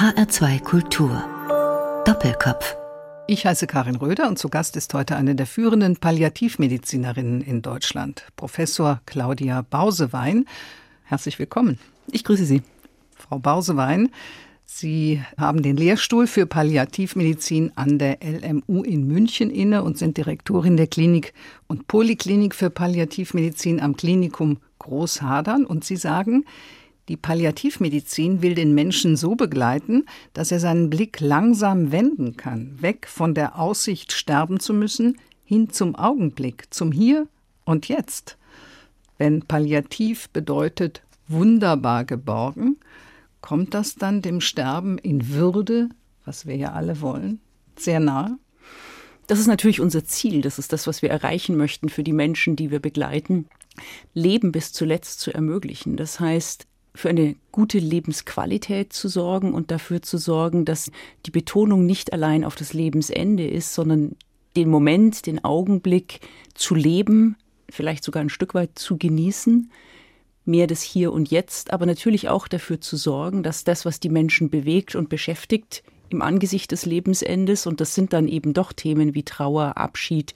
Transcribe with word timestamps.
HR2 0.00 0.62
Kultur. 0.62 1.22
Doppelkopf. 2.06 2.74
Ich 3.26 3.44
heiße 3.44 3.66
Karin 3.66 3.96
Röder 3.96 4.28
und 4.28 4.38
zu 4.38 4.48
Gast 4.48 4.74
ist 4.76 4.94
heute 4.94 5.14
eine 5.14 5.34
der 5.34 5.44
führenden 5.44 5.96
Palliativmedizinerinnen 5.96 7.42
in 7.42 7.60
Deutschland, 7.60 8.24
Professor 8.34 9.02
Claudia 9.04 9.60
Bausewein. 9.60 10.46
Herzlich 11.04 11.38
willkommen. 11.38 11.78
Ich 12.10 12.24
grüße 12.24 12.46
Sie. 12.46 12.62
Frau 13.14 13.38
Bausewein, 13.40 14.08
Sie 14.64 15.20
haben 15.36 15.62
den 15.62 15.76
Lehrstuhl 15.76 16.26
für 16.26 16.46
Palliativmedizin 16.46 17.72
an 17.74 17.98
der 17.98 18.20
LMU 18.22 18.82
in 18.82 19.06
München 19.06 19.50
inne 19.50 19.82
und 19.82 19.98
sind 19.98 20.16
Direktorin 20.16 20.78
der 20.78 20.86
Klinik 20.86 21.34
und 21.66 21.88
Poliklinik 21.88 22.54
für 22.54 22.70
Palliativmedizin 22.70 23.82
am 23.82 23.96
Klinikum 23.96 24.60
Großhadern. 24.78 25.66
Und 25.66 25.84
Sie 25.84 25.96
sagen, 25.96 26.46
die 27.10 27.16
Palliativmedizin 27.16 28.40
will 28.40 28.54
den 28.54 28.72
Menschen 28.72 29.16
so 29.16 29.34
begleiten, 29.34 30.06
dass 30.32 30.52
er 30.52 30.60
seinen 30.60 30.90
Blick 30.90 31.18
langsam 31.18 31.90
wenden 31.90 32.36
kann, 32.36 32.80
weg 32.80 33.08
von 33.08 33.34
der 33.34 33.58
Aussicht, 33.58 34.12
sterben 34.12 34.60
zu 34.60 34.72
müssen, 34.72 35.18
hin 35.44 35.70
zum 35.70 35.96
Augenblick, 35.96 36.72
zum 36.72 36.92
Hier 36.92 37.26
und 37.64 37.88
Jetzt. 37.88 38.38
Wenn 39.18 39.42
Palliativ 39.42 40.30
bedeutet 40.30 41.02
wunderbar 41.26 42.04
geborgen, 42.04 42.76
kommt 43.40 43.74
das 43.74 43.96
dann 43.96 44.22
dem 44.22 44.40
Sterben 44.40 44.96
in 44.96 45.30
Würde, 45.30 45.88
was 46.24 46.46
wir 46.46 46.54
ja 46.54 46.74
alle 46.74 47.00
wollen, 47.00 47.40
sehr 47.74 47.98
nahe? 47.98 48.38
Das 49.26 49.40
ist 49.40 49.48
natürlich 49.48 49.80
unser 49.80 50.04
Ziel. 50.04 50.42
Das 50.42 50.60
ist 50.60 50.72
das, 50.72 50.86
was 50.86 51.02
wir 51.02 51.10
erreichen 51.10 51.56
möchten 51.56 51.88
für 51.88 52.04
die 52.04 52.12
Menschen, 52.12 52.54
die 52.54 52.70
wir 52.70 52.78
begleiten. 52.78 53.48
Leben 54.14 54.52
bis 54.52 54.72
zuletzt 54.72 55.18
zu 55.18 55.32
ermöglichen. 55.32 55.96
Das 55.96 56.20
heißt, 56.20 56.66
für 56.94 57.08
eine 57.08 57.36
gute 57.52 57.78
Lebensqualität 57.78 58.92
zu 58.92 59.08
sorgen 59.08 59.54
und 59.54 59.70
dafür 59.70 60.02
zu 60.02 60.18
sorgen, 60.18 60.64
dass 60.64 60.90
die 61.26 61.30
Betonung 61.30 61.86
nicht 61.86 62.12
allein 62.12 62.44
auf 62.44 62.56
das 62.56 62.72
Lebensende 62.72 63.46
ist, 63.46 63.74
sondern 63.74 64.16
den 64.56 64.68
Moment, 64.68 65.26
den 65.26 65.44
Augenblick 65.44 66.20
zu 66.54 66.74
leben, 66.74 67.36
vielleicht 67.68 68.02
sogar 68.02 68.22
ein 68.22 68.30
Stück 68.30 68.54
weit 68.54 68.78
zu 68.78 68.98
genießen, 68.98 69.70
mehr 70.44 70.66
das 70.66 70.82
Hier 70.82 71.12
und 71.12 71.30
Jetzt, 71.30 71.72
aber 71.72 71.86
natürlich 71.86 72.28
auch 72.28 72.48
dafür 72.48 72.80
zu 72.80 72.96
sorgen, 72.96 73.42
dass 73.42 73.62
das, 73.62 73.84
was 73.84 74.00
die 74.00 74.08
Menschen 74.08 74.50
bewegt 74.50 74.96
und 74.96 75.08
beschäftigt 75.08 75.84
im 76.08 76.22
Angesicht 76.22 76.72
des 76.72 76.86
Lebensendes, 76.86 77.66
und 77.66 77.80
das 77.80 77.94
sind 77.94 78.12
dann 78.12 78.26
eben 78.26 78.52
doch 78.52 78.72
Themen 78.72 79.14
wie 79.14 79.22
Trauer, 79.22 79.76
Abschied, 79.76 80.34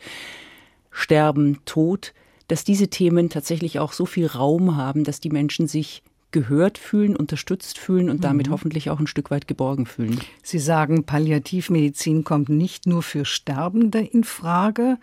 Sterben, 0.92 1.58
Tod, 1.64 2.14
dass 2.46 2.62
diese 2.62 2.88
Themen 2.88 3.28
tatsächlich 3.28 3.80
auch 3.80 3.92
so 3.92 4.06
viel 4.06 4.26
Raum 4.26 4.76
haben, 4.76 5.02
dass 5.02 5.18
die 5.18 5.30
Menschen 5.30 5.66
sich 5.66 6.04
gehört 6.34 6.78
fühlen, 6.78 7.14
unterstützt 7.14 7.78
fühlen 7.78 8.10
und 8.10 8.24
damit 8.24 8.48
mhm. 8.48 8.52
hoffentlich 8.52 8.90
auch 8.90 8.98
ein 8.98 9.06
Stück 9.06 9.30
weit 9.30 9.46
geborgen 9.46 9.86
fühlen. 9.86 10.20
Sie 10.42 10.58
sagen, 10.58 11.04
Palliativmedizin 11.04 12.24
kommt 12.24 12.48
nicht 12.48 12.88
nur 12.88 13.04
für 13.04 13.24
Sterbende 13.24 14.00
in 14.00 14.24
Frage. 14.24 14.98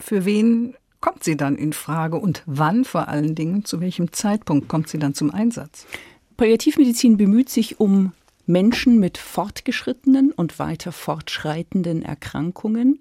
Für 0.00 0.24
wen 0.24 0.74
kommt 1.00 1.22
sie 1.22 1.36
dann 1.36 1.54
in 1.54 1.72
Frage 1.72 2.16
und 2.16 2.42
wann 2.46 2.84
vor 2.84 3.06
allen 3.06 3.36
Dingen, 3.36 3.64
zu 3.64 3.80
welchem 3.80 4.12
Zeitpunkt 4.12 4.66
kommt 4.66 4.88
sie 4.88 4.98
dann 4.98 5.14
zum 5.14 5.30
Einsatz? 5.30 5.86
Palliativmedizin 6.36 7.16
bemüht 7.16 7.48
sich 7.48 7.78
um 7.78 8.12
Menschen 8.44 8.98
mit 8.98 9.18
fortgeschrittenen 9.18 10.32
und 10.32 10.58
weiter 10.58 10.90
fortschreitenden 10.90 12.02
Erkrankungen, 12.02 12.98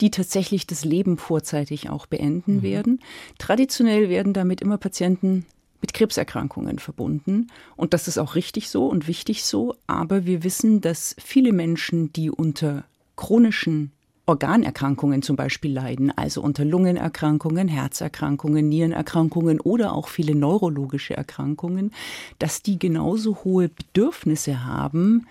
die 0.00 0.10
tatsächlich 0.10 0.66
das 0.66 0.86
Leben 0.86 1.18
vorzeitig 1.18 1.90
auch 1.90 2.06
beenden 2.06 2.56
mhm. 2.56 2.62
werden. 2.62 3.00
Traditionell 3.36 4.08
werden 4.08 4.32
damit 4.32 4.62
immer 4.62 4.78
Patienten 4.78 5.44
mit 5.82 5.92
Krebserkrankungen 5.92 6.78
verbunden. 6.78 7.48
Und 7.76 7.92
das 7.92 8.08
ist 8.08 8.16
auch 8.16 8.34
richtig 8.34 8.70
so 8.70 8.86
und 8.86 9.06
wichtig 9.06 9.44
so. 9.44 9.76
Aber 9.86 10.24
wir 10.24 10.42
wissen, 10.44 10.80
dass 10.80 11.14
viele 11.18 11.52
Menschen, 11.52 12.10
die 12.14 12.30
unter 12.30 12.84
chronischen 13.16 13.92
Organerkrankungen 14.24 15.22
zum 15.22 15.34
Beispiel 15.34 15.72
leiden, 15.72 16.12
also 16.16 16.40
unter 16.42 16.64
Lungenerkrankungen, 16.64 17.66
Herzerkrankungen, 17.66 18.68
Nierenerkrankungen 18.68 19.60
oder 19.60 19.92
auch 19.92 20.08
viele 20.08 20.34
neurologische 20.34 21.16
Erkrankungen, 21.16 21.92
dass 22.38 22.62
die 22.62 22.78
genauso 22.78 23.44
hohe 23.44 23.68
Bedürfnisse 23.68 24.64
haben, 24.64 25.26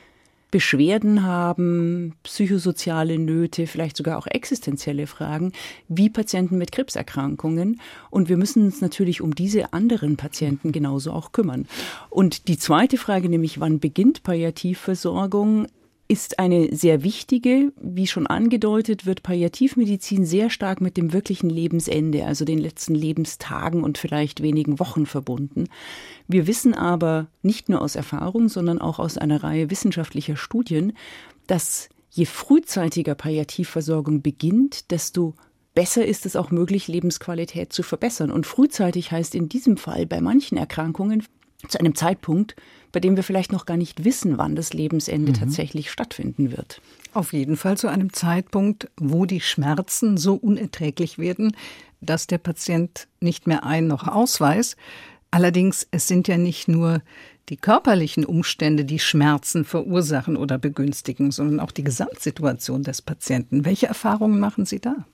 Beschwerden 0.52 1.24
haben, 1.24 2.14
psychosoziale 2.24 3.18
Nöte, 3.18 3.68
vielleicht 3.68 3.96
sogar 3.98 4.18
auch 4.18 4.28
existenzielle 4.28 5.08
Fragen, 5.08 5.54
wie 5.88 6.10
Patienten 6.10 6.58
mit 6.58 6.74
Krebserkrankungen. 6.74 7.80
Und 8.10 8.30
wir 8.30 8.38
müssen 8.38 8.66
uns 8.66 8.82
natürlich 8.82 9.22
um 9.22 9.34
diese 9.34 9.74
anderen 9.74 10.18
Patienten 10.18 10.74
genauso 10.74 11.14
auch 11.14 11.32
kümmern. 11.32 11.68
Und 12.10 12.50
die 12.50 12.58
zweite 12.58 12.98
Frage, 12.98 13.30
nämlich 13.30 13.60
wann 13.62 13.80
beginnt 13.80 14.24
Palliativversorgung, 14.24 15.68
ist 16.12 16.40
eine 16.40 16.76
sehr 16.76 17.04
wichtige. 17.04 17.72
Wie 17.82 18.06
schon 18.06 18.28
angedeutet, 18.28 19.06
wird 19.06 19.24
Palliativmedizin 19.24 20.26
sehr 20.26 20.50
stark 20.50 20.82
mit 20.82 20.98
dem 20.98 21.14
wirklichen 21.14 21.50
Lebensende, 21.50 22.26
also 22.26 22.44
den 22.44 22.60
letzten 22.60 22.96
Lebenstagen 22.96 23.82
und 23.82 23.98
vielleicht 23.98 24.44
wenigen 24.44 24.78
Wochen 24.82 25.06
verbunden. 25.06 25.70
Wir 26.28 26.48
wissen 26.48 26.74
aber 26.74 27.28
nicht 27.44 27.70
nur 27.70 27.82
aus 27.82 27.96
Erfahrung, 27.96 28.50
sondern 28.50 28.82
auch 28.82 29.00
aus 29.00 29.18
einer 29.18 29.42
Reihe 29.42 29.72
wissenschaftlicher 29.72 30.36
Studien, 30.36 30.92
dass 31.48 31.88
je 32.10 32.26
frühzeitiger 32.26 33.16
Palliativversorgung 33.16 34.22
beginnt, 34.22 34.92
desto 34.92 35.36
besser 35.74 36.06
ist 36.06 36.26
es 36.26 36.36
auch 36.36 36.52
möglich, 36.52 36.90
Lebensqualität 36.90 37.72
zu 37.72 37.84
verbessern. 37.84 38.32
Und 38.32 38.46
frühzeitig 38.46 39.14
heißt 39.14 39.34
in 39.34 39.48
diesem 39.48 39.78
Fall 39.78 40.06
bei 40.08 40.20
manchen 40.20 40.58
Erkrankungen 40.58 41.24
zu 41.68 41.80
einem 41.80 41.96
Zeitpunkt, 41.96 42.56
bei 42.92 43.00
dem 43.00 43.16
wir 43.16 43.24
vielleicht 43.24 43.52
noch 43.52 43.66
gar 43.66 43.78
nicht 43.78 44.04
wissen, 44.04 44.38
wann 44.38 44.56
das 44.56 44.74
Lebensende 44.74 45.32
mhm. 45.32 45.36
tatsächlich 45.36 45.92
stattfinden 45.92 46.52
wird. 46.52 46.82
Auf 47.14 47.34
jeden 47.34 47.58
Fall 47.58 47.78
zu 47.78 47.88
einem 47.88 48.14
Zeitpunkt, 48.14 48.90
wo 48.98 49.26
die 49.26 49.42
Schmerzen 49.42 50.18
so 50.18 50.36
unerträglich 50.36 51.18
werden, 51.18 51.56
dass 52.02 52.28
der 52.28 52.38
Patient 52.38 53.08
nicht 53.20 53.48
mehr 53.48 53.66
ein 53.66 53.88
noch 53.88 54.08
ausweist. 54.08 54.76
Allerdings, 55.30 55.88
es 55.92 56.08
sind 56.08 56.28
ja 56.28 56.38
nicht 56.38 56.68
nur 56.68 57.02
die 57.50 57.58
körperlichen 57.58 58.26
Umstände, 58.26 58.86
die 58.86 59.00
Schmerzen 59.00 59.66
verursachen 59.66 60.38
oder 60.38 60.58
begünstigen, 60.58 61.32
sondern 61.32 61.60
auch 61.60 61.72
die 61.72 61.84
Gesamtsituation 61.84 62.84
des 62.84 63.02
Patienten. 63.02 63.66
Welche 63.66 63.88
Erfahrungen 63.88 64.40
machen 64.40 64.66
Sie 64.66 64.80
da? 64.80 65.06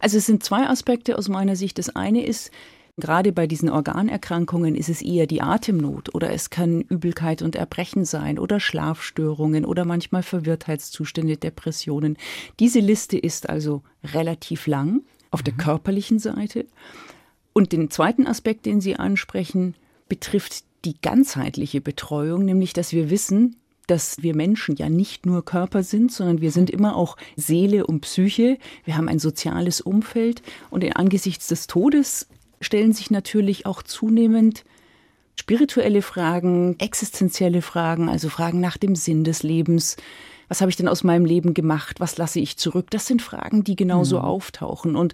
Also 0.00 0.18
es 0.18 0.26
sind 0.26 0.44
zwei 0.44 0.66
Aspekte 0.66 1.16
aus 1.16 1.28
meiner 1.28 1.56
Sicht. 1.56 1.78
Das 1.78 1.94
eine 1.94 2.24
ist, 2.24 2.50
Gerade 2.98 3.32
bei 3.32 3.46
diesen 3.46 3.68
Organerkrankungen 3.68 4.74
ist 4.74 4.88
es 4.88 5.02
eher 5.02 5.26
die 5.26 5.42
Atemnot 5.42 6.14
oder 6.14 6.32
es 6.32 6.48
kann 6.48 6.80
Übelkeit 6.80 7.42
und 7.42 7.54
Erbrechen 7.54 8.06
sein 8.06 8.38
oder 8.38 8.58
Schlafstörungen 8.58 9.66
oder 9.66 9.84
manchmal 9.84 10.22
Verwirrtheitszustände, 10.22 11.36
Depressionen. 11.36 12.16
Diese 12.58 12.80
Liste 12.80 13.18
ist 13.18 13.50
also 13.50 13.82
relativ 14.02 14.66
lang 14.66 15.02
auf 15.30 15.42
der 15.42 15.52
mhm. 15.52 15.58
körperlichen 15.58 16.18
Seite. 16.18 16.64
Und 17.52 17.72
den 17.72 17.90
zweiten 17.90 18.26
Aspekt, 18.26 18.64
den 18.64 18.80
Sie 18.80 18.96
ansprechen, 18.96 19.74
betrifft 20.08 20.64
die 20.86 20.98
ganzheitliche 20.98 21.82
Betreuung, 21.82 22.46
nämlich 22.46 22.72
dass 22.72 22.92
wir 22.92 23.10
wissen, 23.10 23.56
dass 23.86 24.22
wir 24.22 24.34
Menschen 24.34 24.74
ja 24.76 24.88
nicht 24.88 25.26
nur 25.26 25.44
Körper 25.44 25.82
sind, 25.82 26.12
sondern 26.12 26.40
wir 26.40 26.50
sind 26.50 26.70
immer 26.70 26.96
auch 26.96 27.18
Seele 27.36 27.86
und 27.86 28.00
Psyche. 28.00 28.58
Wir 28.84 28.96
haben 28.96 29.08
ein 29.08 29.18
soziales 29.18 29.82
Umfeld 29.82 30.42
und 30.70 30.84
angesichts 30.96 31.46
des 31.48 31.66
Todes 31.66 32.26
stellen 32.60 32.92
sich 32.92 33.10
natürlich 33.10 33.66
auch 33.66 33.82
zunehmend 33.82 34.64
spirituelle 35.38 36.02
Fragen, 36.02 36.76
existenzielle 36.78 37.62
Fragen, 37.62 38.08
also 38.08 38.28
Fragen 38.28 38.60
nach 38.60 38.76
dem 38.76 38.96
Sinn 38.96 39.22
des 39.24 39.42
Lebens. 39.42 39.96
Was 40.48 40.60
habe 40.60 40.70
ich 40.70 40.76
denn 40.76 40.88
aus 40.88 41.04
meinem 41.04 41.24
Leben 41.24 41.54
gemacht? 41.54 42.00
Was 42.00 42.16
lasse 42.16 42.40
ich 42.40 42.56
zurück? 42.56 42.90
Das 42.90 43.06
sind 43.06 43.20
Fragen, 43.20 43.64
die 43.64 43.76
genauso 43.76 44.18
mhm. 44.18 44.24
auftauchen. 44.24 44.96
Und 44.96 45.12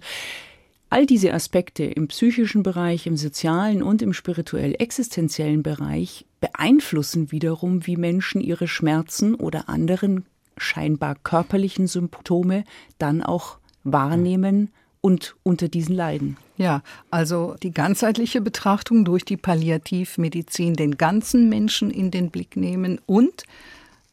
all 0.89 1.05
diese 1.05 1.33
Aspekte 1.33 1.83
im 1.83 2.07
psychischen 2.07 2.63
Bereich, 2.63 3.07
im 3.07 3.17
sozialen 3.17 3.81
und 3.81 4.01
im 4.01 4.13
spirituell-existenziellen 4.13 5.63
Bereich 5.63 6.25
beeinflussen 6.39 7.31
wiederum, 7.31 7.87
wie 7.87 7.97
Menschen 7.97 8.41
ihre 8.41 8.67
Schmerzen 8.67 9.35
oder 9.35 9.69
anderen 9.69 10.25
scheinbar 10.55 11.15
körperlichen 11.15 11.87
Symptome 11.87 12.63
dann 12.99 13.23
auch 13.23 13.57
wahrnehmen 13.83 14.69
und 15.03 15.35
unter 15.43 15.67
diesen 15.67 15.95
leiden. 15.95 16.37
Ja, 16.57 16.81
also 17.11 17.55
die 17.61 17.71
ganzheitliche 17.71 18.39
Betrachtung 18.39 19.03
durch 19.03 19.25
die 19.25 19.35
Palliativmedizin, 19.35 20.75
den 20.75 20.97
ganzen 20.97 21.49
Menschen 21.49 21.91
in 21.91 22.09
den 22.09 22.31
Blick 22.31 22.55
nehmen 22.55 23.01
und, 23.05 23.43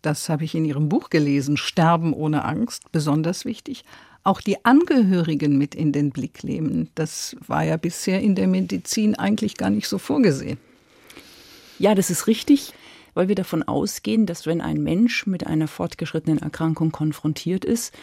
das 0.02 0.28
habe 0.28 0.44
ich 0.44 0.54
in 0.54 0.64
Ihrem 0.64 0.88
Buch 0.88 1.08
gelesen, 1.08 1.56
Sterben 1.56 2.12
ohne 2.12 2.44
Angst, 2.44 2.90
besonders 2.90 3.44
wichtig, 3.44 3.84
auch 4.24 4.40
die 4.40 4.64
Angehörigen 4.64 5.56
mit 5.56 5.76
in 5.76 5.92
den 5.92 6.10
Blick 6.10 6.42
nehmen. 6.42 6.90
Das 6.96 7.36
war 7.46 7.62
ja 7.62 7.76
bisher 7.76 8.20
in 8.20 8.34
der 8.34 8.48
Medizin 8.48 9.14
eigentlich 9.14 9.56
gar 9.56 9.70
nicht 9.70 9.86
so 9.86 9.98
vorgesehen. 9.98 10.58
Ja, 11.78 11.94
das 11.94 12.10
ist 12.10 12.26
richtig, 12.26 12.72
weil 13.14 13.28
wir 13.28 13.36
davon 13.36 13.62
ausgehen, 13.62 14.26
dass 14.26 14.44
wenn 14.44 14.60
ein 14.60 14.82
Mensch 14.82 15.26
mit 15.26 15.46
einer 15.46 15.68
fortgeschrittenen 15.68 16.38
Erkrankung 16.38 16.90
konfrontiert 16.90 17.64
ist, 17.64 17.94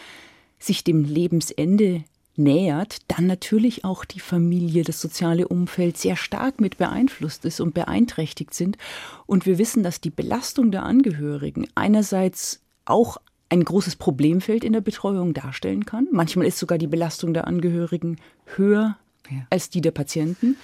sich 0.58 0.84
dem 0.84 1.04
Lebensende 1.04 2.04
nähert, 2.38 2.98
dann 3.08 3.26
natürlich 3.26 3.84
auch 3.84 4.04
die 4.04 4.20
Familie, 4.20 4.84
das 4.84 5.00
soziale 5.00 5.48
Umfeld 5.48 5.98
sehr 5.98 6.16
stark 6.16 6.60
mit 6.60 6.78
beeinflusst 6.78 7.44
ist 7.44 7.60
und 7.60 7.74
beeinträchtigt 7.74 8.54
sind. 8.54 8.78
Und 9.26 9.46
wir 9.46 9.58
wissen, 9.58 9.82
dass 9.82 10.00
die 10.00 10.10
Belastung 10.10 10.70
der 10.70 10.84
Angehörigen 10.84 11.68
einerseits 11.74 12.60
auch 12.84 13.18
ein 13.50 13.64
großes 13.64 13.96
Problemfeld 13.96 14.64
in 14.64 14.72
der 14.72 14.80
Betreuung 14.80 15.34
darstellen 15.34 15.86
kann. 15.86 16.06
Manchmal 16.12 16.46
ist 16.46 16.58
sogar 16.58 16.78
die 16.78 16.86
Belastung 16.86 17.34
der 17.34 17.46
Angehörigen 17.46 18.18
höher 18.56 18.96
ja. 19.30 19.46
als 19.50 19.70
die 19.70 19.80
der 19.80 19.90
Patienten. 19.90 20.56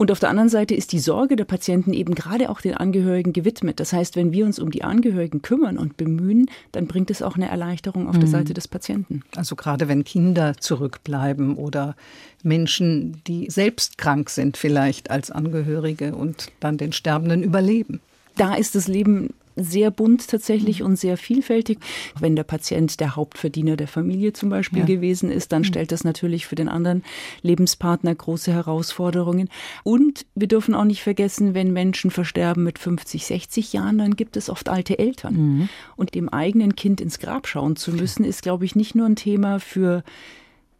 Und 0.00 0.12
auf 0.12 0.20
der 0.20 0.30
anderen 0.30 0.48
Seite 0.48 0.76
ist 0.76 0.92
die 0.92 1.00
Sorge 1.00 1.34
der 1.34 1.44
Patienten 1.44 1.92
eben 1.92 2.14
gerade 2.14 2.50
auch 2.50 2.60
den 2.60 2.74
Angehörigen 2.74 3.32
gewidmet. 3.32 3.80
Das 3.80 3.92
heißt, 3.92 4.14
wenn 4.14 4.30
wir 4.30 4.46
uns 4.46 4.60
um 4.60 4.70
die 4.70 4.84
Angehörigen 4.84 5.42
kümmern 5.42 5.76
und 5.76 5.96
bemühen, 5.96 6.48
dann 6.70 6.86
bringt 6.86 7.10
es 7.10 7.20
auch 7.20 7.34
eine 7.34 7.48
Erleichterung 7.48 8.08
auf 8.08 8.14
mhm. 8.14 8.20
der 8.20 8.28
Seite 8.28 8.54
des 8.54 8.68
Patienten. 8.68 9.24
Also 9.34 9.56
gerade 9.56 9.88
wenn 9.88 10.04
Kinder 10.04 10.56
zurückbleiben 10.56 11.56
oder 11.56 11.96
Menschen, 12.44 13.20
die 13.26 13.50
selbst 13.50 13.98
krank 13.98 14.30
sind 14.30 14.56
vielleicht 14.56 15.10
als 15.10 15.32
Angehörige 15.32 16.14
und 16.14 16.52
dann 16.60 16.78
den 16.78 16.92
Sterbenden 16.92 17.42
überleben. 17.42 18.00
Da 18.36 18.54
ist 18.54 18.76
das 18.76 18.86
Leben 18.86 19.34
sehr 19.62 19.90
bunt 19.90 20.28
tatsächlich 20.28 20.82
und 20.82 20.96
sehr 20.96 21.16
vielfältig. 21.16 21.78
Wenn 22.18 22.36
der 22.36 22.44
Patient 22.44 23.00
der 23.00 23.16
Hauptverdiener 23.16 23.76
der 23.76 23.88
Familie 23.88 24.32
zum 24.32 24.48
Beispiel 24.48 24.80
ja. 24.80 24.86
gewesen 24.86 25.30
ist, 25.30 25.52
dann 25.52 25.62
mhm. 25.62 25.66
stellt 25.66 25.92
das 25.92 26.04
natürlich 26.04 26.46
für 26.46 26.54
den 26.54 26.68
anderen 26.68 27.02
Lebenspartner 27.42 28.14
große 28.14 28.52
Herausforderungen. 28.52 29.48
Und 29.84 30.26
wir 30.34 30.48
dürfen 30.48 30.74
auch 30.74 30.84
nicht 30.84 31.02
vergessen, 31.02 31.54
wenn 31.54 31.72
Menschen 31.72 32.10
versterben 32.10 32.64
mit 32.64 32.78
50, 32.78 33.26
60 33.26 33.72
Jahren, 33.72 33.98
dann 33.98 34.16
gibt 34.16 34.36
es 34.36 34.50
oft 34.50 34.68
alte 34.68 34.98
Eltern. 34.98 35.34
Mhm. 35.34 35.68
Und 35.96 36.14
dem 36.14 36.28
eigenen 36.28 36.76
Kind 36.76 37.00
ins 37.00 37.18
Grab 37.18 37.46
schauen 37.46 37.76
zu 37.76 37.92
müssen, 37.92 38.24
ist, 38.24 38.42
glaube 38.42 38.64
ich, 38.64 38.76
nicht 38.76 38.94
nur 38.94 39.06
ein 39.06 39.16
Thema 39.16 39.60
für 39.60 40.02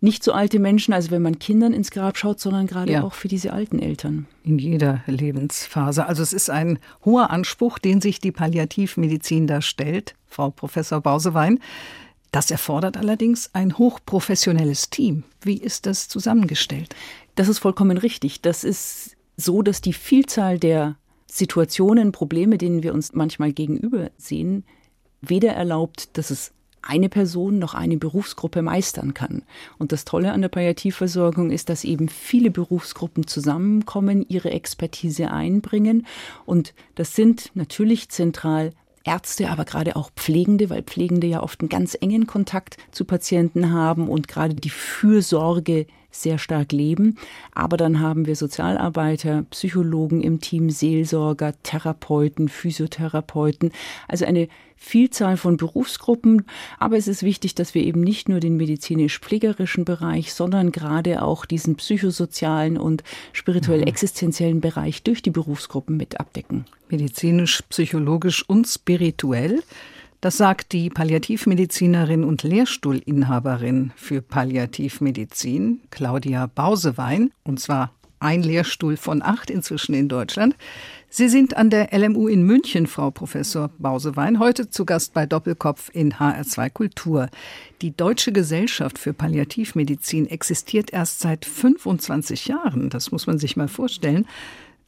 nicht 0.01 0.23
so 0.23 0.33
alte 0.33 0.59
Menschen, 0.59 0.95
also 0.95 1.11
wenn 1.11 1.23
man 1.23 1.39
Kindern 1.39 1.73
ins 1.73 1.91
Grab 1.91 2.17
schaut, 2.17 2.39
sondern 2.41 2.67
gerade 2.67 2.93
ja. 2.93 3.03
auch 3.03 3.15
für 3.15 3.29
diese 3.29 3.53
alten 3.53 3.79
Eltern. 3.81 4.27
In 4.45 4.59
jeder 4.59 5.03
Lebensphase. 5.07 6.07
Also 6.07 6.23
es 6.23 6.33
ist 6.33 6.51
ein 6.51 6.79
hoher 7.05 7.31
Anspruch, 7.31 7.79
den 7.79 8.01
sich 8.01 8.21
die 8.21 8.33
Palliativmedizin 8.33 9.47
da 9.47 9.61
stellt, 9.61 10.15
Frau 10.29 10.51
Professor 10.51 11.01
Bausewein. 11.01 11.59
Das 12.31 12.51
erfordert 12.51 12.97
allerdings 12.97 13.51
ein 13.55 13.77
hochprofessionelles 13.79 14.91
Team. 14.91 15.25
Wie 15.41 15.57
ist 15.57 15.87
das 15.87 16.09
zusammengestellt? 16.09 16.95
Das 17.35 17.49
ist 17.49 17.59
vollkommen 17.59 17.99
richtig. 17.99 18.43
Das 18.43 18.65
ist 18.65 19.17
so, 19.37 19.63
dass 19.63 19.81
die 19.81 19.93
Vielzahl 19.93 20.59
der 20.59 20.97
Situationen, 21.27 22.13
Probleme, 22.13 22.59
denen 22.59 22.83
wir 22.83 22.95
uns 22.95 23.15
manchmal 23.15 23.53
gegenüber 23.53 24.11
sehen, 24.17 24.65
weder 25.21 25.53
erlaubt, 25.53 26.17
dass 26.17 26.31
es 26.31 26.53
eine 26.83 27.09
Person 27.09 27.59
noch 27.59 27.75
eine 27.75 27.97
Berufsgruppe 27.97 28.63
meistern 28.63 29.15
kann. 29.15 29.43
Und 29.79 29.93
das 29.93 30.05
Tolle 30.05 30.33
an 30.33 30.43
der 30.43 30.49
Palliativversorgung 30.49 31.51
ist, 31.51 31.69
dass 31.69 31.85
eben 31.85 32.09
viele 32.09 32.51
Berufsgruppen 32.51 33.27
zusammenkommen, 33.27 34.25
ihre 34.29 34.51
Expertise 34.51 35.31
einbringen. 35.31 36.07
Und 36.47 36.75
das 36.95 37.15
sind 37.15 37.51
natürlich 37.55 38.09
zentral 38.09 38.73
Ärzte, 39.05 39.49
aber 39.49 39.65
gerade 39.65 39.97
auch 39.97 40.11
Pflegende, 40.15 40.71
weil 40.71 40.83
Pflegende 40.83 41.27
ja 41.27 41.43
oft 41.43 41.61
einen 41.61 41.69
ganz 41.69 41.97
engen 41.99 42.27
Kontakt 42.27 42.77
zu 42.91 43.05
Patienten 43.05 43.73
haben 43.73 44.09
und 44.09 44.29
gerade 44.29 44.55
die 44.55 44.71
Fürsorge 44.71 45.87
sehr 46.23 46.39
stark 46.39 46.73
leben. 46.73 47.17
Aber 47.55 47.77
dann 47.77 48.01
haben 48.01 48.27
wir 48.27 48.37
Sozialarbeiter, 48.37 49.45
Psychologen 49.51 50.21
im 50.21 50.41
Team, 50.41 50.71
Seelsorger, 50.71 51.55
Therapeuten, 51.63 52.49
Physiotherapeuten, 52.49 53.73
also 54.07 54.25
eine 54.25 54.49
Vielzahl 54.79 55.37
von 55.37 55.57
Berufsgruppen. 55.57 56.45
Aber 56.79 56.97
es 56.97 57.09
ist 57.09 57.23
wichtig, 57.23 57.55
dass 57.55 57.75
wir 57.75 57.83
eben 57.83 58.01
nicht 58.01 58.29
nur 58.29 58.41
den 58.41 58.57
medizinisch-pflegerischen 58.57 59.85
Bereich, 59.85 60.33
sondern 60.33 60.73
gerade 60.73 61.23
auch 61.23 61.45
diesen 61.45 61.77
psychosozialen 61.77 62.79
und 62.79 63.03
spirituell-existenziellen 63.33 64.61
Bereich 64.61 65.03
durch 65.03 65.21
die 65.21 65.31
Berufsgruppen 65.31 65.97
mit 65.97 66.21
abdecken. 66.21 66.65
Medizinisch, 66.89 67.63
psychologisch 67.69 68.49
und 68.49 68.67
spirituell. 68.67 69.63
Das 70.21 70.37
sagt 70.37 70.73
die 70.73 70.91
Palliativmedizinerin 70.91 72.25
und 72.25 72.43
Lehrstuhlinhaberin 72.43 73.93
für 73.95 74.21
Palliativmedizin, 74.21 75.83
Claudia 75.91 76.47
Bausewein, 76.53 77.31
und 77.45 77.61
zwar 77.61 77.93
ein 78.19 78.43
Lehrstuhl 78.43 78.97
von 78.97 79.23
acht 79.23 79.49
inzwischen 79.49 79.95
in 79.95 80.09
Deutschland. 80.09 80.57
Sie 81.09 81.29
sind 81.29 81.57
an 81.57 81.71
der 81.71 81.97
LMU 81.97 82.27
in 82.27 82.43
München, 82.43 82.89
Frau 82.89 83.13
Professor 83.13 83.71
Bausewein, 83.79 84.41
heute 84.41 84.69
zu 84.69 84.85
Gast 84.85 85.15
bei 85.15 85.25
Doppelkopf 85.25 85.89
in 85.93 86.15
HR2 86.15 86.71
Kultur. 86.71 87.29
Die 87.81 87.97
Deutsche 87.97 88.33
Gesellschaft 88.33 88.99
für 88.99 89.13
Palliativmedizin 89.13 90.27
existiert 90.27 90.93
erst 90.93 91.21
seit 91.21 91.45
25 91.45 92.49
Jahren. 92.49 92.91
Das 92.91 93.13
muss 93.13 93.29
man 93.29 93.39
sich 93.39 93.57
mal 93.57 93.69
vorstellen. 93.69 94.27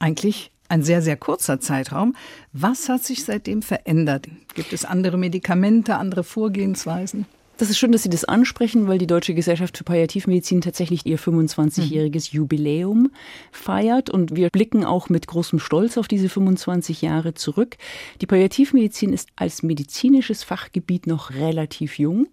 Eigentlich 0.00 0.50
ein 0.68 0.82
sehr, 0.82 1.02
sehr 1.02 1.16
kurzer 1.16 1.60
Zeitraum. 1.60 2.16
Was 2.52 2.88
hat 2.88 3.04
sich 3.04 3.24
seitdem 3.24 3.62
verändert? 3.62 4.26
Gibt 4.54 4.72
es 4.72 4.84
andere 4.84 5.18
Medikamente, 5.18 5.96
andere 5.96 6.24
Vorgehensweisen? 6.24 7.26
Das 7.58 7.68
ist 7.68 7.76
schön, 7.76 7.92
dass 7.92 8.04
Sie 8.04 8.08
das 8.08 8.24
ansprechen, 8.24 8.88
weil 8.88 8.96
die 8.96 9.06
Deutsche 9.06 9.34
Gesellschaft 9.34 9.76
für 9.76 9.84
Palliativmedizin 9.84 10.62
tatsächlich 10.62 11.04
ihr 11.04 11.18
25-jähriges 11.18 12.32
mhm. 12.32 12.38
Jubiläum 12.38 13.10
feiert 13.52 14.08
und 14.08 14.34
wir 14.34 14.48
blicken 14.48 14.82
auch 14.82 15.10
mit 15.10 15.26
großem 15.26 15.58
Stolz 15.58 15.98
auf 15.98 16.08
diese 16.08 16.30
25 16.30 17.02
Jahre 17.02 17.34
zurück. 17.34 17.76
Die 18.22 18.26
Palliativmedizin 18.26 19.12
ist 19.12 19.28
als 19.36 19.62
medizinisches 19.62 20.42
Fachgebiet 20.42 21.06
noch 21.06 21.32
relativ 21.32 21.98
jung. 21.98 22.28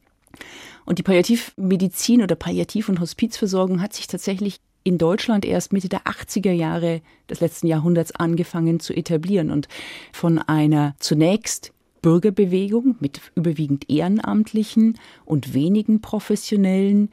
Und 0.86 1.00
die 1.00 1.04
Palliativmedizin 1.04 2.22
oder 2.22 2.36
Palliativ- 2.36 2.88
und 2.88 3.02
Hospizversorgung 3.02 3.81
hat 3.81 3.92
sich 3.92 4.08
tatsächlich 4.08 4.62
in 4.88 4.98
Deutschland 4.98 5.44
erst 5.44 5.74
Mitte 5.74 5.89
der 5.89 6.04
80er 6.04 6.54
Jahre 6.54 7.01
des 7.30 7.42
letzten 7.42 7.68
Jahrhunderts 7.68 8.16
angefangen 8.16 8.80
zu 8.80 8.94
etablieren 8.94 9.51
und 9.51 9.68
von 10.13 10.39
einer 10.39 10.95
zunächst 11.00 11.74
Bürgerbewegung 12.01 12.95
mit 13.01 13.19
überwiegend 13.36 13.89
Ehrenamtlichen 13.89 14.98
und 15.25 15.54
wenigen 15.54 16.00
Professionellen 16.00 17.10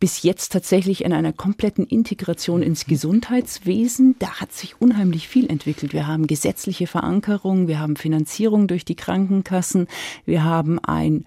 bis 0.00 0.22
jetzt 0.22 0.52
tatsächlich 0.52 1.04
in 1.04 1.12
einer 1.12 1.34
kompletten 1.34 1.86
Integration 1.86 2.62
ins 2.62 2.86
Gesundheitswesen. 2.86 4.16
Da 4.18 4.40
hat 4.40 4.52
sich 4.52 4.80
unheimlich 4.80 5.28
viel 5.28 5.50
entwickelt. 5.50 5.92
Wir 5.92 6.06
haben 6.06 6.26
gesetzliche 6.26 6.86
Verankerung, 6.86 7.68
wir 7.68 7.78
haben 7.78 7.96
Finanzierung 7.96 8.68
durch 8.68 8.86
die 8.86 8.96
Krankenkassen, 8.96 9.86
wir 10.24 10.44
haben 10.44 10.78
ein 10.78 11.26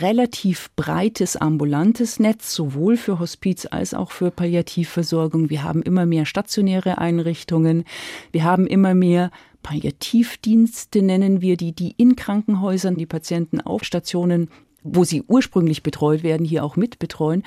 relativ 0.00 0.70
breites 0.76 1.36
ambulantes 1.36 2.20
Netz, 2.20 2.54
sowohl 2.54 2.96
für 2.96 3.18
Hospiz 3.18 3.66
als 3.70 3.94
auch 3.94 4.10
für 4.10 4.30
Palliativversorgung. 4.30 5.50
Wir 5.50 5.64
haben 5.64 5.82
immer 5.82 6.06
mehr 6.06 6.26
stationäre 6.26 6.98
Einrichtungen. 6.98 7.84
Wir 8.30 8.44
haben 8.44 8.66
immer 8.66 8.94
mehr 8.94 9.30
Palliativdienste, 9.62 11.02
nennen 11.02 11.40
wir 11.40 11.56
die, 11.56 11.72
die 11.72 11.94
in 11.96 12.16
Krankenhäusern 12.16 12.96
die 12.96 13.06
Patienten 13.06 13.60
auf 13.60 13.84
Stationen, 13.84 14.48
wo 14.82 15.04
sie 15.04 15.22
ursprünglich 15.22 15.82
betreut 15.82 16.22
werden, 16.22 16.44
hier 16.44 16.64
auch 16.64 16.76
mitbetreuen. 16.76 17.44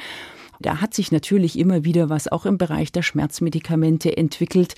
Da 0.62 0.80
hat 0.80 0.94
sich 0.94 1.12
natürlich 1.12 1.60
immer 1.60 1.84
wieder 1.84 2.10
was 2.10 2.30
auch 2.30 2.46
im 2.46 2.58
Bereich 2.58 2.92
der 2.92 3.02
Schmerzmedikamente 3.02 4.16
entwickelt. 4.16 4.76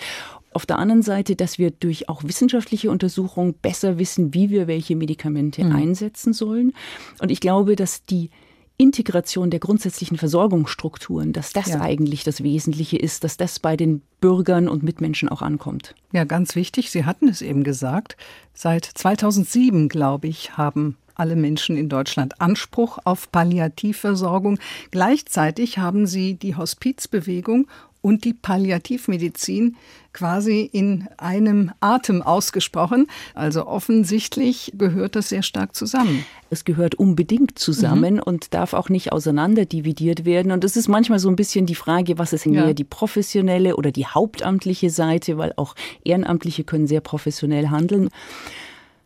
Auf 0.58 0.66
der 0.66 0.80
anderen 0.80 1.04
Seite, 1.04 1.36
dass 1.36 1.60
wir 1.60 1.70
durch 1.70 2.10
auch 2.10 2.24
wissenschaftliche 2.24 2.90
Untersuchungen 2.90 3.54
besser 3.54 4.00
wissen, 4.00 4.34
wie 4.34 4.50
wir 4.50 4.66
welche 4.66 4.96
Medikamente 4.96 5.64
mhm. 5.64 5.76
einsetzen 5.76 6.34
sollen. 6.34 6.74
Und 7.22 7.30
ich 7.30 7.42
glaube, 7.42 7.76
dass 7.76 8.06
die 8.06 8.32
Integration 8.76 9.52
der 9.52 9.60
grundsätzlichen 9.60 10.18
Versorgungsstrukturen, 10.18 11.32
dass 11.32 11.54
das 11.54 11.68
ja. 11.68 11.82
eigentlich 11.82 12.24
das 12.24 12.42
Wesentliche 12.42 12.98
ist, 12.98 13.24
dass 13.24 13.38
das 13.38 13.60
bei 13.60 13.78
den 13.78 14.02
Bürgern 14.20 14.68
und 14.68 14.82
Mitmenschen 14.82 15.30
auch 15.30 15.44
ankommt. 15.44 15.94
Ja, 16.12 16.24
ganz 16.24 16.56
wichtig. 16.56 16.90
Sie 16.90 17.06
hatten 17.06 17.28
es 17.28 17.44
eben 17.44 17.64
gesagt. 17.64 18.18
Seit 18.56 18.86
2007, 18.86 19.90
glaube 19.90 20.26
ich, 20.26 20.58
haben 20.58 20.98
alle 21.14 21.36
Menschen 21.36 21.78
in 21.78 21.90
Deutschland 21.90 22.42
Anspruch 22.42 23.00
auf 23.04 23.32
Palliativversorgung. 23.32 24.58
Gleichzeitig 24.90 25.78
haben 25.78 26.08
sie 26.08 26.36
die 26.36 26.56
Hospizbewegung 26.56 27.68
und 28.01 28.24
die 28.24 28.34
Palliativmedizin 28.34 29.75
quasi 30.13 30.62
in 30.72 31.08
einem 31.18 31.72
Atem 31.80 32.22
ausgesprochen. 32.24 33.08
Also 33.36 33.68
offensichtlich 33.68 34.74
gehört 34.75 35.16
das 35.16 35.30
sehr 35.30 35.44
stark 35.44 35.75
zusammen. 35.75 36.25
Es 36.50 36.66
gehört 36.66 36.96
unbedingt 36.96 37.60
zusammen 37.60 38.16
mhm. 38.16 38.24
und 38.24 38.54
darf 38.54 38.74
auch 38.74 38.89
nicht 38.89 39.12
auseinanderdividiert 39.12 40.25
werden. 40.25 40.51
Und 40.51 40.63
es 40.63 40.75
ist 40.75 40.88
manchmal 40.88 41.20
so 41.20 41.30
ein 41.30 41.36
bisschen 41.36 41.66
die 41.68 41.75
Frage, 41.75 42.18
was 42.18 42.34
ist 42.34 42.46
in 42.46 42.54
ja. 42.54 42.74
die 42.74 42.84
professionelle 42.84 43.75
oder 43.75 43.92
die 43.92 44.08
hauptamtliche 44.08 44.89
Seite, 44.89 45.38
weil 45.38 45.54
auch 45.56 45.75
Ehrenamtliche 46.04 46.63
können 46.63 46.88
sehr 46.88 47.01
professionell 47.01 47.70
handeln. 47.70 48.10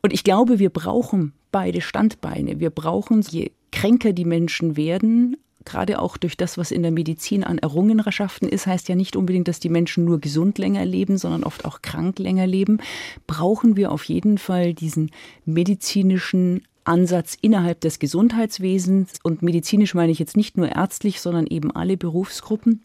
Und 0.01 0.13
ich 0.13 0.23
glaube, 0.23 0.59
wir 0.59 0.69
brauchen 0.69 1.33
beide 1.51 1.81
Standbeine. 1.81 2.59
Wir 2.59 2.69
brauchen, 2.69 3.21
je 3.21 3.51
kränker 3.71 4.13
die 4.13 4.25
Menschen 4.25 4.77
werden, 4.77 5.37
gerade 5.65 5.99
auch 5.99 6.17
durch 6.17 6.37
das, 6.37 6.57
was 6.57 6.71
in 6.71 6.81
der 6.81 6.91
Medizin 6.91 7.43
an 7.43 7.57
Errungenschaften 7.57 8.47
ist, 8.47 8.67
heißt 8.67 8.89
ja 8.89 8.95
nicht 8.95 9.15
unbedingt, 9.15 9.47
dass 9.47 9.59
die 9.59 9.69
Menschen 9.69 10.05
nur 10.05 10.19
gesund 10.19 10.57
länger 10.57 10.85
leben, 10.85 11.17
sondern 11.17 11.43
oft 11.43 11.65
auch 11.65 11.81
krank 11.81 12.19
länger 12.19 12.47
leben, 12.47 12.79
brauchen 13.27 13.75
wir 13.75 13.91
auf 13.91 14.03
jeden 14.05 14.37
Fall 14.37 14.73
diesen 14.73 15.11
medizinischen 15.45 16.63
Ansatz 16.83 17.37
innerhalb 17.39 17.81
des 17.81 17.99
Gesundheitswesens. 17.99 19.13
Und 19.23 19.41
medizinisch 19.41 19.93
meine 19.93 20.11
ich 20.11 20.19
jetzt 20.19 20.37
nicht 20.37 20.57
nur 20.57 20.69
ärztlich, 20.69 21.21
sondern 21.21 21.47
eben 21.47 21.71
alle 21.71 21.97
Berufsgruppen. 21.97 22.83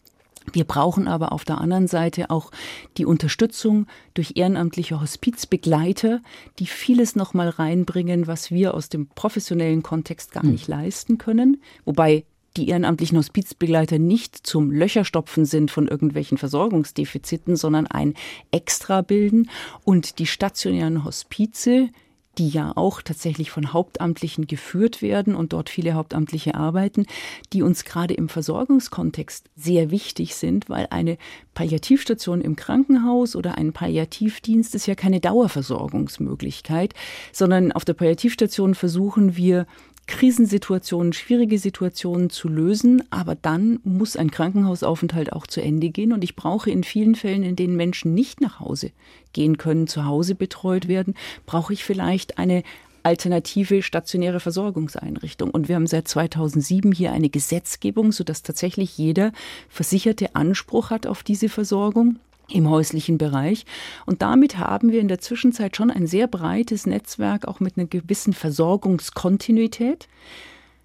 Wir 0.53 0.63
brauchen 0.63 1.07
aber 1.07 1.33
auf 1.33 1.43
der 1.43 1.59
anderen 1.59 1.87
Seite 1.87 2.29
auch 2.29 2.51
die 2.97 3.05
Unterstützung 3.05 3.85
durch 4.13 4.33
ehrenamtliche 4.35 5.01
Hospizbegleiter, 5.01 6.21
die 6.59 6.67
vieles 6.67 7.15
nochmal 7.15 7.49
reinbringen, 7.49 8.27
was 8.27 8.49
wir 8.49 8.73
aus 8.73 8.87
dem 8.87 9.07
professionellen 9.07 9.83
Kontext 9.83 10.31
gar 10.31 10.43
hm. 10.43 10.51
nicht 10.51 10.67
leisten 10.67 11.17
können. 11.17 11.61
Wobei 11.83 12.23
die 12.57 12.69
ehrenamtlichen 12.69 13.17
Hospizbegleiter 13.17 13.99
nicht 13.99 14.35
zum 14.45 14.71
Löcherstopfen 14.71 15.45
sind 15.45 15.71
von 15.71 15.87
irgendwelchen 15.87 16.37
Versorgungsdefiziten, 16.37 17.55
sondern 17.55 17.87
ein 17.87 18.15
Extra 18.51 19.01
bilden. 19.01 19.49
Und 19.83 20.19
die 20.19 20.25
stationären 20.25 21.05
Hospize, 21.05 21.89
die 22.37 22.49
ja 22.49 22.71
auch 22.75 23.01
tatsächlich 23.01 23.51
von 23.51 23.73
Hauptamtlichen 23.73 24.47
geführt 24.47 25.01
werden 25.01 25.35
und 25.35 25.53
dort 25.53 25.69
viele 25.69 25.93
Hauptamtliche 25.93 26.55
arbeiten, 26.55 27.05
die 27.53 27.63
uns 27.63 27.83
gerade 27.83 28.13
im 28.13 28.29
Versorgungskontext 28.29 29.49
sehr 29.55 29.91
wichtig 29.91 30.35
sind, 30.35 30.69
weil 30.69 30.87
eine 30.91 31.17
Palliativstation 31.53 32.41
im 32.41 32.55
Krankenhaus 32.55 33.35
oder 33.35 33.57
ein 33.57 33.73
Palliativdienst 33.73 34.75
ist 34.75 34.85
ja 34.85 34.95
keine 34.95 35.19
Dauerversorgungsmöglichkeit, 35.19 36.93
sondern 37.31 37.71
auf 37.71 37.85
der 37.85 37.93
Palliativstation 37.93 38.75
versuchen 38.75 39.35
wir 39.35 39.65
Krisensituationen, 40.07 41.13
schwierige 41.13 41.59
Situationen 41.59 42.29
zu 42.29 42.47
lösen, 42.47 43.03
aber 43.11 43.35
dann 43.35 43.79
muss 43.83 44.15
ein 44.15 44.31
Krankenhausaufenthalt 44.31 45.33
auch 45.33 45.45
zu 45.45 45.61
Ende 45.61 45.89
gehen 45.89 46.13
und 46.13 46.23
ich 46.23 46.35
brauche 46.35 46.71
in 46.71 46.83
vielen 46.83 47.15
Fällen, 47.15 47.43
in 47.43 47.55
denen 47.55 47.75
Menschen 47.75 48.13
nicht 48.13 48.41
nach 48.41 48.59
Hause 48.59 48.91
gehen 49.33 49.57
können, 49.57 49.87
zu 49.87 50.05
Hause 50.05 50.33
betreut 50.33 50.87
werden, 50.87 51.13
brauche 51.45 51.73
ich 51.73 51.83
vielleicht 51.83 52.37
eine 52.37 52.63
alternative 53.03 53.83
stationäre 53.83 54.39
Versorgungseinrichtung. 54.39 55.49
Und 55.51 55.69
wir 55.69 55.75
haben 55.75 55.87
seit 55.87 56.07
2007 56.07 56.91
hier 56.91 57.11
eine 57.13 57.29
Gesetzgebung, 57.29 58.11
sodass 58.11 58.43
tatsächlich 58.43 58.97
jeder 58.97 59.31
Versicherte 59.69 60.35
Anspruch 60.35 60.89
hat 60.89 61.07
auf 61.07 61.23
diese 61.23 61.47
Versorgung 61.47 62.17
im 62.51 62.69
häuslichen 62.69 63.17
Bereich. 63.17 63.65
Und 64.05 64.21
damit 64.21 64.57
haben 64.57 64.91
wir 64.91 65.01
in 65.01 65.07
der 65.07 65.19
Zwischenzeit 65.19 65.75
schon 65.75 65.91
ein 65.91 66.07
sehr 66.07 66.27
breites 66.27 66.85
Netzwerk, 66.85 67.47
auch 67.47 67.59
mit 67.59 67.77
einer 67.77 67.87
gewissen 67.87 68.33
Versorgungskontinuität. 68.33 70.07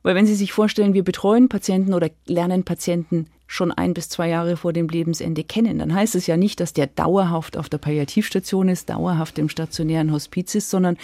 Weil 0.02 0.14
wenn 0.14 0.26
Sie 0.26 0.34
sich 0.34 0.52
vorstellen, 0.52 0.94
wir 0.94 1.04
betreuen 1.04 1.48
Patienten 1.48 1.94
oder 1.94 2.10
lernen 2.26 2.64
Patienten 2.64 3.26
schon 3.46 3.70
ein 3.70 3.94
bis 3.94 4.08
zwei 4.08 4.28
Jahre 4.28 4.56
vor 4.56 4.72
dem 4.72 4.88
Lebensende 4.88 5.44
kennen, 5.44 5.78
dann 5.78 5.94
heißt 5.94 6.14
es 6.14 6.26
ja 6.26 6.36
nicht, 6.36 6.58
dass 6.58 6.72
der 6.72 6.86
dauerhaft 6.86 7.56
auf 7.56 7.68
der 7.68 7.78
Palliativstation 7.78 8.68
ist, 8.68 8.88
dauerhaft 8.88 9.38
im 9.38 9.48
stationären 9.48 10.10
Hospiz 10.10 10.54
ist, 10.54 10.70
sondern 10.70 10.96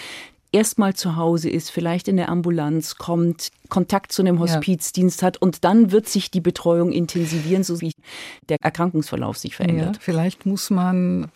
erstmal 0.52 0.94
zu 0.94 1.16
Hause 1.16 1.50
ist, 1.50 1.70
vielleicht 1.70 2.08
in 2.08 2.16
der 2.16 2.28
Ambulanz 2.28 2.96
kommt, 2.96 3.50
Kontakt 3.68 4.12
zu 4.12 4.22
einem 4.22 4.40
Hospizdienst 4.40 5.20
ja. 5.20 5.26
hat 5.26 5.36
und 5.36 5.64
dann 5.64 5.92
wird 5.92 6.08
sich 6.08 6.30
die 6.30 6.40
Betreuung 6.40 6.92
intensivieren, 6.92 7.64
so 7.64 7.80
wie 7.80 7.92
der 8.48 8.58
Erkrankungsverlauf 8.62 9.36
sich 9.36 9.56
verändert. 9.56 9.96
Ja, 9.96 10.02
vielleicht 10.02 10.46
muss 10.46 10.70
man 10.70 11.30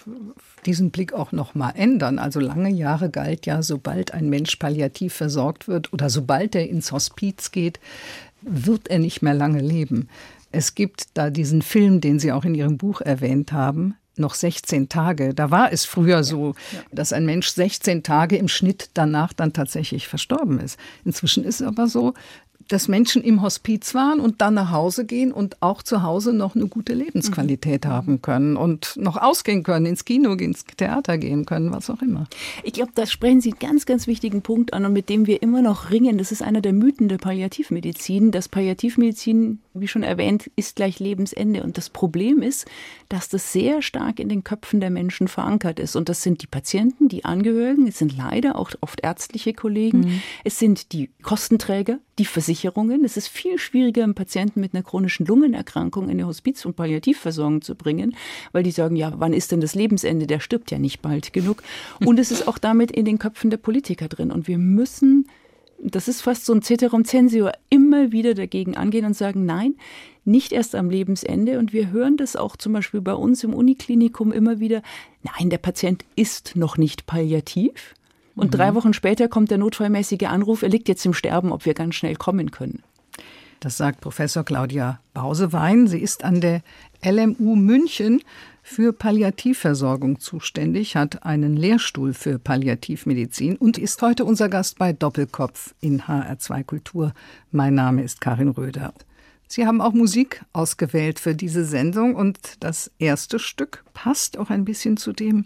diesen 0.65 0.91
Blick 0.91 1.13
auch 1.13 1.33
noch 1.33 1.55
mal 1.55 1.71
ändern. 1.71 2.19
Also 2.19 2.41
lange 2.41 2.71
Jahre 2.71 3.11
galt 3.11 3.47
ja, 3.47 3.63
sobald 3.63 4.15
ein 4.15 4.31
Mensch 4.31 4.57
palliativ 4.57 5.13
versorgt 5.13 5.69
wird 5.69 5.93
oder 5.93 6.09
sobald 6.09 6.55
er 6.55 6.69
ins 6.69 6.93
Hospiz 6.93 7.51
geht, 7.51 7.81
wird 8.41 8.89
er 8.89 8.99
nicht 8.99 9.23
mehr 9.23 9.35
lange 9.35 9.61
leben. 9.61 10.09
Es 10.51 10.75
gibt 10.75 11.07
da 11.15 11.31
diesen 11.31 11.63
Film, 11.63 12.01
den 12.01 12.19
Sie 12.19 12.33
auch 12.33 12.45
in 12.45 12.55
Ihrem 12.55 12.77
Buch 12.77 13.01
erwähnt 13.01 13.53
haben, 13.53 13.95
noch 14.17 14.35
16 14.35 14.89
Tage. 14.89 15.35
Da 15.35 15.51
war 15.51 15.73
es 15.73 15.85
früher 15.85 16.25
so, 16.25 16.55
dass 16.91 17.13
ein 17.13 17.25
Mensch 17.25 17.49
16 17.49 18.03
Tage 18.03 18.37
im 18.37 18.49
Schnitt 18.49 18.91
danach 18.95 19.33
dann 19.33 19.53
tatsächlich 19.53 20.09
verstorben 20.09 20.61
ist. 20.61 20.79
Inzwischen 21.05 21.45
ist 21.45 21.61
es 21.61 21.67
aber 21.67 21.89
so, 21.89 22.15
dass 22.69 22.89
Menschen 22.89 23.23
im 23.23 23.43
Hospiz 23.43 23.95
waren 23.95 24.21
und 24.21 24.41
dann 24.41 24.55
nach 24.55 24.71
Hause 24.71 25.05
gehen 25.05 25.33
und 25.33 25.61
auch 25.63 25.83
zu 25.83 26.03
Hause 26.03 26.33
noch 26.33 26.55
eine 26.55 26.67
gute 26.67 26.95
Lebensqualität 26.95 27.85
mhm. 27.85 27.89
haben 27.89 28.23
können 28.23 28.57
und 28.57 28.97
noch 28.97 29.17
ausgehen 29.17 29.63
können, 29.63 29.87
ins 29.87 30.05
Kino, 30.05 30.33
ins 30.33 30.65
Theater 30.65 31.19
gehen 31.19 31.47
können, 31.47 31.73
was 31.73 31.91
auch 31.91 32.03
immer. 32.03 32.27
Ich 32.63 32.73
glaube, 32.73 32.93
da 32.95 33.07
sprechen 33.07 33.41
Sie 33.41 33.51
einen 33.53 33.59
ganz, 33.59 33.87
ganz 33.87 34.07
wichtigen 34.07 34.43
Punkt 34.43 34.73
an 34.73 34.85
und 34.85 34.93
mit 34.93 35.09
dem 35.09 35.27
wir 35.27 35.43
immer 35.43 35.63
noch 35.63 35.91
ringen. 35.91 36.19
Das 36.19 36.33
ist 36.33 36.43
einer 36.43 36.61
der 36.61 36.73
Mythen 36.73 37.09
der 37.09 37.19
Palliativmedizin, 37.19 38.31
dass 38.31 38.49
Palliativmedizin 38.49 39.61
wie 39.75 39.89
schon 39.89 40.03
erwähnt, 40.03 40.51
ist 40.57 40.77
gleich 40.77 40.99
Lebensende. 41.01 41.63
Und 41.63 41.79
das 41.79 41.91
Problem 41.91 42.43
ist, 42.43 42.67
dass 43.09 43.29
das 43.29 43.53
sehr 43.53 43.83
stark 43.83 44.21
in 44.21 44.29
den 44.29 44.45
Köpfen 44.45 44.81
der 44.81 44.91
Menschen 44.91 45.29
verankert 45.29 45.79
ist. 45.79 45.97
Und 45.97 46.09
das 46.09 46.23
sind 46.23 46.43
die 46.43 46.47
Patienten, 46.47 47.09
die 47.09 47.25
Angehörigen, 47.25 47.87
es 47.87 47.99
sind 47.99 48.17
leider 48.17 48.57
auch 48.57 48.71
oft 48.81 49.01
ärztliche 49.03 49.55
Kollegen, 49.55 50.01
mhm. 50.01 50.23
es 50.45 50.59
sind 50.59 50.93
die 50.93 51.11
Kostenträger, 51.23 51.99
die 52.19 52.25
Versicherungen. 52.25 53.05
Es 53.05 53.17
ist 53.17 53.29
viel 53.29 53.59
schwieriger, 53.59 54.05
einen 54.05 54.15
Patienten 54.15 54.61
mit 54.61 54.75
einer 54.75 54.83
chronischen 54.83 55.27
Lungenerkrankung 55.27 56.05
in 56.05 56.11
eine 56.11 56.27
Hospiz- 56.27 56.65
und 56.65 56.77
Palliativversorgung 56.77 57.63
zu 57.63 57.75
bringen, 57.75 58.17
weil 58.53 58.63
die 58.63 58.71
sagen, 58.71 58.97
ja, 58.97 59.13
wann 59.17 59.33
ist 59.33 59.53
denn 59.53 59.61
das 59.61 59.75
Lebensende? 59.75 60.27
Der 60.27 60.41
stirbt 60.41 60.71
ja 60.71 60.79
nicht 60.79 61.01
bald 61.01 61.33
genug. 61.33 61.63
Und 62.05 62.19
es 62.19 62.31
ist 62.31 62.47
auch 62.49 62.59
damit 62.59 62.91
in 62.91 63.05
den 63.05 63.19
Köpfen 63.19 63.51
der 63.51 63.57
Politiker 63.57 64.09
drin. 64.09 64.31
Und 64.31 64.49
wir 64.49 64.59
müssen 64.59 65.27
das 65.85 66.07
ist 66.07 66.23
fast 66.23 66.47
so 66.47 66.55
ein 66.55 66.63
Ceterum 66.63 67.05
censio, 67.05 67.51
immer 67.69 68.13
wieder 68.13 68.35
dagegen 68.35 68.77
angehen 68.77 69.05
und 69.05 69.17
sagen, 69.17 69.45
nein, 69.45 69.75
nicht 70.25 70.53
erst 70.53 70.77
am 70.77 70.91
Lebensende. 70.91 71.59
Und 71.59 71.73
wir 71.73 71.91
hören 71.91 72.17
das 72.17 72.37
auch 72.37 72.57
zum 72.57 72.73
Beispiel 72.73 73.01
bei 73.01 73.15
uns 73.15 73.43
im 73.43 73.53
Uniklinikum 73.53 74.31
immer 74.31 74.61
wieder, 74.61 74.83
nein, 75.23 75.51
der 75.51 75.59
Patient 75.59 76.05
ist 76.15 76.55
noch 76.55 76.79
nicht 76.79 77.07
palliativ. 77.07 77.95
Und 78.35 78.53
mhm. 78.53 78.57
drei 78.57 78.75
Wochen 78.75 78.93
später 78.93 79.29
kommt 79.29 79.51
der 79.51 79.59
notfallmäßige 79.59 80.25
Anruf, 80.25 80.63
er 80.63 80.69
liegt 80.69 80.89
jetzt 80.89 81.05
im 81.05 81.15
Sterben, 81.15 81.53
ob 81.53 81.67
wir 81.67 81.75
ganz 81.75 81.95
schnell 81.95 82.17
kommen 82.17 82.51
können. 82.51 82.83
Das 83.61 83.77
sagt 83.77 84.01
Professor 84.01 84.43
Claudia 84.45 84.99
Bausewein. 85.15 85.87
Sie 85.87 86.01
ist 86.01 86.25
an 86.25 86.41
der 86.41 86.63
LMU 87.05 87.55
München 87.55 88.21
für 88.61 88.93
Palliativversorgung 88.93 90.19
zuständig, 90.19 90.97
hat 90.97 91.25
einen 91.25 91.57
Lehrstuhl 91.57 92.13
für 92.13 92.41
Palliativmedizin 92.41 93.57
und 93.57 93.79
ist 93.79 94.03
heute 94.03 94.25
unser 94.25 94.49
Gast 94.49 94.79
bei 94.79 94.93
Doppelkopf 94.93 95.75
in 95.81 96.03
HR2 96.03 96.65
Kultur. 96.65 97.13
Mein 97.53 97.75
Name 97.75 98.03
ist 98.03 98.21
Karin 98.21 98.49
Röder. 98.49 98.95
Sie 99.47 99.67
haben 99.67 99.81
auch 99.81 99.93
Musik 99.93 100.43
ausgewählt 100.53 101.21
für 101.21 101.35
diese 101.35 101.65
Sendung 101.65 102.17
und 102.17 102.39
das 102.61 102.91
erste 102.99 103.39
Stück 103.39 103.85
passt 103.95 104.39
auch 104.39 104.51
ein 104.51 104.65
bisschen 104.65 104.97
zu 104.97 105.13
dem, 105.13 105.45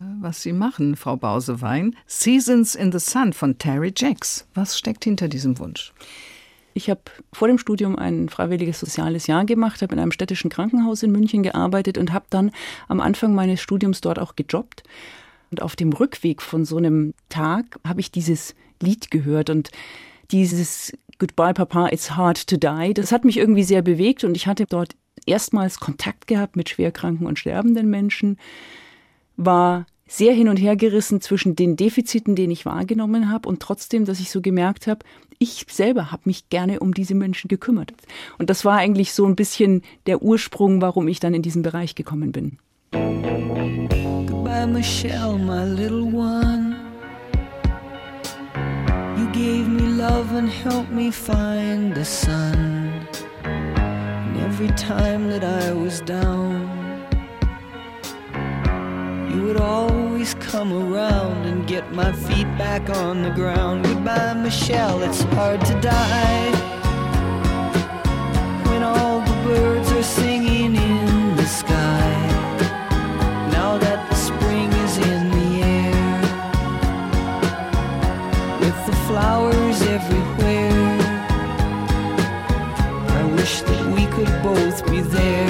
was 0.00 0.42
Sie 0.42 0.52
machen, 0.52 0.96
Frau 0.96 1.16
Bausewein. 1.16 1.96
Seasons 2.06 2.74
in 2.74 2.92
the 2.92 2.98
Sun 2.98 3.32
von 3.32 3.58
Terry 3.58 3.92
Jacks. 3.96 4.46
Was 4.54 4.78
steckt 4.78 5.04
hinter 5.04 5.28
diesem 5.28 5.58
Wunsch? 5.58 5.92
Ich 6.74 6.88
habe 6.88 7.00
vor 7.32 7.48
dem 7.48 7.58
Studium 7.58 7.96
ein 7.96 8.28
freiwilliges 8.28 8.78
soziales 8.78 9.26
Jahr 9.26 9.44
gemacht, 9.44 9.82
habe 9.82 9.94
in 9.94 10.00
einem 10.00 10.12
städtischen 10.12 10.50
Krankenhaus 10.50 11.02
in 11.02 11.10
München 11.10 11.42
gearbeitet 11.42 11.98
und 11.98 12.12
habe 12.12 12.26
dann 12.30 12.52
am 12.86 13.00
Anfang 13.00 13.34
meines 13.34 13.60
Studiums 13.60 14.00
dort 14.00 14.18
auch 14.18 14.36
gejobbt. 14.36 14.84
Und 15.50 15.62
auf 15.62 15.74
dem 15.74 15.92
Rückweg 15.92 16.42
von 16.42 16.64
so 16.64 16.76
einem 16.76 17.14
Tag 17.28 17.80
habe 17.84 18.00
ich 18.00 18.12
dieses 18.12 18.54
Lied 18.80 19.10
gehört 19.10 19.50
und 19.50 19.70
dieses 20.30 20.92
Goodbye 21.18 21.54
Papa, 21.54 21.88
it's 21.88 22.12
hard 22.12 22.46
to 22.46 22.56
die. 22.56 22.94
Das 22.94 23.10
hat 23.10 23.24
mich 23.24 23.38
irgendwie 23.38 23.64
sehr 23.64 23.82
bewegt 23.82 24.22
und 24.22 24.36
ich 24.36 24.46
hatte 24.46 24.66
dort 24.66 24.94
erstmals 25.26 25.80
Kontakt 25.80 26.28
gehabt 26.28 26.54
mit 26.54 26.68
schwerkranken 26.68 27.26
und 27.26 27.38
sterbenden 27.38 27.90
Menschen, 27.90 28.36
war 29.38 29.86
sehr 30.06 30.34
hin 30.34 30.48
und 30.48 30.56
her 30.56 30.76
gerissen 30.76 31.20
zwischen 31.20 31.54
den 31.54 31.76
Defiziten, 31.76 32.34
den 32.34 32.50
ich 32.50 32.66
wahrgenommen 32.66 33.30
habe 33.30 33.48
und 33.48 33.60
trotzdem, 33.60 34.04
dass 34.04 34.20
ich 34.20 34.30
so 34.30 34.40
gemerkt 34.40 34.86
habe, 34.86 35.04
ich 35.38 35.64
selber 35.70 36.10
habe 36.10 36.22
mich 36.24 36.48
gerne 36.48 36.80
um 36.80 36.92
diese 36.92 37.14
Menschen 37.14 37.48
gekümmert. 37.48 37.92
Und 38.38 38.50
das 38.50 38.64
war 38.64 38.76
eigentlich 38.78 39.12
so 39.12 39.24
ein 39.24 39.36
bisschen 39.36 39.82
der 40.06 40.20
Ursprung, 40.22 40.82
warum 40.82 41.06
ich 41.06 41.20
dann 41.20 41.34
in 41.34 41.42
diesen 41.42 41.62
Bereich 41.62 41.94
gekommen 41.94 42.32
bin. 42.32 42.58
Goodbye, 42.90 44.66
Michelle, 44.66 45.38
my 45.38 45.64
little 45.64 46.12
one. 46.12 46.74
You 49.16 49.26
gave 49.32 49.68
me 49.68 49.88
love 49.96 50.34
and 50.36 50.48
helped 50.48 50.90
me 50.90 51.12
find 51.12 51.94
the 51.94 52.04
sun. 52.04 53.06
And 53.44 54.36
every 54.38 54.74
time 54.74 55.28
that 55.30 55.44
I 55.44 55.72
was 55.72 56.00
down. 56.00 56.77
You 59.30 59.42
would 59.42 59.60
always 59.60 60.32
come 60.34 60.72
around 60.72 61.44
and 61.44 61.66
get 61.66 61.92
my 61.92 62.12
feet 62.12 62.48
back 62.56 62.88
on 62.88 63.22
the 63.22 63.30
ground. 63.30 63.84
Goodbye, 63.84 64.32
Michelle, 64.32 65.02
it's 65.02 65.22
hard 65.34 65.60
to 65.66 65.74
die. 65.80 66.50
When 68.68 68.82
all 68.82 69.20
the 69.20 69.36
birds 69.44 69.92
are 69.92 70.02
singing 70.02 70.74
in 70.76 71.36
the 71.36 71.44
sky. 71.44 72.10
Now 73.52 73.76
that 73.76 74.08
the 74.08 74.16
spring 74.16 74.72
is 74.84 74.96
in 74.96 75.30
the 75.36 75.50
air. 75.62 76.20
With 78.60 78.78
the 78.86 78.96
flowers 79.06 79.82
everywhere. 79.82 80.98
I 83.20 83.24
wish 83.36 83.60
that 83.60 83.84
we 83.94 84.06
could 84.06 84.32
both 84.42 84.86
be 84.90 85.00
there. 85.02 85.47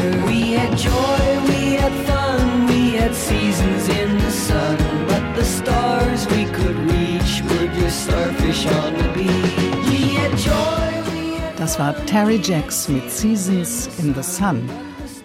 Das 11.57 11.79
war 11.79 11.95
Terry 12.07 12.41
Jacks 12.43 12.89
mit 12.89 13.11
Seasons 13.11 13.91
in 13.99 14.15
the 14.15 14.23
Sun. 14.23 14.63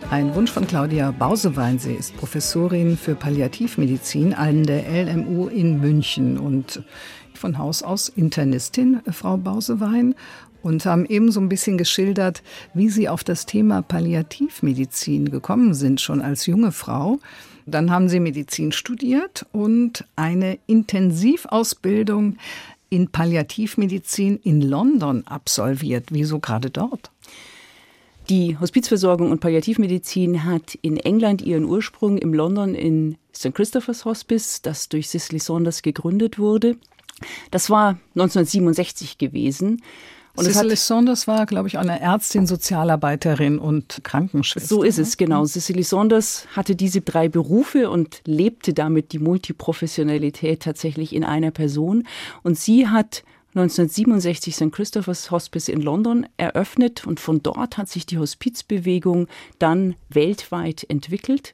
Ein 0.10 0.36
Wunsch 0.36 0.52
von 0.52 0.68
Claudia 0.68 1.12
Bausewein. 1.12 1.80
Sie 1.80 1.94
ist 1.94 2.18
Professorin 2.18 2.98
für 2.98 3.16
Palliativmedizin 3.16 4.34
an 4.34 4.64
der 4.64 4.84
LMU 5.06 5.48
in 5.48 5.80
München 5.80 6.38
und 6.38 6.84
von 7.34 7.58
Haus 7.58 7.82
aus 7.82 8.10
Internistin, 8.10 9.02
Frau 9.10 9.38
Bausewein. 9.38 10.16
Und 10.62 10.86
haben 10.86 11.06
eben 11.06 11.32
so 11.32 11.40
ein 11.40 11.50
bisschen 11.50 11.78
geschildert, 11.78 12.44
wie 12.74 12.90
Sie 12.90 13.10
auf 13.10 13.24
das 13.24 13.46
Thema 13.46 13.82
Palliativmedizin 13.82 15.32
gekommen 15.32 15.74
sind, 15.74 16.02
schon 16.02 16.22
als 16.22 16.46
junge 16.46 16.72
Frau. 16.72 17.20
Dann 17.66 17.92
haben 17.92 18.10
Sie 18.10 18.20
Medizin 18.20 18.72
studiert 18.72 19.46
und 19.52 20.06
eine 20.16 20.60
Intensivausbildung 20.68 22.38
in 22.94 23.08
Palliativmedizin 23.08 24.38
in 24.44 24.62
London 24.62 25.26
absolviert. 25.26 26.10
Wieso 26.12 26.38
gerade 26.38 26.70
dort? 26.70 27.10
Die 28.30 28.60
Hospizversorgung 28.60 29.32
und 29.32 29.40
Palliativmedizin 29.40 30.44
hat 30.44 30.76
in 30.76 30.98
England 30.98 31.42
ihren 31.42 31.66
Ursprung 31.66 32.20
im 32.20 32.36
London 32.36 32.76
in 32.76 33.18
St. 33.36 33.56
Christopher's 33.56 34.06
Hospice, 34.06 34.62
das 34.62 34.90
durch 34.90 35.10
Cicely 35.10 35.40
Saunders 35.40 35.82
gegründet 35.82 36.38
wurde. 36.38 36.78
Das 37.50 37.72
war 37.72 37.98
1967 38.14 39.18
gewesen. 39.18 39.82
Und 40.36 40.46
Cicely 40.46 40.76
Saunders 40.76 41.28
war, 41.28 41.46
glaube 41.46 41.68
ich, 41.68 41.78
eine 41.78 42.00
Ärztin, 42.00 42.48
Sozialarbeiterin 42.48 43.60
und 43.60 44.04
Krankenschwester. 44.04 44.68
So 44.68 44.82
ist 44.82 44.98
es, 44.98 45.18
genau. 45.18 45.46
Cicely 45.46 45.84
Saunders 45.84 46.48
hatte 46.56 46.76
diese 46.76 47.02
drei 47.02 47.30
Berufe 47.30 47.92
und 47.92 48.22
lebte 48.26 48.74
damit 48.74 49.12
die 49.12 49.20
Multiprofessionalität 49.20 50.64
tatsächlich 50.64 51.14
in 51.14 51.24
einer 51.24 51.52
Person. 51.52 52.08
Und 52.42 52.58
sie 52.58 52.88
hat 52.88 53.24
1967 53.56 54.56
St. 54.56 54.72
Christopher's 54.72 55.30
Hospice 55.30 55.68
in 55.68 55.82
London 55.82 56.26
eröffnet 56.38 57.06
und 57.06 57.20
von 57.20 57.44
dort 57.44 57.78
hat 57.78 57.88
sich 57.88 58.08
die 58.08 58.18
Hospizbewegung 58.18 59.28
dann 59.60 59.96
weltweit 60.10 60.84
entwickelt. 60.90 61.54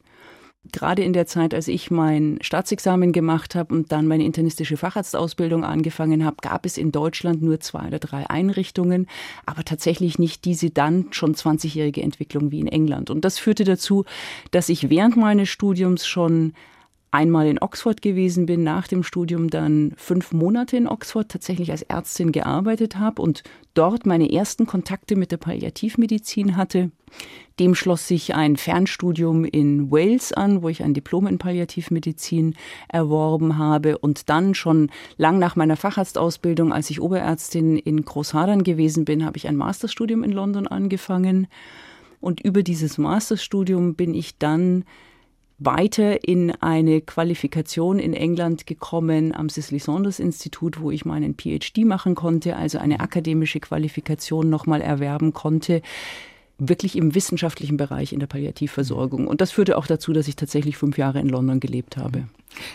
Gerade 0.71 1.03
in 1.03 1.13
der 1.13 1.25
Zeit, 1.25 1.53
als 1.53 1.69
ich 1.69 1.89
mein 1.89 2.37
Staatsexamen 2.41 3.13
gemacht 3.13 3.55
habe 3.55 3.73
und 3.73 3.93
dann 3.93 4.07
meine 4.07 4.25
internistische 4.25 4.75
Facharztausbildung 4.75 5.63
angefangen 5.63 6.25
habe, 6.25 6.35
gab 6.41 6.65
es 6.65 6.77
in 6.77 6.91
Deutschland 6.91 7.41
nur 7.41 7.61
zwei 7.61 7.87
oder 7.87 7.99
drei 7.99 8.29
Einrichtungen, 8.29 9.07
aber 9.45 9.63
tatsächlich 9.63 10.19
nicht 10.19 10.43
diese 10.43 10.69
dann 10.69 11.07
schon 11.11 11.33
20-jährige 11.33 12.01
Entwicklung 12.01 12.51
wie 12.51 12.59
in 12.59 12.67
England. 12.67 13.09
Und 13.09 13.23
das 13.23 13.39
führte 13.39 13.63
dazu, 13.63 14.03
dass 14.51 14.67
ich 14.67 14.89
während 14.89 15.15
meines 15.15 15.47
Studiums 15.47 16.05
schon 16.05 16.53
einmal 17.11 17.47
in 17.47 17.61
Oxford 17.61 18.01
gewesen 18.01 18.45
bin, 18.45 18.63
nach 18.63 18.87
dem 18.87 19.03
Studium 19.03 19.49
dann 19.49 19.93
fünf 19.97 20.31
Monate 20.31 20.77
in 20.77 20.87
Oxford 20.87 21.29
tatsächlich 21.29 21.71
als 21.71 21.81
Ärztin 21.81 22.31
gearbeitet 22.31 22.97
habe 22.97 23.21
und 23.21 23.43
dort 23.73 24.05
meine 24.05 24.31
ersten 24.31 24.65
Kontakte 24.65 25.15
mit 25.15 25.31
der 25.31 25.37
Palliativmedizin 25.37 26.55
hatte. 26.55 26.91
Dem 27.59 27.75
schloss 27.75 28.07
sich 28.07 28.35
ein 28.35 28.55
Fernstudium 28.55 29.43
in 29.43 29.91
Wales 29.91 30.31
an, 30.31 30.61
wo 30.61 30.69
ich 30.69 30.83
ein 30.83 30.93
Diplom 30.93 31.27
in 31.27 31.39
Palliativmedizin 31.39 32.55
erworben 32.87 33.57
habe 33.57 33.97
und 33.97 34.29
dann 34.29 34.53
schon 34.53 34.91
lang 35.17 35.39
nach 35.39 35.55
meiner 35.55 35.77
Facharztausbildung, 35.77 36.71
als 36.71 36.89
ich 36.89 37.01
Oberärztin 37.01 37.77
in 37.77 38.05
Großhadern 38.05 38.63
gewesen 38.63 39.05
bin, 39.05 39.25
habe 39.25 39.37
ich 39.37 39.47
ein 39.47 39.55
Masterstudium 39.55 40.23
in 40.23 40.31
London 40.31 40.67
angefangen 40.67 41.47
und 42.21 42.41
über 42.41 42.63
dieses 42.63 42.97
Masterstudium 42.97 43.95
bin 43.95 44.13
ich 44.13 44.37
dann 44.37 44.83
weiter 45.59 46.27
in 46.27 46.51
eine 46.61 47.01
Qualifikation 47.01 47.99
in 47.99 48.13
England 48.13 48.65
gekommen 48.65 49.35
am 49.35 49.49
Cicely 49.49 49.79
Saunders 49.79 50.19
Institut, 50.19 50.79
wo 50.79 50.89
ich 50.89 51.05
meinen 51.05 51.35
PhD 51.35 51.79
machen 51.79 52.15
konnte, 52.15 52.55
also 52.55 52.77
eine 52.77 53.01
akademische 53.01 53.59
Qualifikation 53.59 54.49
nochmal 54.49 54.81
erwerben 54.81 55.33
konnte, 55.33 55.81
wirklich 56.57 56.97
im 56.97 57.15
wissenschaftlichen 57.15 57.77
Bereich 57.77 58.13
in 58.13 58.19
der 58.19 58.27
Palliativversorgung. 58.27 59.27
Und 59.27 59.41
das 59.41 59.51
führte 59.51 59.77
auch 59.77 59.87
dazu, 59.87 60.13
dass 60.13 60.27
ich 60.27 60.35
tatsächlich 60.35 60.77
fünf 60.77 60.97
Jahre 60.97 61.19
in 61.19 61.29
London 61.29 61.59
gelebt 61.59 61.97
habe. 61.97 62.25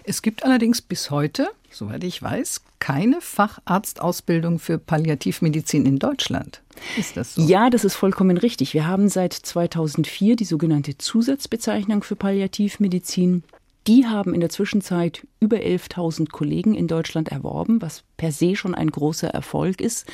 Es 0.05 0.23
gibt 0.23 0.45
allerdings 0.45 0.81
bis 0.81 1.11
heute, 1.11 1.49
soweit 1.75 2.05
ich 2.05 2.23
weiß, 2.23 2.63
keine 2.79 3.21
Facharztausbildung 3.21 4.59
für 4.59 4.79
Palliativmedizin 4.79 5.87
in 5.87 5.99
Deutschland. 5.99 6.63
Ist 6.97 7.17
das 7.17 7.35
so? 7.35 7.43
Ja, 7.43 7.71
das 7.71 7.85
ist 7.85 7.95
vollkommen 7.95 8.37
richtig. 8.37 8.75
Wir 8.75 8.87
haben 8.87 9.09
seit 9.09 9.33
2004 9.33 10.37
die 10.37 10.45
sogenannte 10.45 10.99
Zusatzbezeichnung 10.99 12.03
für 12.03 12.17
Palliativmedizin. 12.17 13.45
Die 13.87 14.07
haben 14.07 14.35
in 14.35 14.41
der 14.41 14.49
Zwischenzeit 14.49 15.27
über 15.41 15.59
11.000 15.59 16.31
Kollegen 16.31 16.75
in 16.75 16.89
Deutschland 16.89 17.29
erworben, 17.29 17.83
was 17.83 18.03
per 18.17 18.33
se 18.33 18.57
schon 18.57 18.75
ein 18.75 18.91
großer 18.91 19.29
Erfolg 19.29 19.81
ist. 19.81 20.07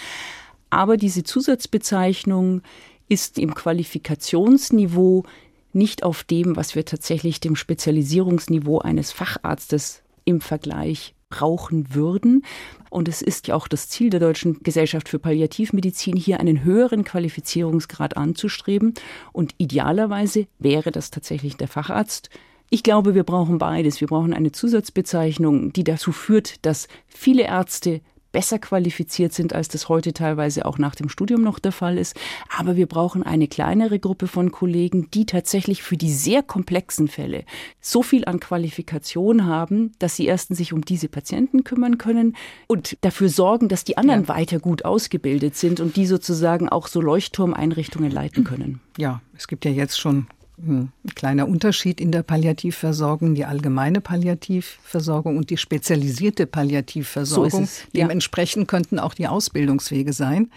Aber 0.70 0.96
diese 0.96 1.22
Zusatzbezeichnung 1.22 2.62
ist 3.08 3.38
im 3.38 3.54
Qualifikationsniveau 3.54 5.24
nicht 5.72 6.02
auf 6.02 6.24
dem, 6.24 6.56
was 6.56 6.74
wir 6.74 6.84
tatsächlich 6.84 7.40
dem 7.40 7.56
Spezialisierungsniveau 7.56 8.78
eines 8.78 9.12
Facharztes 9.12 10.02
im 10.24 10.40
Vergleich 10.40 11.14
brauchen 11.30 11.94
würden. 11.94 12.44
Und 12.90 13.08
es 13.08 13.22
ist 13.22 13.48
ja 13.48 13.54
auch 13.54 13.68
das 13.68 13.88
Ziel 13.88 14.10
der 14.10 14.20
Deutschen 14.20 14.62
Gesellschaft 14.62 15.08
für 15.08 15.18
Palliativmedizin, 15.18 16.16
hier 16.16 16.40
einen 16.40 16.64
höheren 16.64 17.04
Qualifizierungsgrad 17.04 18.16
anzustreben. 18.16 18.94
Und 19.32 19.54
idealerweise 19.56 20.46
wäre 20.58 20.90
das 20.90 21.10
tatsächlich 21.10 21.56
der 21.56 21.68
Facharzt. 21.68 22.28
Ich 22.68 22.82
glaube, 22.82 23.14
wir 23.14 23.24
brauchen 23.24 23.58
beides. 23.58 24.00
Wir 24.00 24.08
brauchen 24.08 24.34
eine 24.34 24.52
Zusatzbezeichnung, 24.52 25.72
die 25.72 25.84
dazu 25.84 26.12
führt, 26.12 26.64
dass 26.66 26.88
viele 27.06 27.44
Ärzte 27.44 28.00
besser 28.32 28.58
qualifiziert 28.58 29.32
sind, 29.32 29.54
als 29.54 29.68
das 29.68 29.88
heute 29.88 30.12
teilweise 30.12 30.64
auch 30.64 30.78
nach 30.78 30.94
dem 30.94 31.08
Studium 31.08 31.42
noch 31.42 31.58
der 31.58 31.72
Fall 31.72 31.98
ist. 31.98 32.18
Aber 32.56 32.76
wir 32.76 32.86
brauchen 32.86 33.22
eine 33.22 33.48
kleinere 33.48 33.98
Gruppe 33.98 34.26
von 34.26 34.52
Kollegen, 34.52 35.10
die 35.10 35.26
tatsächlich 35.26 35.82
für 35.82 35.96
die 35.96 36.12
sehr 36.12 36.42
komplexen 36.42 37.08
Fälle 37.08 37.44
so 37.80 38.02
viel 38.02 38.24
an 38.24 38.40
Qualifikation 38.40 39.46
haben, 39.46 39.92
dass 39.98 40.16
sie 40.16 40.26
erstens 40.26 40.58
sich 40.58 40.72
um 40.72 40.84
diese 40.84 41.08
Patienten 41.08 41.64
kümmern 41.64 41.98
können 41.98 42.36
und 42.66 42.96
dafür 43.00 43.28
sorgen, 43.28 43.68
dass 43.68 43.84
die 43.84 43.96
anderen 43.96 44.22
ja. 44.22 44.28
weiter 44.28 44.58
gut 44.58 44.84
ausgebildet 44.84 45.56
sind 45.56 45.80
und 45.80 45.96
die 45.96 46.06
sozusagen 46.06 46.68
auch 46.68 46.86
so 46.88 47.00
Leuchtturmeinrichtungen 47.00 48.10
leiten 48.10 48.44
können. 48.44 48.80
Ja, 48.96 49.22
es 49.36 49.48
gibt 49.48 49.64
ja 49.64 49.70
jetzt 49.70 49.98
schon 49.98 50.26
ein 50.66 50.92
kleiner 51.14 51.48
Unterschied 51.48 52.00
in 52.00 52.12
der 52.12 52.22
Palliativversorgung, 52.22 53.34
die 53.34 53.44
allgemeine 53.44 54.00
Palliativversorgung 54.00 55.36
und 55.36 55.50
die 55.50 55.56
spezialisierte 55.56 56.46
Palliativversorgung. 56.46 57.66
So 57.66 57.82
ja. 57.92 58.06
Dementsprechend 58.06 58.68
könnten 58.68 58.98
auch 58.98 59.14
die 59.14 59.26
Ausbildungswege 59.28 60.12
sein. 60.12 60.50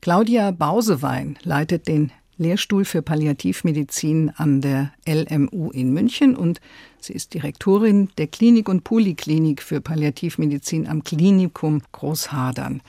Claudia 0.00 0.52
Bausewein 0.52 1.38
leitet 1.42 1.88
den 1.88 2.12
Lehrstuhl 2.36 2.84
für 2.84 3.02
Palliativmedizin 3.02 4.30
an 4.36 4.60
der 4.60 4.92
LMU 5.06 5.70
in 5.70 5.92
München 5.92 6.36
und 6.36 6.60
sie 7.00 7.12
ist 7.12 7.34
Direktorin 7.34 8.10
der 8.16 8.28
Klinik 8.28 8.68
und 8.68 8.84
Poliklinik 8.84 9.60
für 9.60 9.80
Palliativmedizin 9.80 10.86
am 10.86 11.02
Klinikum 11.02 11.82
Großhadern. 11.90 12.80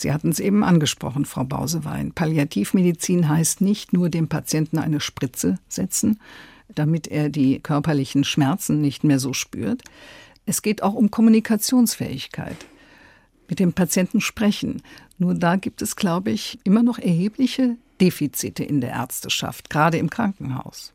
Sie 0.00 0.14
hatten 0.14 0.30
es 0.30 0.40
eben 0.40 0.64
angesprochen, 0.64 1.26
Frau 1.26 1.44
Bausewein. 1.44 2.12
Palliativmedizin 2.12 3.28
heißt 3.28 3.60
nicht 3.60 3.92
nur 3.92 4.08
dem 4.08 4.28
Patienten 4.28 4.78
eine 4.78 4.98
Spritze 4.98 5.58
setzen, 5.68 6.18
damit 6.74 7.06
er 7.06 7.28
die 7.28 7.60
körperlichen 7.60 8.24
Schmerzen 8.24 8.80
nicht 8.80 9.04
mehr 9.04 9.18
so 9.18 9.34
spürt. 9.34 9.82
Es 10.46 10.62
geht 10.62 10.82
auch 10.82 10.94
um 10.94 11.10
Kommunikationsfähigkeit. 11.10 12.56
Mit 13.46 13.58
dem 13.58 13.74
Patienten 13.74 14.22
sprechen. 14.22 14.80
Nur 15.18 15.34
da 15.34 15.56
gibt 15.56 15.82
es, 15.82 15.96
glaube 15.96 16.30
ich, 16.30 16.58
immer 16.64 16.82
noch 16.82 16.98
erhebliche 16.98 17.76
Defizite 18.00 18.64
in 18.64 18.80
der 18.80 18.92
Ärzteschaft, 18.92 19.68
gerade 19.68 19.98
im 19.98 20.08
Krankenhaus. 20.08 20.94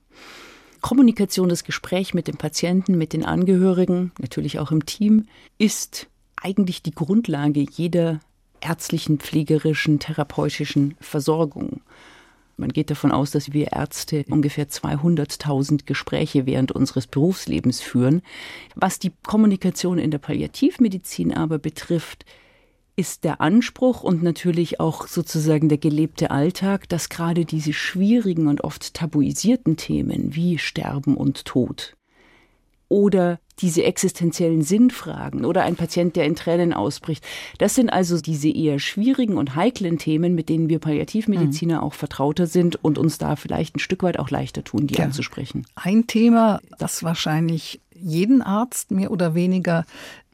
Kommunikation, 0.82 1.50
das 1.50 1.63
Gespräch 1.63 2.15
mit 2.15 2.28
dem 2.28 2.38
Patienten, 2.38 2.98
mit 2.98 3.13
den 3.13 3.24
Angehörigen, 3.24 4.13
natürlich 4.18 4.58
auch 4.58 4.72
im 4.72 4.88
Team, 4.88 5.28
ist 5.60 6.08
eigentlich 6.41 6.82
die 6.82 6.96
Grundlage 6.96 7.65
jeder 7.72 8.20
ärztlichen, 8.65 9.19
pflegerischen, 9.19 9.99
therapeutischen 9.99 10.95
Versorgung. 10.99 11.82
Man 12.58 12.69
geht 12.69 12.89
davon 12.89 13.12
aus, 13.12 13.32
dass 13.32 13.51
wir 13.54 13.73
Ärzte 13.73 14.25
ungefähr 14.30 14.69
200.000 14.69 15.86
Gespräche 15.86 16.45
während 16.45 16.71
unseres 16.71 17.06
Berufslebens 17.06 17.82
führen. 17.82 18.21
Was 18.75 18.97
die 18.97 19.12
Kommunikation 19.23 19.99
in 19.99 20.10
der 20.10 20.19
Palliativmedizin 20.19 21.34
aber 21.34 21.60
betrifft, 21.60 22.25
ist 22.95 23.25
der 23.25 23.41
Anspruch 23.41 24.04
und 24.04 24.23
natürlich 24.23 24.80
auch 24.80 25.08
sozusagen 25.08 25.67
der 25.67 25.78
gelebte 25.78 26.32
Alltag, 26.32 26.88
dass 26.88 27.10
gerade 27.10 27.43
diese 27.43 27.73
schwierigen 27.73 28.47
und 28.47 28.63
oft 28.63 28.93
tabuisierten 28.93 29.75
Themen 29.75 30.34
wie 30.34 30.58
Sterben 30.58 31.17
und 31.17 31.43
Tod 31.43 31.97
oder 32.89 33.39
diese 33.60 33.84
existenziellen 33.84 34.62
Sinnfragen 34.63 35.45
oder 35.45 35.63
ein 35.63 35.76
Patient, 35.76 36.15
der 36.15 36.26
in 36.26 36.36
Tränen 36.36 36.74
ausbricht. 36.74 37.24
Das 37.58 37.76
sind 37.76 37.89
also 37.89 38.19
diese 38.19 38.50
eher 38.50 38.80
schwierigen 38.80 39.38
und 39.38 39.56
heiklen 39.56 39.98
Themen, 39.98 40.36
mit 40.36 40.50
denen 40.50 40.67
wir 40.67 40.80
Palliativmediziner 40.80 41.78
mhm. 41.78 41.84
auch 41.84 41.93
vertrauter 41.93 42.48
sind 42.48 42.84
und 42.84 42.98
uns 42.98 43.17
da 43.17 43.36
vielleicht 43.36 43.76
ein 43.76 43.80
Stück 43.80 44.04
weit 44.04 44.19
auch 44.19 44.30
leichter 44.30 44.63
tun, 44.63 44.88
die 44.88 44.95
ja. 44.95 45.06
anzusprechen. 45.06 45.65
Ein 45.76 46.08
Thema, 46.08 46.60
das 46.78 47.04
wahrscheinlich 47.04 47.80
jeden 47.93 48.41
Arzt 48.41 48.91
mehr 48.91 49.12
oder 49.12 49.36
weniger 49.36 49.86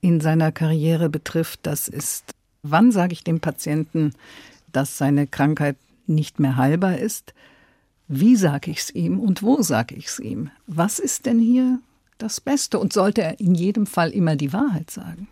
in 0.02 0.20
seiner 0.20 0.52
Karriere 0.52 1.10
betrifft, 1.10 1.60
das 1.64 1.88
ist, 1.88 2.34
wann 2.64 2.92
sage 2.92 3.14
ich 3.14 3.24
dem 3.24 3.40
Patienten, 3.40 4.14
dass 4.72 4.98
seine 4.98 5.28
Krankheit 5.28 5.78
nicht 6.08 6.40
mehr 6.40 6.58
heilbar 6.58 6.98
ist? 6.98 7.34
Wie 8.08 8.36
sage 8.36 8.72
ich 8.72 8.80
es 8.80 8.90
ihm 8.96 9.20
und 9.20 9.44
wo 9.44 9.62
sage 9.62 9.96
ich 9.96 10.08
es 10.08 10.20
ihm? 10.20 10.50
Was 10.66 10.98
ist 11.00 11.28
denn 11.28 11.40
hier 11.40 11.80
das 12.22 12.42
Beste? 12.42 12.80
Und 12.80 12.94
sollte 12.94 13.22
er 13.22 13.40
in 13.40 13.56
jedem 13.56 13.86
Fall 13.86 14.12
immer 14.12 14.36
die 14.36 14.54
Wahrheit 14.54 14.92
sagen? 14.92 15.28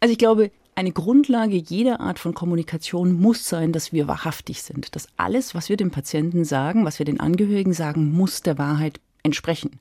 Also 0.00 0.12
ich 0.12 0.18
glaube, 0.18 0.50
eine 0.74 0.92
Grundlage 0.92 1.56
jeder 1.56 2.00
Art 2.00 2.18
von 2.18 2.34
Kommunikation 2.34 3.14
muss 3.14 3.48
sein, 3.48 3.72
dass 3.72 3.92
wir 3.92 4.08
wahrhaftig 4.08 4.62
sind. 4.62 4.94
Dass 4.94 5.08
alles, 5.16 5.54
was 5.54 5.68
wir 5.68 5.76
dem 5.76 5.90
Patienten 5.90 6.44
sagen, 6.44 6.84
was 6.84 6.98
wir 6.98 7.06
den 7.06 7.18
Angehörigen 7.18 7.72
sagen, 7.72 8.12
muss 8.12 8.42
der 8.42 8.58
Wahrheit 8.58 9.00
entsprechen. 9.22 9.80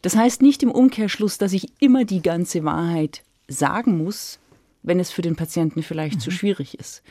Das 0.00 0.16
heißt 0.16 0.42
nicht 0.42 0.62
im 0.62 0.70
Umkehrschluss, 0.70 1.38
dass 1.38 1.52
ich 1.52 1.72
immer 1.80 2.04
die 2.04 2.22
ganze 2.22 2.64
Wahrheit 2.64 3.22
sagen 3.48 3.98
muss, 3.98 4.38
wenn 4.82 5.00
es 5.00 5.10
für 5.10 5.22
den 5.22 5.36
Patienten 5.36 5.82
vielleicht 5.82 6.16
mhm. 6.16 6.20
zu 6.20 6.30
schwierig 6.30 6.78
ist. 6.78 7.02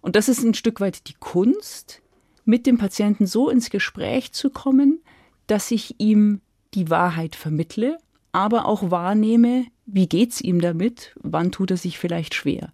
Und 0.00 0.16
das 0.16 0.28
ist 0.28 0.42
ein 0.42 0.54
Stück 0.54 0.80
weit 0.80 1.08
die 1.08 1.14
Kunst, 1.14 2.02
mit 2.44 2.66
dem 2.66 2.78
Patienten 2.78 3.26
so 3.26 3.50
ins 3.50 3.68
Gespräch 3.68 4.32
zu 4.32 4.50
kommen, 4.50 5.00
dass 5.46 5.70
ich 5.70 5.96
ihm 5.98 6.40
die 6.74 6.90
Wahrheit 6.90 7.36
vermittle, 7.36 7.98
aber 8.32 8.66
auch 8.66 8.90
wahrnehme, 8.90 9.66
wie 9.86 10.06
geht's 10.06 10.40
ihm 10.40 10.60
damit, 10.60 11.14
wann 11.20 11.50
tut 11.50 11.70
er 11.70 11.76
sich 11.76 11.98
vielleicht 11.98 12.34
schwer. 12.34 12.72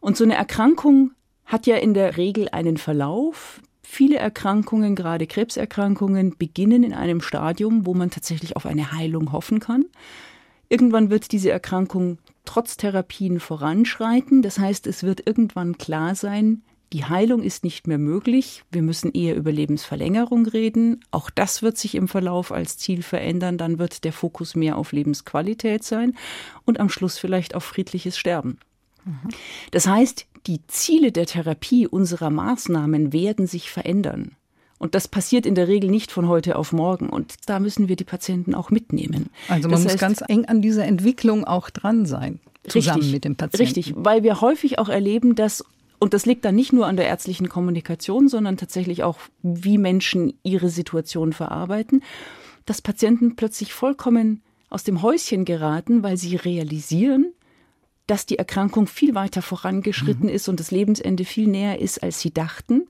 Und 0.00 0.16
so 0.16 0.24
eine 0.24 0.34
Erkrankung 0.34 1.12
hat 1.44 1.66
ja 1.66 1.76
in 1.76 1.94
der 1.94 2.16
Regel 2.16 2.48
einen 2.50 2.76
Verlauf. 2.76 3.60
Viele 3.82 4.16
Erkrankungen, 4.16 4.94
gerade 4.94 5.26
Krebserkrankungen, 5.26 6.36
beginnen 6.38 6.84
in 6.84 6.92
einem 6.92 7.20
Stadium, 7.20 7.86
wo 7.86 7.94
man 7.94 8.10
tatsächlich 8.10 8.56
auf 8.56 8.66
eine 8.66 8.92
Heilung 8.92 9.32
hoffen 9.32 9.60
kann. 9.60 9.84
Irgendwann 10.68 11.10
wird 11.10 11.32
diese 11.32 11.50
Erkrankung 11.50 12.18
trotz 12.44 12.76
Therapien 12.76 13.40
voranschreiten. 13.40 14.42
Das 14.42 14.58
heißt, 14.58 14.86
es 14.86 15.02
wird 15.02 15.26
irgendwann 15.26 15.76
klar 15.76 16.14
sein, 16.14 16.62
die 16.92 17.04
Heilung 17.04 17.42
ist 17.42 17.62
nicht 17.62 17.86
mehr 17.86 17.98
möglich. 17.98 18.64
Wir 18.72 18.82
müssen 18.82 19.12
eher 19.12 19.36
über 19.36 19.52
Lebensverlängerung 19.52 20.46
reden. 20.46 21.00
Auch 21.12 21.30
das 21.30 21.62
wird 21.62 21.78
sich 21.78 21.94
im 21.94 22.08
Verlauf 22.08 22.50
als 22.50 22.78
Ziel 22.78 23.02
verändern. 23.02 23.58
Dann 23.58 23.78
wird 23.78 24.04
der 24.04 24.12
Fokus 24.12 24.56
mehr 24.56 24.76
auf 24.76 24.92
Lebensqualität 24.92 25.84
sein 25.84 26.16
und 26.64 26.80
am 26.80 26.88
Schluss 26.88 27.18
vielleicht 27.18 27.54
auf 27.54 27.62
friedliches 27.62 28.18
Sterben. 28.18 28.58
Das 29.70 29.86
heißt, 29.86 30.26
die 30.46 30.66
Ziele 30.66 31.12
der 31.12 31.26
Therapie 31.26 31.86
unserer 31.86 32.30
Maßnahmen 32.30 33.12
werden 33.12 33.46
sich 33.46 33.70
verändern. 33.70 34.36
Und 34.78 34.94
das 34.94 35.08
passiert 35.08 35.44
in 35.44 35.54
der 35.54 35.68
Regel 35.68 35.90
nicht 35.90 36.10
von 36.10 36.26
heute 36.26 36.56
auf 36.56 36.72
morgen. 36.72 37.10
Und 37.10 37.34
da 37.46 37.60
müssen 37.60 37.88
wir 37.88 37.96
die 37.96 38.04
Patienten 38.04 38.54
auch 38.54 38.70
mitnehmen. 38.70 39.28
Also 39.48 39.68
man 39.68 39.72
das 39.72 39.82
muss 39.82 39.92
heißt, 39.92 40.00
ganz 40.00 40.22
eng 40.26 40.46
an 40.46 40.62
dieser 40.62 40.86
Entwicklung 40.86 41.44
auch 41.44 41.70
dran 41.70 42.06
sein. 42.06 42.40
Zusammen 42.66 42.98
richtig, 42.98 43.12
mit 43.12 43.24
dem 43.24 43.36
Patienten. 43.36 43.62
Richtig, 43.62 43.94
weil 43.96 44.22
wir 44.22 44.40
häufig 44.40 44.78
auch 44.78 44.88
erleben, 44.88 45.34
dass 45.34 45.64
und 46.00 46.14
das 46.14 46.26
liegt 46.26 46.44
dann 46.44 46.56
nicht 46.56 46.72
nur 46.72 46.86
an 46.86 46.96
der 46.96 47.06
ärztlichen 47.06 47.48
Kommunikation, 47.48 48.28
sondern 48.28 48.56
tatsächlich 48.56 49.04
auch, 49.04 49.18
wie 49.42 49.78
Menschen 49.78 50.32
ihre 50.42 50.70
Situation 50.70 51.32
verarbeiten, 51.32 52.02
dass 52.64 52.82
Patienten 52.82 53.36
plötzlich 53.36 53.72
vollkommen 53.72 54.42
aus 54.70 54.82
dem 54.82 55.02
Häuschen 55.02 55.44
geraten, 55.44 56.02
weil 56.02 56.16
sie 56.16 56.36
realisieren, 56.36 57.32
dass 58.06 58.26
die 58.26 58.38
Erkrankung 58.38 58.86
viel 58.86 59.14
weiter 59.14 59.42
vorangeschritten 59.42 60.28
mhm. 60.28 60.34
ist 60.34 60.48
und 60.48 60.58
das 60.58 60.70
Lebensende 60.70 61.24
viel 61.24 61.46
näher 61.46 61.80
ist, 61.80 62.02
als 62.02 62.20
sie 62.20 62.32
dachten, 62.32 62.86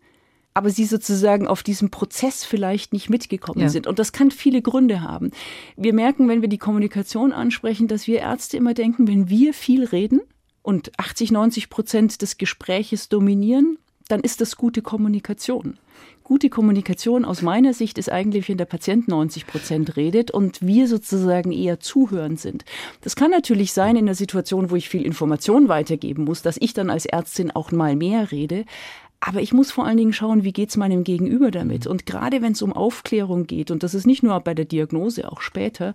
aber 0.54 0.70
sie 0.70 0.84
sozusagen 0.84 1.46
auf 1.46 1.62
diesem 1.62 1.90
Prozess 1.90 2.44
vielleicht 2.44 2.92
nicht 2.92 3.10
mitgekommen 3.10 3.62
ja. 3.62 3.68
sind. 3.68 3.86
Und 3.86 3.98
das 3.98 4.12
kann 4.12 4.30
viele 4.30 4.62
Gründe 4.62 5.02
haben. 5.02 5.30
Wir 5.76 5.94
merken, 5.94 6.28
wenn 6.28 6.42
wir 6.42 6.48
die 6.48 6.58
Kommunikation 6.58 7.32
ansprechen, 7.32 7.88
dass 7.88 8.06
wir 8.06 8.20
Ärzte 8.20 8.56
immer 8.56 8.74
denken, 8.74 9.08
wenn 9.08 9.28
wir 9.28 9.52
viel 9.52 9.84
reden, 9.84 10.20
und 10.62 10.98
80, 10.98 11.30
90 11.32 11.70
Prozent 11.70 12.22
des 12.22 12.38
Gespräches 12.38 13.08
dominieren, 13.08 13.78
dann 14.08 14.20
ist 14.20 14.40
das 14.40 14.56
gute 14.56 14.82
Kommunikation. 14.82 15.78
Gute 16.24 16.48
Kommunikation 16.48 17.24
aus 17.24 17.42
meiner 17.42 17.74
Sicht 17.74 17.98
ist 17.98 18.10
eigentlich, 18.10 18.48
wenn 18.48 18.56
der 18.56 18.64
Patient 18.64 19.08
90 19.08 19.46
Prozent 19.46 19.96
redet 19.96 20.30
und 20.30 20.64
wir 20.64 20.86
sozusagen 20.86 21.50
eher 21.50 21.80
zuhören 21.80 22.36
sind. 22.36 22.64
Das 23.00 23.16
kann 23.16 23.32
natürlich 23.32 23.72
sein 23.72 23.96
in 23.96 24.04
einer 24.04 24.14
Situation, 24.14 24.70
wo 24.70 24.76
ich 24.76 24.88
viel 24.88 25.04
Information 25.04 25.68
weitergeben 25.68 26.24
muss, 26.24 26.42
dass 26.42 26.56
ich 26.60 26.72
dann 26.72 26.88
als 26.88 27.06
Ärztin 27.06 27.50
auch 27.50 27.72
mal 27.72 27.96
mehr 27.96 28.30
rede. 28.30 28.64
Aber 29.18 29.42
ich 29.42 29.52
muss 29.52 29.70
vor 29.70 29.86
allen 29.86 29.96
Dingen 29.96 30.12
schauen, 30.12 30.44
wie 30.44 30.52
geht 30.52 30.70
es 30.70 30.76
meinem 30.76 31.04
Gegenüber 31.04 31.50
damit. 31.50 31.86
Und 31.86 32.06
gerade 32.06 32.42
wenn 32.42 32.52
es 32.52 32.62
um 32.62 32.72
Aufklärung 32.72 33.46
geht, 33.46 33.70
und 33.70 33.82
das 33.82 33.94
ist 33.94 34.06
nicht 34.06 34.22
nur 34.22 34.38
bei 34.40 34.54
der 34.54 34.64
Diagnose, 34.64 35.30
auch 35.30 35.40
später, 35.40 35.94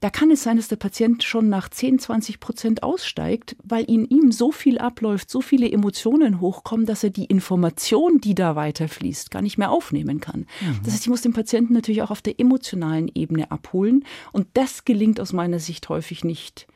da 0.00 0.10
kann 0.10 0.30
es 0.30 0.44
sein, 0.44 0.56
dass 0.56 0.68
der 0.68 0.76
Patient 0.76 1.24
schon 1.24 1.48
nach 1.48 1.68
10, 1.68 1.98
20 1.98 2.38
Prozent 2.38 2.82
aussteigt, 2.82 3.56
weil 3.64 3.84
in 3.84 4.04
ihm 4.04 4.30
so 4.30 4.52
viel 4.52 4.78
abläuft, 4.78 5.28
so 5.28 5.40
viele 5.40 5.70
Emotionen 5.70 6.40
hochkommen, 6.40 6.86
dass 6.86 7.02
er 7.02 7.10
die 7.10 7.24
Information, 7.24 8.20
die 8.20 8.34
da 8.34 8.54
weiterfließt, 8.54 9.30
gar 9.30 9.42
nicht 9.42 9.58
mehr 9.58 9.70
aufnehmen 9.70 10.20
kann. 10.20 10.46
Mhm. 10.60 10.80
Das 10.84 10.94
heißt, 10.94 11.02
ich 11.02 11.10
muss 11.10 11.22
den 11.22 11.32
Patienten 11.32 11.74
natürlich 11.74 12.02
auch 12.02 12.12
auf 12.12 12.22
der 12.22 12.38
emotionalen 12.38 13.10
Ebene 13.14 13.50
abholen 13.50 14.04
und 14.32 14.46
das 14.54 14.84
gelingt 14.84 15.20
aus 15.20 15.32
meiner 15.32 15.58
Sicht 15.58 15.88
häufig 15.88 16.22
nicht. 16.22 16.68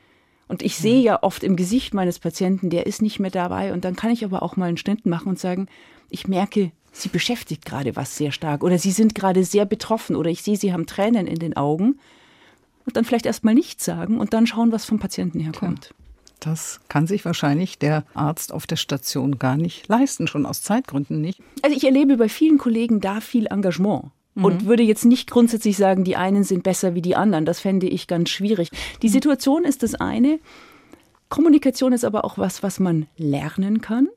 Und 0.49 0.63
ich 0.63 0.77
sehe 0.77 1.01
ja 1.01 1.23
oft 1.23 1.45
im 1.45 1.57
Gesicht 1.57 1.95
meines 1.95 2.19
Patienten, 2.19 2.71
der 2.71 2.87
ist 2.87 3.01
nicht 3.01 3.21
mehr 3.21 3.31
dabei 3.31 3.73
und 3.73 3.85
dann 3.85 3.97
kann 3.97 4.11
ich 4.11 4.25
aber 4.25 4.43
auch 4.43 4.57
mal 4.57 4.67
einen 4.67 4.77
Schnitt 4.77 5.07
machen 5.07 5.29
und 5.29 5.39
sagen, 5.39 5.67
ich 6.11 6.29
merke, 6.29 6.73
Sie 6.95 7.09
beschäftigt 7.09 7.65
gerade 7.65 7.97
was 7.97 8.19
sehr 8.19 8.33
stark 8.33 8.63
oder 8.63 8.79
Sie 8.79 8.91
sind 8.91 9.15
gerade 9.15 9.45
sehr 9.45 9.65
betroffen 9.65 10.15
oder 10.15 10.29
ich 10.29 10.43
sehe, 10.43 10.59
Sie 10.59 10.75
haben 10.75 10.87
Tränen 10.87 11.27
in 11.27 11.39
den 11.39 11.57
Augen 11.57 11.99
und 12.85 12.97
dann 12.97 13.05
vielleicht 13.05 13.27
erstmal 13.27 13.55
nichts 13.55 13.85
sagen 13.85 14.19
und 14.19 14.33
dann 14.33 14.47
schauen, 14.47 14.73
was 14.73 14.85
vom 14.85 14.99
Patienten 14.99 15.41
herkommt. 15.41 15.81
Klar. 15.81 15.97
Das 16.41 16.81
kann 16.89 17.07
sich 17.07 17.25
wahrscheinlich 17.25 17.79
der 17.79 18.05
Arzt 18.15 18.53
auf 18.53 18.67
der 18.67 18.77
Station 18.77 19.39
gar 19.39 19.57
nicht 19.57 19.87
leisten, 19.87 20.27
schon 20.27 20.45
aus 20.45 20.61
Zeitgründen 20.61 21.21
nicht. 21.21 21.41
Also 21.63 21.77
ich 21.77 21.85
erlebe 21.85 22.17
bei 22.17 22.29
vielen 22.29 22.59
Kollegen 22.59 23.01
da 23.01 23.21
viel 23.21 23.47
Engagement. 23.47 24.07
Mhm. 24.35 24.45
Und 24.45 24.67
würde 24.67 24.83
jetzt 24.83 25.05
nicht 25.05 25.31
grundsätzlich 25.31 25.77
sagen, 25.77 26.03
die 26.05 26.17
einen 26.17 26.43
sind 26.43 26.65
besser 26.65 26.95
wie 26.95 27.03
die 27.03 27.15
anderen. 27.15 27.45
Das 27.45 27.61
fände 27.61 27.87
ich 27.87 28.09
ganz 28.09 28.31
schwierig. 28.31 28.71
Die 29.03 29.09
mhm. 29.09 29.13
Situation 29.13 29.65
ist 29.65 29.83
das 29.83 29.95
eine. 29.95 30.41
Kommunikation 31.29 31.93
ist 31.93 32.05
aber 32.05 32.25
auch 32.25 32.39
was, 32.39 32.63
was 32.63 32.81
man 32.81 33.07
lernen 33.17 33.81
kann. 33.81 34.09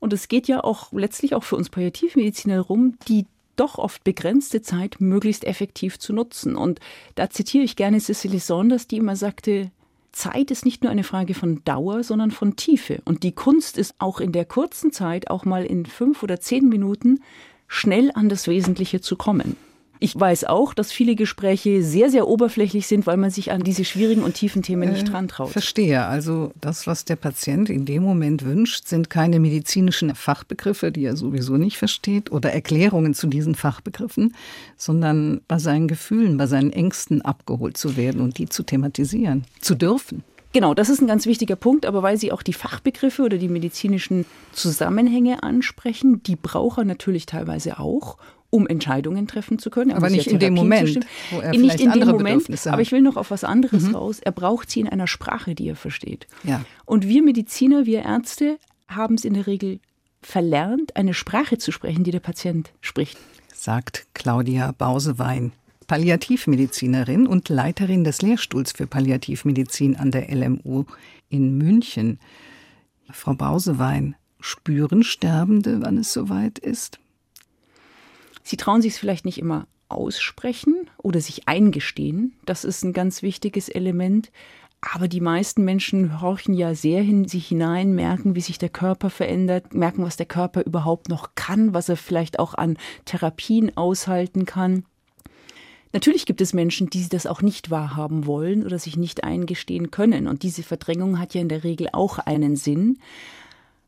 Und 0.00 0.12
es 0.12 0.28
geht 0.28 0.48
ja 0.48 0.62
auch 0.62 0.92
letztlich 0.92 1.34
auch 1.34 1.44
für 1.44 1.56
uns 1.56 1.70
Palliativmediziner 1.70 2.56
darum, 2.56 2.96
die 3.08 3.26
doch 3.58 3.78
oft 3.78 4.04
begrenzte 4.04 4.62
Zeit 4.62 4.96
möglichst 5.00 5.44
effektiv 5.44 5.98
zu 5.98 6.12
nutzen. 6.12 6.56
Und 6.56 6.80
da 7.14 7.30
zitiere 7.30 7.64
ich 7.64 7.76
gerne 7.76 8.00
Cicely 8.00 8.38
Saunders, 8.38 8.86
die 8.86 8.96
immer 8.96 9.16
sagte, 9.16 9.70
Zeit 10.12 10.50
ist 10.50 10.64
nicht 10.64 10.82
nur 10.82 10.90
eine 10.90 11.04
Frage 11.04 11.34
von 11.34 11.62
Dauer, 11.64 12.02
sondern 12.02 12.30
von 12.30 12.56
Tiefe. 12.56 13.00
Und 13.04 13.22
die 13.22 13.32
Kunst 13.32 13.78
ist 13.78 13.94
auch 13.98 14.20
in 14.20 14.32
der 14.32 14.44
kurzen 14.44 14.92
Zeit, 14.92 15.30
auch 15.30 15.44
mal 15.44 15.64
in 15.64 15.86
fünf 15.86 16.22
oder 16.22 16.40
zehn 16.40 16.68
Minuten, 16.68 17.22
schnell 17.68 18.10
an 18.14 18.28
das 18.28 18.46
Wesentliche 18.46 19.00
zu 19.00 19.16
kommen. 19.16 19.56
Ich 20.00 20.18
weiß 20.18 20.44
auch, 20.44 20.74
dass 20.74 20.92
viele 20.92 21.16
Gespräche 21.16 21.82
sehr, 21.82 22.10
sehr 22.10 22.28
oberflächlich 22.28 22.86
sind, 22.86 23.06
weil 23.06 23.16
man 23.16 23.30
sich 23.30 23.50
an 23.50 23.62
diese 23.62 23.84
schwierigen 23.84 24.22
und 24.22 24.34
tiefen 24.34 24.62
Themen 24.62 24.92
nicht 24.92 25.08
äh, 25.08 25.10
dran 25.10 25.28
traut. 25.28 25.50
Verstehe. 25.50 26.04
Also 26.04 26.52
das, 26.60 26.86
was 26.86 27.04
der 27.04 27.16
Patient 27.16 27.68
in 27.68 27.84
dem 27.84 28.02
Moment 28.02 28.44
wünscht, 28.44 28.86
sind 28.86 29.10
keine 29.10 29.40
medizinischen 29.40 30.14
Fachbegriffe, 30.14 30.92
die 30.92 31.04
er 31.04 31.16
sowieso 31.16 31.56
nicht 31.56 31.78
versteht, 31.78 32.30
oder 32.30 32.52
Erklärungen 32.52 33.14
zu 33.14 33.26
diesen 33.26 33.54
Fachbegriffen, 33.54 34.34
sondern 34.76 35.40
bei 35.48 35.58
seinen 35.58 35.88
Gefühlen, 35.88 36.36
bei 36.36 36.46
seinen 36.46 36.72
Ängsten 36.72 37.22
abgeholt 37.22 37.76
zu 37.76 37.96
werden 37.96 38.20
und 38.20 38.38
die 38.38 38.48
zu 38.48 38.62
thematisieren, 38.62 39.44
zu 39.60 39.74
dürfen. 39.74 40.22
Genau, 40.52 40.72
das 40.72 40.88
ist 40.88 41.02
ein 41.02 41.06
ganz 41.06 41.26
wichtiger 41.26 41.56
Punkt, 41.56 41.84
aber 41.84 42.02
weil 42.02 42.16
Sie 42.16 42.32
auch 42.32 42.42
die 42.42 42.54
Fachbegriffe 42.54 43.22
oder 43.22 43.36
die 43.36 43.48
medizinischen 43.48 44.24
Zusammenhänge 44.52 45.42
ansprechen, 45.42 46.22
die 46.22 46.36
braucht 46.36 46.78
er 46.78 46.84
natürlich 46.84 47.26
teilweise 47.26 47.78
auch, 47.78 48.16
um 48.50 48.66
Entscheidungen 48.66 49.26
treffen 49.26 49.58
zu 49.58 49.70
können. 49.70 49.90
Er 49.90 49.98
aber 49.98 50.10
nicht 50.10 50.26
in 50.26 50.38
dem 50.38 50.54
Moment, 50.54 51.06
wo 51.30 51.40
er 51.40 51.50
nicht 51.52 51.80
in 51.80 51.92
dem 51.92 52.08
Moment, 52.08 52.48
hat. 52.48 52.66
Aber 52.68 52.82
ich 52.82 52.92
will 52.92 53.02
noch 53.02 53.16
auf 53.16 53.30
was 53.30 53.44
anderes 53.44 53.84
mhm. 53.84 53.94
raus. 53.94 54.20
Er 54.20 54.32
braucht 54.32 54.70
sie 54.70 54.80
in 54.80 54.88
einer 54.88 55.06
Sprache, 55.06 55.54
die 55.54 55.68
er 55.68 55.76
versteht. 55.76 56.26
Ja. 56.44 56.64
Und 56.86 57.06
wir 57.06 57.22
Mediziner, 57.22 57.84
wir 57.84 58.02
Ärzte 58.02 58.58
haben 58.88 59.16
es 59.16 59.24
in 59.24 59.34
der 59.34 59.46
Regel 59.46 59.80
verlernt, 60.22 60.96
eine 60.96 61.14
Sprache 61.14 61.58
zu 61.58 61.72
sprechen, 61.72 62.04
die 62.04 62.10
der 62.10 62.20
Patient 62.20 62.70
spricht. 62.80 63.18
Sagt 63.54 64.06
Claudia 64.14 64.72
Bausewein. 64.72 65.52
Palliativmedizinerin 65.86 67.26
und 67.26 67.48
Leiterin 67.48 68.04
des 68.04 68.20
Lehrstuhls 68.20 68.72
für 68.72 68.86
Palliativmedizin 68.86 69.96
an 69.96 70.10
der 70.10 70.28
LMU 70.28 70.84
in 71.30 71.56
München. 71.56 72.20
Frau 73.10 73.32
Bausewein, 73.32 74.14
spüren 74.38 75.02
Sterbende, 75.02 75.80
wann 75.80 75.96
es 75.96 76.12
soweit 76.12 76.58
ist? 76.58 76.98
Sie 78.48 78.56
trauen 78.56 78.80
sich 78.80 78.94
es 78.94 78.98
vielleicht 78.98 79.26
nicht 79.26 79.36
immer 79.36 79.66
aussprechen 79.90 80.88
oder 80.96 81.20
sich 81.20 81.48
eingestehen. 81.48 82.32
Das 82.46 82.64
ist 82.64 82.82
ein 82.82 82.94
ganz 82.94 83.20
wichtiges 83.20 83.68
Element. 83.68 84.32
Aber 84.80 85.06
die 85.06 85.20
meisten 85.20 85.66
Menschen 85.66 86.22
horchen 86.22 86.54
ja 86.54 86.74
sehr 86.74 87.02
in 87.02 87.28
sich 87.28 87.48
hinein, 87.48 87.94
merken, 87.94 88.34
wie 88.34 88.40
sich 88.40 88.56
der 88.56 88.70
Körper 88.70 89.10
verändert, 89.10 89.74
merken, 89.74 90.02
was 90.02 90.16
der 90.16 90.24
Körper 90.24 90.64
überhaupt 90.64 91.10
noch 91.10 91.34
kann, 91.34 91.74
was 91.74 91.90
er 91.90 91.98
vielleicht 91.98 92.38
auch 92.38 92.54
an 92.54 92.78
Therapien 93.04 93.76
aushalten 93.76 94.46
kann. 94.46 94.86
Natürlich 95.92 96.24
gibt 96.24 96.40
es 96.40 96.54
Menschen, 96.54 96.88
die 96.88 97.06
das 97.06 97.26
auch 97.26 97.42
nicht 97.42 97.70
wahrhaben 97.70 98.24
wollen 98.24 98.64
oder 98.64 98.78
sich 98.78 98.96
nicht 98.96 99.24
eingestehen 99.24 99.90
können. 99.90 100.26
Und 100.26 100.42
diese 100.42 100.62
Verdrängung 100.62 101.18
hat 101.18 101.34
ja 101.34 101.42
in 101.42 101.50
der 101.50 101.64
Regel 101.64 101.88
auch 101.92 102.18
einen 102.18 102.56
Sinn. 102.56 102.98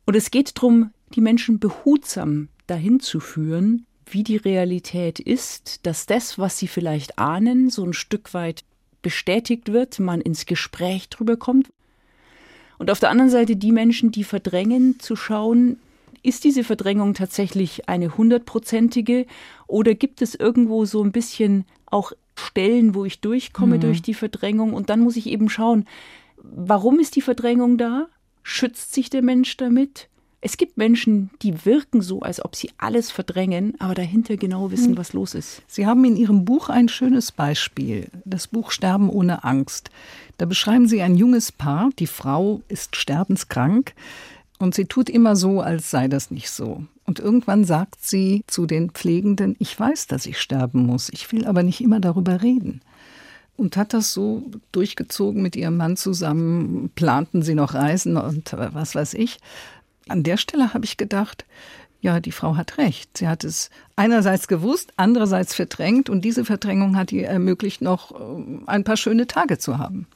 Und 0.04 0.16
es 0.16 0.30
geht 0.30 0.58
darum, 0.58 0.90
die 1.14 1.22
Menschen 1.22 1.58
behutsam 1.58 2.48
dahin 2.66 3.00
zu 3.00 3.20
führen, 3.20 3.86
wie 4.12 4.22
die 4.22 4.36
Realität 4.36 5.18
ist, 5.18 5.86
dass 5.86 6.06
das, 6.06 6.38
was 6.38 6.58
sie 6.58 6.68
vielleicht 6.68 7.18
ahnen, 7.18 7.70
so 7.70 7.84
ein 7.84 7.92
Stück 7.92 8.34
weit 8.34 8.64
bestätigt 9.02 9.72
wird, 9.72 9.98
man 9.98 10.20
ins 10.20 10.46
Gespräch 10.46 11.08
drüber 11.08 11.36
kommt. 11.36 11.70
Und 12.78 12.90
auf 12.90 13.00
der 13.00 13.10
anderen 13.10 13.30
Seite 13.30 13.56
die 13.56 13.72
Menschen, 13.72 14.10
die 14.10 14.24
verdrängen, 14.24 14.98
zu 15.00 15.16
schauen, 15.16 15.78
ist 16.22 16.44
diese 16.44 16.64
Verdrängung 16.64 17.14
tatsächlich 17.14 17.88
eine 17.88 18.16
hundertprozentige 18.16 19.26
oder 19.66 19.94
gibt 19.94 20.22
es 20.22 20.34
irgendwo 20.34 20.84
so 20.84 21.02
ein 21.02 21.12
bisschen 21.12 21.64
auch 21.86 22.12
Stellen, 22.36 22.94
wo 22.94 23.04
ich 23.04 23.20
durchkomme 23.20 23.76
mhm. 23.76 23.80
durch 23.80 24.02
die 24.02 24.14
Verdrängung 24.14 24.72
und 24.72 24.90
dann 24.90 25.00
muss 25.00 25.16
ich 25.16 25.26
eben 25.26 25.48
schauen, 25.48 25.86
warum 26.36 26.98
ist 26.98 27.16
die 27.16 27.22
Verdrängung 27.22 27.78
da? 27.78 28.08
Schützt 28.42 28.94
sich 28.94 29.10
der 29.10 29.22
Mensch 29.22 29.56
damit? 29.56 30.08
Es 30.42 30.57
gibt 30.57 30.79
Menschen, 30.79 31.31
die 31.42 31.66
wirken 31.66 32.00
so, 32.00 32.20
als 32.20 32.42
ob 32.42 32.57
sie 32.57 32.70
alles 32.79 33.11
verdrängen, 33.11 33.74
aber 33.79 33.94
dahinter 33.94 34.38
genau 34.38 34.70
wissen, 34.70 34.92
mhm. 34.92 34.96
was 34.96 35.12
los 35.12 35.35
ist. 35.35 35.62
Sie 35.66 35.87
haben 35.87 36.05
in 36.05 36.16
Ihrem 36.16 36.46
Buch 36.46 36.70
ein 36.70 36.88
schönes 36.88 37.31
Beispiel, 37.31 38.09
das 38.24 38.46
Buch 38.46 38.70
Sterben 38.70 39.11
ohne 39.11 39.44
Angst. 39.44 39.90
Da 40.38 40.46
beschreiben 40.46 40.88
Sie 40.88 41.03
ein 41.03 41.16
junges 41.16 41.53
Paar, 41.53 41.90
die 41.98 42.07
Frau 42.07 42.62
ist 42.68 42.96
sterbenskrank 42.96 43.92
und 44.61 44.74
sie 44.74 44.85
tut 44.85 45.09
immer 45.09 45.37
so, 45.37 45.61
als 45.62 45.90
sei 45.90 46.07
das 46.07 46.31
nicht 46.31 46.50
so. 46.50 46.85
Und 47.05 47.18
irgendwann 47.18 47.64
sagt 47.64 48.05
sie 48.05 48.44
zu 48.46 48.66
den 48.66 48.90
Pflegenden, 48.90 49.57
ich 49.59 49.79
weiß, 49.79 50.07
dass 50.07 50.26
ich 50.26 50.38
sterben 50.38 50.85
muss, 50.85 51.09
ich 51.09 51.33
will 51.33 51.46
aber 51.46 51.62
nicht 51.62 51.81
immer 51.81 51.98
darüber 51.98 52.42
reden. 52.42 52.83
Und 53.57 53.76
hat 53.76 53.94
das 53.94 54.12
so 54.12 54.50
durchgezogen 54.72 55.42
mit 55.42 55.57
ihrem 55.57 55.79
Mann 55.79 55.96
zusammen, 55.96 56.90
planten 56.94 57.42
sie 57.42 57.55
noch 57.55 57.74
Reisen 57.74 58.16
und 58.16 58.55
was 58.55 58.94
weiß 58.94 59.14
ich. 59.14 59.38
An 60.10 60.22
der 60.22 60.36
Stelle 60.36 60.74
habe 60.74 60.84
ich 60.84 60.96
gedacht, 60.96 61.44
ja, 62.00 62.20
die 62.20 62.32
Frau 62.32 62.56
hat 62.56 62.78
recht. 62.78 63.18
Sie 63.18 63.28
hat 63.28 63.44
es 63.44 63.70
einerseits 63.96 64.48
gewusst, 64.48 64.92
andererseits 64.96 65.54
verdrängt 65.54 66.08
und 66.08 66.24
diese 66.24 66.44
Verdrängung 66.44 66.96
hat 66.96 67.12
ihr 67.12 67.26
ermöglicht, 67.26 67.82
noch 67.82 68.12
äh, 68.12 68.64
ein 68.66 68.84
paar 68.84 68.96
schöne 68.96 69.26
Tage 69.26 69.58
zu 69.58 69.78
haben. 69.78 70.06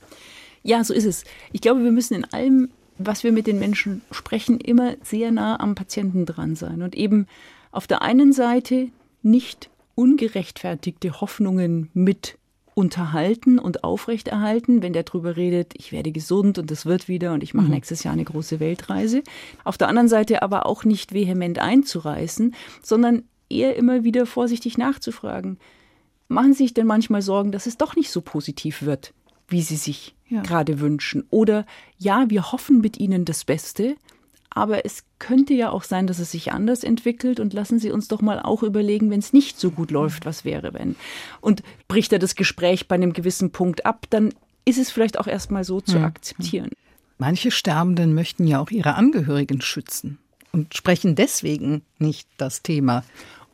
Ja, 0.63 0.83
so 0.83 0.95
ist 0.95 1.05
es. 1.05 1.25
Ich 1.53 1.61
glaube, 1.61 1.85
wir 1.85 1.93
müssen 1.93 2.15
in 2.15 2.25
allem 2.25 2.71
was 2.99 3.25
wir 3.25 3.33
mit 3.33 3.47
den 3.47 3.59
Menschen 3.59 4.03
sprechen, 4.11 4.61
immer 4.61 4.95
sehr 5.03 5.31
nah 5.33 5.59
am 5.59 5.75
Patienten 5.75 6.27
dran 6.27 6.57
sein 6.57 6.83
und 6.83 6.95
eben 6.95 7.27
auf 7.73 7.87
der 7.87 8.03
einen 8.03 8.33
Seite 8.33 8.89
nicht 9.23 9.71
ungerechtfertigte 9.95 11.21
Hoffnungen 11.21 11.91
mit 11.95 12.39
unterhalten 12.75 13.59
und 13.59 13.85
aufrechterhalten, 13.85 14.83
wenn 14.83 14.93
der 14.93 15.05
drüber 15.05 15.37
redet, 15.37 15.73
ich 15.77 15.93
werde 15.93 16.13
gesund 16.13 16.59
und 16.59 16.71
das 16.71 16.87
wird 16.87 17.09
wieder 17.09 17.33
und 17.33 17.43
ich 17.43 17.55
mache 17.55 17.67
mhm. 17.67 17.75
nächstes 17.75 18.03
Jahr 18.03 18.15
eine 18.15 18.25
große 18.25 18.61
Weltreise. 18.61 19.23
Auf 19.63 19.79
der 19.79 19.89
anderen 19.89 20.09
Seite 20.09 20.43
aber 20.43 20.67
auch 20.67 20.85
nicht 20.85 21.15
vehement 21.15 21.59
einzureißen, 21.59 22.55
sondern 22.83 23.23
eher 23.49 23.77
immer 23.77 24.05
wieder 24.05 24.27
vorsichtig 24.27 24.77
nachzufragen. 24.79 25.59
Machen 26.29 26.53
Sie 26.53 26.65
sich 26.65 26.75
denn 26.75 26.87
manchmal 26.87 27.23
Sorgen, 27.23 27.53
dass 27.53 27.67
es 27.67 27.77
doch 27.77 27.97
nicht 27.97 28.11
so 28.11 28.21
positiv 28.21 28.83
wird, 28.83 29.15
wie 29.47 29.63
Sie 29.63 29.77
sich 29.77 30.15
ja. 30.29 30.43
gerade 30.43 30.81
wünschen. 30.81 31.25
Oder 31.31 31.67
ja, 31.99 32.29
wir 32.29 32.51
hoffen 32.51 32.81
mit 32.81 32.99
ihnen 32.99 33.25
das 33.25 33.45
Beste, 33.45 33.97
aber 34.55 34.87
es 34.87 35.05
könnte 35.19 35.53
ja 35.53 35.71
auch 35.71 35.83
sein, 35.83 36.07
dass 36.07 36.21
es 36.21 36.31
sich 36.31 36.53
anders 36.53 36.85
entwickelt 36.85 37.41
und 37.41 37.53
lassen 37.53 37.79
Sie 37.79 37.91
uns 37.91 38.09
doch 38.09 38.23
mal 38.23 38.41
auch 38.41 38.63
überlegen, 38.63 39.11
wenn 39.11 39.19
es 39.19 39.33
nicht 39.33 39.59
so 39.59 39.71
gut 39.71 39.91
läuft, 39.91 40.25
was 40.25 40.45
wäre, 40.45 40.73
wenn. 40.73 40.95
Und 41.41 41.63
bricht 41.89 42.13
er 42.13 42.21
das 42.21 42.37
Gespräch 42.37 42.87
bei 42.87 42.95
einem 42.95 43.13
gewissen 43.13 43.51
Punkt 43.51 43.85
ab, 43.85 44.07
dann 44.11 44.33
ist 44.65 44.79
es 44.79 44.91
vielleicht 44.91 45.19
auch 45.19 45.27
erstmal 45.27 45.65
so 45.65 45.81
zu 45.81 45.99
ja. 45.99 46.05
akzeptieren. 46.05 46.71
Manche 47.19 47.51
Sterbenden 47.51 48.15
möchten 48.15 48.47
ja 48.47 48.61
auch 48.61 48.71
ihre 48.71 48.95
Angehörigen 48.95 49.61
schützen 49.61 50.19
und 50.53 50.75
sprechen 50.77 51.17
deswegen 51.17 51.83
nicht 51.99 52.29
das 52.37 52.63
Thema. 52.63 53.05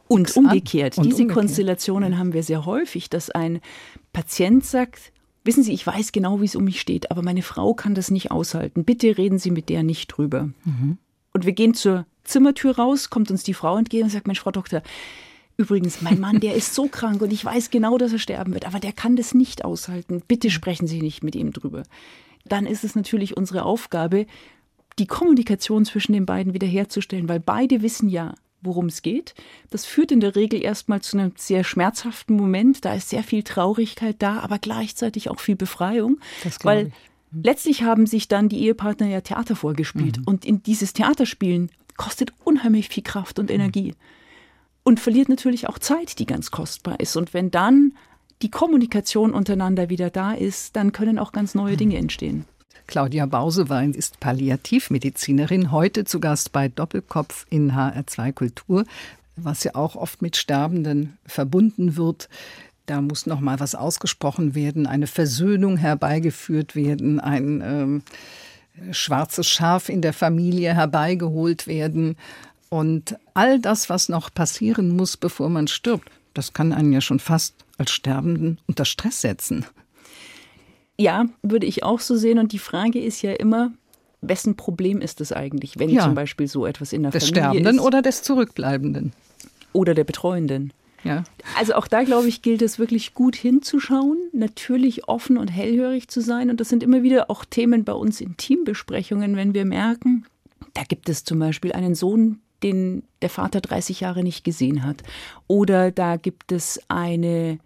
Und 0.06 0.36
umgekehrt. 0.36 0.98
Und 0.98 1.04
Diese 1.04 1.22
umgekehrt. 1.22 1.38
Konstellationen 1.38 2.18
haben 2.18 2.32
wir 2.32 2.42
sehr 2.42 2.66
häufig, 2.66 3.10
dass 3.10 3.30
ein 3.30 3.60
Patient 4.12 4.64
sagt, 4.64 5.12
Wissen 5.44 5.62
Sie, 5.62 5.72
ich 5.72 5.86
weiß 5.86 6.12
genau, 6.12 6.40
wie 6.40 6.44
es 6.44 6.56
um 6.56 6.64
mich 6.64 6.80
steht, 6.80 7.10
aber 7.10 7.22
meine 7.22 7.42
Frau 7.42 7.74
kann 7.74 7.94
das 7.94 8.10
nicht 8.10 8.30
aushalten. 8.30 8.84
Bitte 8.84 9.16
reden 9.16 9.38
Sie 9.38 9.50
mit 9.50 9.68
der 9.68 9.82
nicht 9.82 10.08
drüber. 10.08 10.50
Mhm. 10.64 10.98
Und 11.32 11.46
wir 11.46 11.52
gehen 11.52 11.74
zur 11.74 12.06
Zimmertür 12.24 12.76
raus, 12.76 13.10
kommt 13.10 13.30
uns 13.30 13.42
die 13.42 13.54
Frau 13.54 13.76
entgegen 13.76 14.04
und 14.04 14.10
sagt, 14.10 14.26
Mensch, 14.26 14.40
Frau 14.40 14.50
Doktor, 14.50 14.82
übrigens, 15.56 16.02
mein 16.02 16.20
Mann, 16.20 16.40
der 16.40 16.54
ist 16.54 16.74
so 16.74 16.88
krank 16.88 17.22
und 17.22 17.32
ich 17.32 17.44
weiß 17.44 17.70
genau, 17.70 17.96
dass 17.96 18.12
er 18.12 18.18
sterben 18.18 18.52
wird, 18.52 18.66
aber 18.66 18.80
der 18.80 18.92
kann 18.92 19.16
das 19.16 19.34
nicht 19.34 19.64
aushalten. 19.64 20.22
Bitte 20.26 20.50
sprechen 20.50 20.86
Sie 20.86 21.00
nicht 21.00 21.22
mit 21.22 21.36
ihm 21.36 21.52
drüber. 21.52 21.84
Dann 22.44 22.66
ist 22.66 22.84
es 22.84 22.94
natürlich 22.94 23.36
unsere 23.36 23.64
Aufgabe, 23.64 24.26
die 24.98 25.06
Kommunikation 25.06 25.84
zwischen 25.84 26.12
den 26.12 26.26
beiden 26.26 26.52
wiederherzustellen, 26.52 27.28
weil 27.28 27.40
beide 27.40 27.82
wissen 27.82 28.08
ja, 28.08 28.34
worum 28.62 28.86
es 28.86 29.02
geht. 29.02 29.34
Das 29.70 29.84
führt 29.84 30.12
in 30.12 30.20
der 30.20 30.36
Regel 30.36 30.62
erstmal 30.62 31.00
zu 31.00 31.18
einem 31.18 31.32
sehr 31.36 31.64
schmerzhaften 31.64 32.36
Moment. 32.36 32.84
Da 32.84 32.94
ist 32.94 33.08
sehr 33.08 33.22
viel 33.22 33.42
Traurigkeit 33.42 34.16
da, 34.18 34.40
aber 34.40 34.58
gleichzeitig 34.58 35.30
auch 35.30 35.40
viel 35.40 35.56
Befreiung. 35.56 36.20
weil 36.62 36.88
ich. 36.88 36.92
Mhm. 37.32 37.42
letztlich 37.42 37.82
haben 37.82 38.06
sich 38.06 38.28
dann 38.28 38.48
die 38.48 38.60
Ehepartner 38.64 39.06
ja 39.06 39.20
Theater 39.20 39.56
vorgespielt. 39.56 40.18
Mhm. 40.18 40.24
Und 40.24 40.44
in 40.44 40.62
dieses 40.62 40.92
Theaterspielen 40.92 41.70
kostet 41.96 42.32
unheimlich 42.44 42.88
viel 42.88 43.02
Kraft 43.02 43.38
und 43.38 43.50
Energie. 43.50 43.92
Mhm. 43.92 43.96
Und 44.82 45.00
verliert 45.00 45.28
natürlich 45.28 45.68
auch 45.68 45.78
Zeit, 45.78 46.18
die 46.18 46.26
ganz 46.26 46.50
kostbar 46.50 47.00
ist. 47.00 47.16
Und 47.16 47.34
wenn 47.34 47.50
dann 47.50 47.92
die 48.42 48.50
Kommunikation 48.50 49.32
untereinander 49.34 49.90
wieder 49.90 50.10
da 50.10 50.32
ist, 50.32 50.76
dann 50.76 50.92
können 50.92 51.18
auch 51.18 51.32
ganz 51.32 51.54
neue 51.54 51.76
Dinge 51.76 51.98
entstehen. 51.98 52.46
Claudia 52.90 53.24
Bausewein 53.26 53.94
ist 53.94 54.18
Palliativmedizinerin, 54.18 55.70
heute 55.70 56.04
zu 56.04 56.18
Gast 56.18 56.50
bei 56.50 56.66
Doppelkopf 56.66 57.46
in 57.48 57.70
HR2 57.70 58.32
Kultur, 58.32 58.84
was 59.36 59.62
ja 59.62 59.76
auch 59.76 59.94
oft 59.94 60.22
mit 60.22 60.36
Sterbenden 60.36 61.16
verbunden 61.24 61.94
wird. 61.96 62.28
Da 62.86 63.00
muss 63.00 63.26
noch 63.26 63.38
mal 63.38 63.60
was 63.60 63.76
ausgesprochen 63.76 64.56
werden, 64.56 64.88
eine 64.88 65.06
Versöhnung 65.06 65.76
herbeigeführt 65.76 66.74
werden, 66.74 67.20
ein 67.20 67.62
ähm, 67.64 68.02
schwarzes 68.90 69.46
Schaf 69.46 69.88
in 69.88 70.02
der 70.02 70.12
Familie 70.12 70.74
herbeigeholt 70.74 71.68
werden. 71.68 72.16
Und 72.70 73.16
all 73.34 73.60
das, 73.60 73.88
was 73.88 74.08
noch 74.08 74.34
passieren 74.34 74.96
muss, 74.96 75.16
bevor 75.16 75.48
man 75.48 75.68
stirbt, 75.68 76.10
das 76.34 76.54
kann 76.54 76.72
einen 76.72 76.92
ja 76.92 77.00
schon 77.00 77.20
fast 77.20 77.54
als 77.78 77.92
Sterbenden 77.92 78.58
unter 78.66 78.84
Stress 78.84 79.20
setzen. 79.20 79.64
Ja, 81.00 81.24
würde 81.42 81.66
ich 81.66 81.82
auch 81.82 82.00
so 82.00 82.16
sehen. 82.16 82.38
Und 82.38 82.52
die 82.52 82.58
Frage 82.58 83.00
ist 83.00 83.22
ja 83.22 83.32
immer, 83.32 83.72
wessen 84.20 84.56
Problem 84.56 85.00
ist 85.00 85.22
es 85.22 85.32
eigentlich, 85.32 85.78
wenn 85.78 85.88
ja. 85.88 86.02
zum 86.02 86.14
Beispiel 86.14 86.46
so 86.46 86.66
etwas 86.66 86.92
in 86.92 87.02
der 87.02 87.10
des 87.10 87.24
Familie 87.24 87.42
Sterbenden 87.42 87.76
ist? 87.76 87.82
oder 87.82 88.02
des 88.02 88.22
Zurückbleibenden? 88.22 89.12
Oder 89.72 89.94
der 89.94 90.04
Betreuenden. 90.04 90.74
Ja. 91.02 91.24
Also 91.58 91.74
auch 91.74 91.86
da, 91.86 92.02
glaube 92.02 92.28
ich, 92.28 92.42
gilt 92.42 92.60
es 92.60 92.78
wirklich 92.78 93.14
gut 93.14 93.34
hinzuschauen, 93.34 94.18
natürlich 94.32 95.08
offen 95.08 95.38
und 95.38 95.48
hellhörig 95.48 96.08
zu 96.08 96.20
sein. 96.20 96.50
Und 96.50 96.60
das 96.60 96.68
sind 96.68 96.82
immer 96.82 97.02
wieder 97.02 97.30
auch 97.30 97.46
Themen 97.46 97.84
bei 97.84 97.94
uns 97.94 98.20
in 98.20 98.36
Teambesprechungen, 98.36 99.36
wenn 99.36 99.54
wir 99.54 99.64
merken, 99.64 100.26
da 100.74 100.82
gibt 100.82 101.08
es 101.08 101.24
zum 101.24 101.38
Beispiel 101.38 101.72
einen 101.72 101.94
Sohn, 101.94 102.40
den 102.62 103.04
der 103.22 103.30
Vater 103.30 103.62
30 103.62 104.00
Jahre 104.00 104.22
nicht 104.22 104.44
gesehen 104.44 104.84
hat. 104.84 105.02
Oder 105.46 105.90
da 105.90 106.16
gibt 106.16 106.52
es 106.52 106.78
eine 106.88 107.58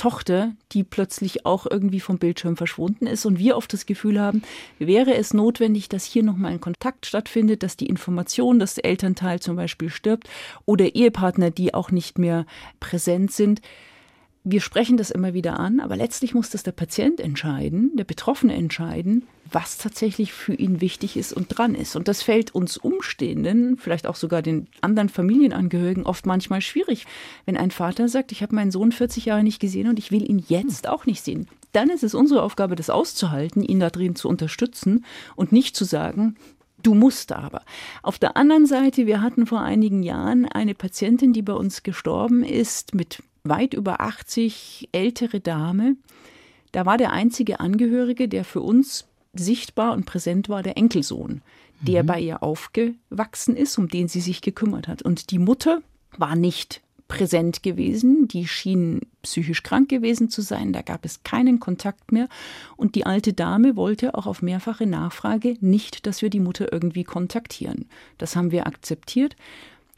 Tochter, 0.00 0.52
die 0.72 0.82
plötzlich 0.82 1.44
auch 1.44 1.66
irgendwie 1.70 2.00
vom 2.00 2.16
Bildschirm 2.16 2.56
verschwunden 2.56 3.06
ist 3.06 3.26
und 3.26 3.38
wir 3.38 3.58
oft 3.58 3.70
das 3.70 3.84
Gefühl 3.84 4.18
haben, 4.18 4.40
wäre 4.78 5.14
es 5.14 5.34
notwendig, 5.34 5.90
dass 5.90 6.04
hier 6.04 6.22
nochmal 6.22 6.52
ein 6.52 6.60
Kontakt 6.60 7.04
stattfindet, 7.04 7.62
dass 7.62 7.76
die 7.76 7.84
Information, 7.84 8.58
dass 8.58 8.76
der 8.76 8.86
Elternteil 8.86 9.40
zum 9.40 9.56
Beispiel 9.56 9.90
stirbt 9.90 10.26
oder 10.64 10.94
Ehepartner, 10.94 11.50
die 11.50 11.74
auch 11.74 11.90
nicht 11.90 12.18
mehr 12.18 12.46
präsent 12.80 13.30
sind, 13.30 13.60
wir 14.42 14.62
sprechen 14.62 14.96
das 14.96 15.10
immer 15.10 15.34
wieder 15.34 15.60
an, 15.60 15.80
aber 15.80 15.96
letztlich 15.96 16.32
muss 16.32 16.48
das 16.48 16.62
der 16.62 16.72
Patient 16.72 17.20
entscheiden, 17.20 17.94
der 17.96 18.04
Betroffene 18.04 18.54
entscheiden, 18.54 19.26
was 19.52 19.78
tatsächlich 19.78 20.32
für 20.32 20.54
ihn 20.54 20.80
wichtig 20.80 21.16
ist 21.16 21.32
und 21.32 21.46
dran 21.48 21.74
ist. 21.74 21.96
Und 21.96 22.08
das 22.08 22.22
fällt 22.22 22.54
uns 22.54 22.76
Umstehenden, 22.76 23.76
vielleicht 23.76 24.06
auch 24.06 24.16
sogar 24.16 24.42
den 24.42 24.68
anderen 24.80 25.08
Familienangehörigen, 25.08 26.04
oft 26.04 26.26
manchmal 26.26 26.60
schwierig. 26.60 27.06
Wenn 27.46 27.56
ein 27.56 27.70
Vater 27.70 28.08
sagt, 28.08 28.32
ich 28.32 28.42
habe 28.42 28.54
meinen 28.54 28.70
Sohn 28.70 28.92
40 28.92 29.26
Jahre 29.26 29.42
nicht 29.42 29.60
gesehen 29.60 29.88
und 29.88 29.98
ich 29.98 30.10
will 30.10 30.28
ihn 30.28 30.44
jetzt 30.48 30.88
auch 30.88 31.06
nicht 31.06 31.24
sehen, 31.24 31.48
dann 31.72 31.90
ist 31.90 32.02
es 32.02 32.14
unsere 32.14 32.42
Aufgabe, 32.42 32.74
das 32.74 32.90
auszuhalten, 32.90 33.62
ihn 33.62 33.80
da 33.80 33.90
drin 33.90 34.16
zu 34.16 34.28
unterstützen 34.28 35.04
und 35.36 35.52
nicht 35.52 35.76
zu 35.76 35.84
sagen, 35.84 36.36
Du 36.82 36.94
musst 36.94 37.32
aber. 37.32 37.62
Auf 38.02 38.18
der 38.18 38.38
anderen 38.38 38.64
Seite, 38.64 39.06
wir 39.06 39.20
hatten 39.20 39.44
vor 39.44 39.60
einigen 39.60 40.02
Jahren 40.02 40.46
eine 40.46 40.74
Patientin, 40.74 41.34
die 41.34 41.42
bei 41.42 41.52
uns 41.52 41.82
gestorben 41.82 42.42
ist 42.42 42.94
mit 42.94 43.22
weit 43.44 43.74
über 43.74 44.00
80 44.00 44.88
ältere 44.92 45.40
Dame. 45.40 45.96
Da 46.72 46.86
war 46.86 46.96
der 46.96 47.12
einzige 47.12 47.60
Angehörige, 47.60 48.28
der 48.28 48.44
für 48.44 48.60
uns 48.60 49.09
sichtbar 49.32 49.92
und 49.92 50.06
präsent 50.06 50.48
war, 50.48 50.62
der 50.62 50.76
Enkelsohn, 50.76 51.42
der 51.80 52.02
mhm. 52.02 52.06
bei 52.06 52.20
ihr 52.20 52.42
aufgewachsen 52.42 53.56
ist, 53.56 53.78
um 53.78 53.88
den 53.88 54.08
sie 54.08 54.20
sich 54.20 54.42
gekümmert 54.42 54.88
hat. 54.88 55.02
Und 55.02 55.30
die 55.30 55.38
Mutter 55.38 55.82
war 56.16 56.36
nicht 56.36 56.82
präsent 57.10 57.62
gewesen. 57.62 58.28
Die 58.28 58.46
schien 58.46 59.00
psychisch 59.22 59.62
krank 59.62 59.90
gewesen 59.90 60.30
zu 60.30 60.40
sein. 60.40 60.72
Da 60.72 60.80
gab 60.80 61.04
es 61.04 61.22
keinen 61.22 61.60
Kontakt 61.60 62.12
mehr. 62.12 62.28
Und 62.76 62.94
die 62.94 63.04
alte 63.04 63.32
Dame 63.32 63.76
wollte 63.76 64.14
auch 64.14 64.26
auf 64.26 64.40
mehrfache 64.40 64.86
Nachfrage 64.86 65.56
nicht, 65.60 66.06
dass 66.06 66.22
wir 66.22 66.30
die 66.30 66.40
Mutter 66.40 66.72
irgendwie 66.72 67.04
kontaktieren. 67.04 67.86
Das 68.16 68.36
haben 68.36 68.52
wir 68.52 68.66
akzeptiert. 68.66 69.36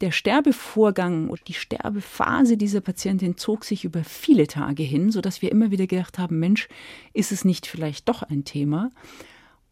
Der 0.02 0.10
Sterbevorgang 0.10 1.28
und 1.28 1.46
die 1.46 1.54
Sterbephase 1.54 2.56
dieser 2.56 2.80
Patientin 2.80 3.36
zog 3.36 3.64
sich 3.64 3.84
über 3.84 4.02
viele 4.02 4.48
Tage 4.48 4.82
hin, 4.82 5.12
sodass 5.12 5.42
wir 5.42 5.52
immer 5.52 5.70
wieder 5.70 5.86
gedacht 5.86 6.18
haben, 6.18 6.40
Mensch, 6.40 6.68
ist 7.12 7.32
es 7.32 7.44
nicht 7.44 7.66
vielleicht 7.66 8.08
doch 8.08 8.24
ein 8.24 8.44
Thema? 8.44 8.90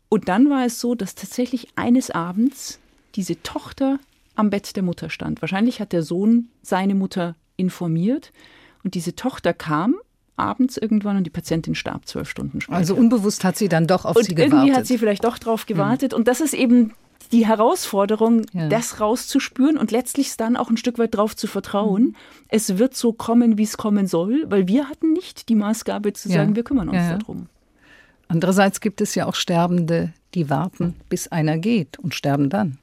Und 0.09 0.29
dann 0.29 0.49
war 0.49 0.65
es 0.65 0.81
so, 0.81 0.95
dass 0.95 1.17
tatsächlich 1.17 1.69
eines 1.75 2.11
Abends 2.11 2.79
diese 3.17 3.43
Tochter 3.43 3.99
am 4.37 4.51
Bett 4.51 4.77
der 4.77 4.85
Mutter 4.85 5.11
stand. 5.11 5.43
Wahrscheinlich 5.43 5.81
hat 5.81 5.93
der 5.93 6.03
Sohn 6.03 6.49
seine 6.63 6.95
Mutter 6.95 7.35
informiert 7.57 8.33
und 8.85 8.95
diese 8.95 9.17
Tochter 9.17 9.53
kam 9.53 9.97
abends 10.37 10.77
irgendwann 10.77 11.17
und 11.17 11.25
die 11.25 11.31
Patientin 11.31 11.75
starb 11.75 12.07
zwölf 12.07 12.29
Stunden 12.29 12.61
später. 12.61 12.77
Also 12.77 12.95
unbewusst 12.95 13.45
hat 13.45 13.57
sie 13.57 13.69
dann 13.69 13.87
doch 13.87 14.05
auf 14.05 14.17
und 14.17 14.25
sie 14.25 14.35
gewartet. 14.35 14.55
Irgendwie 14.55 14.75
hat 14.75 14.87
sie 14.87 14.97
vielleicht 14.97 15.25
doch 15.25 15.39
drauf 15.39 15.67
gewartet. 15.67 16.13
Mhm. 16.13 16.19
Und 16.19 16.29
das 16.29 16.41
ist 16.41 16.55
eben 16.55 16.95
die 17.29 17.47
Herausforderung, 17.47 18.47
ja. 18.53 18.69
das 18.69 19.01
rauszuspüren 19.01 19.77
und 19.77 19.91
letztlich 19.91 20.37
dann 20.37 20.57
auch 20.57 20.71
ein 20.71 20.77
Stück 20.77 20.99
weit 20.99 21.15
darauf 21.15 21.37
zu 21.37 21.47
vertrauen, 21.47 22.03
mhm. 22.03 22.15
es 22.49 22.79
wird 22.79 22.95
so 22.95 23.13
kommen, 23.13 23.59
wie 23.59 23.63
es 23.63 23.77
kommen 23.77 24.07
soll, 24.07 24.45
weil 24.49 24.67
wir 24.69 24.89
hatten 24.89 25.13
nicht 25.13 25.49
die 25.49 25.55
Maßgabe 25.55 26.13
zu 26.13 26.29
sagen, 26.29 26.51
ja. 26.51 26.57
wir 26.57 26.65
kümmern 26.65 26.89
uns 26.89 26.99
ja, 26.99 27.19
darum. 27.19 27.47
Andererseits 28.29 28.81
gibt 28.81 29.01
es 29.01 29.15
ja 29.15 29.27
auch 29.27 29.35
Sterbende, 29.35 30.13
die 30.35 30.51
warten, 30.51 30.95
bis 31.09 31.29
einer 31.29 31.59
geht 31.59 31.99
und 31.99 32.15
sterben 32.15 32.49
dann. 32.49 32.79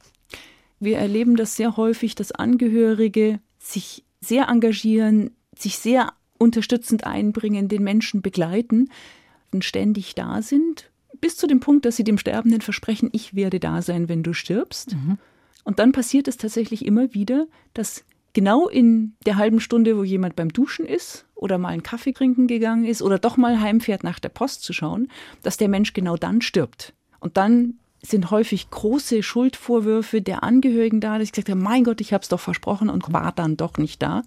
Wir 0.79 0.97
erleben 0.97 1.35
das 1.35 1.55
sehr 1.55 1.77
häufig, 1.77 2.15
dass 2.15 2.31
Angehörige 2.31 3.39
sich 3.59 4.03
sehr 4.19 4.49
engagieren, 4.49 5.31
sich 5.57 5.79
sehr 5.79 6.13
unterstützend 6.37 7.05
einbringen, 7.05 7.67
den 7.67 7.83
Menschen 7.83 8.21
begleiten 8.21 8.89
und 9.51 9.63
ständig 9.63 10.15
da 10.15 10.41
sind 10.41 10.91
bis 11.21 11.37
zu 11.37 11.47
dem 11.47 11.59
Punkt, 11.59 11.85
dass 11.85 11.95
sie 11.95 12.03
dem 12.03 12.17
Sterbenden 12.17 12.61
versprechen, 12.61 13.09
ich 13.11 13.35
werde 13.35 13.59
da 13.59 13.81
sein, 13.81 14.09
wenn 14.09 14.23
du 14.23 14.33
stirbst. 14.33 14.93
Mhm. 14.93 15.17
Und 15.63 15.79
dann 15.79 15.91
passiert 15.91 16.27
es 16.27 16.37
tatsächlich 16.37 16.85
immer 16.85 17.13
wieder, 17.13 17.47
dass 17.73 18.05
genau 18.33 18.67
in 18.67 19.15
der 19.25 19.37
halben 19.37 19.59
Stunde, 19.59 19.97
wo 19.97 20.03
jemand 20.03 20.35
beim 20.35 20.49
Duschen 20.49 20.85
ist 20.85 21.25
oder 21.35 21.57
mal 21.57 21.69
einen 21.69 21.83
Kaffee 21.83 22.13
trinken 22.13 22.47
gegangen 22.47 22.85
ist 22.85 23.01
oder 23.01 23.19
doch 23.19 23.35
mal 23.35 23.59
heimfährt, 23.59 24.03
nach 24.03 24.19
der 24.19 24.29
Post 24.29 24.63
zu 24.63 24.73
schauen, 24.73 25.09
dass 25.43 25.57
der 25.57 25.69
Mensch 25.69 25.93
genau 25.93 26.17
dann 26.17 26.41
stirbt. 26.41 26.93
Und 27.19 27.37
dann 27.37 27.79
sind 28.01 28.31
häufig 28.31 28.69
große 28.69 29.23
Schuldvorwürfe 29.23 30.21
der 30.21 30.43
Angehörigen 30.43 31.01
da, 31.01 31.17
dass 31.17 31.25
ich 31.25 31.31
gesagt 31.31 31.49
habe, 31.49 31.59
mein 31.59 31.83
Gott, 31.83 31.99
ich 31.99 32.13
habe 32.13 32.21
es 32.21 32.29
doch 32.29 32.39
versprochen 32.39 32.89
und 32.89 33.11
war 33.11 33.31
dann 33.31 33.57
doch 33.57 33.77
nicht 33.77 34.01
da. 34.01 34.23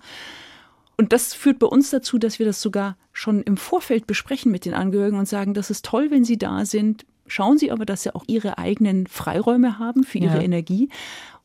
Und 1.01 1.15
das 1.15 1.33
führt 1.33 1.59
bei 1.59 1.67
uns 1.67 1.89
dazu, 1.89 2.19
dass 2.19 2.39
wir 2.39 2.45
das 2.45 2.61
sogar 2.61 2.99
schon 3.15 3.41
im 3.45 3.57
Vorfeld 3.57 4.07
besprechen 4.07 4.53
mit 4.53 4.67
den 4.67 4.75
Angehörigen 4.75 5.19
und 5.19 5.27
sagen, 5.27 5.55
das 5.55 5.71
ist 5.71 5.83
toll, 5.83 6.11
wenn 6.11 6.27
Sie 6.27 6.37
da 6.37 6.67
sind. 6.67 7.07
Schauen 7.27 7.57
Sie 7.57 7.71
aber, 7.71 7.87
dass 7.87 8.03
Sie 8.03 8.15
auch 8.15 8.25
Ihre 8.27 8.59
eigenen 8.59 9.07
Freiräume 9.07 9.79
haben 9.79 10.05
für 10.05 10.19
Ihre 10.19 10.37
ja. 10.37 10.43
Energie. 10.43 10.91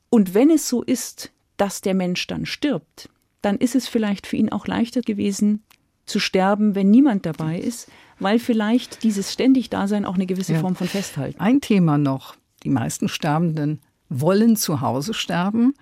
Und 0.09 0.33
wenn 0.33 0.49
es 0.49 0.67
so 0.67 0.83
ist, 0.83 1.31
dass 1.55 1.79
der 1.79 1.93
Mensch 1.93 2.27
dann 2.27 2.45
stirbt, 2.45 3.07
dann 3.41 3.55
ist 3.55 3.75
es 3.75 3.87
vielleicht 3.87 4.27
für 4.27 4.35
ihn 4.35 4.51
auch 4.51 4.67
leichter 4.67 4.99
gewesen 4.99 5.63
zu 6.05 6.19
sterben, 6.19 6.75
wenn 6.75 6.91
niemand 6.91 7.25
dabei 7.25 7.57
ist, 7.57 7.89
weil 8.19 8.39
vielleicht 8.39 9.03
dieses 9.03 9.31
ständig 9.31 9.69
Dasein 9.69 10.03
auch 10.03 10.15
eine 10.15 10.25
gewisse 10.25 10.55
ja. 10.55 10.59
Form 10.59 10.75
von 10.75 10.87
Festhalten. 10.87 11.39
Ein 11.39 11.61
Thema 11.61 11.97
noch. 11.97 12.35
Die 12.63 12.69
meisten 12.69 13.07
Sterbenden 13.07 13.79
wollen 14.09 14.57
zu 14.57 14.81
Hause 14.81 15.13
sterben. 15.13 15.75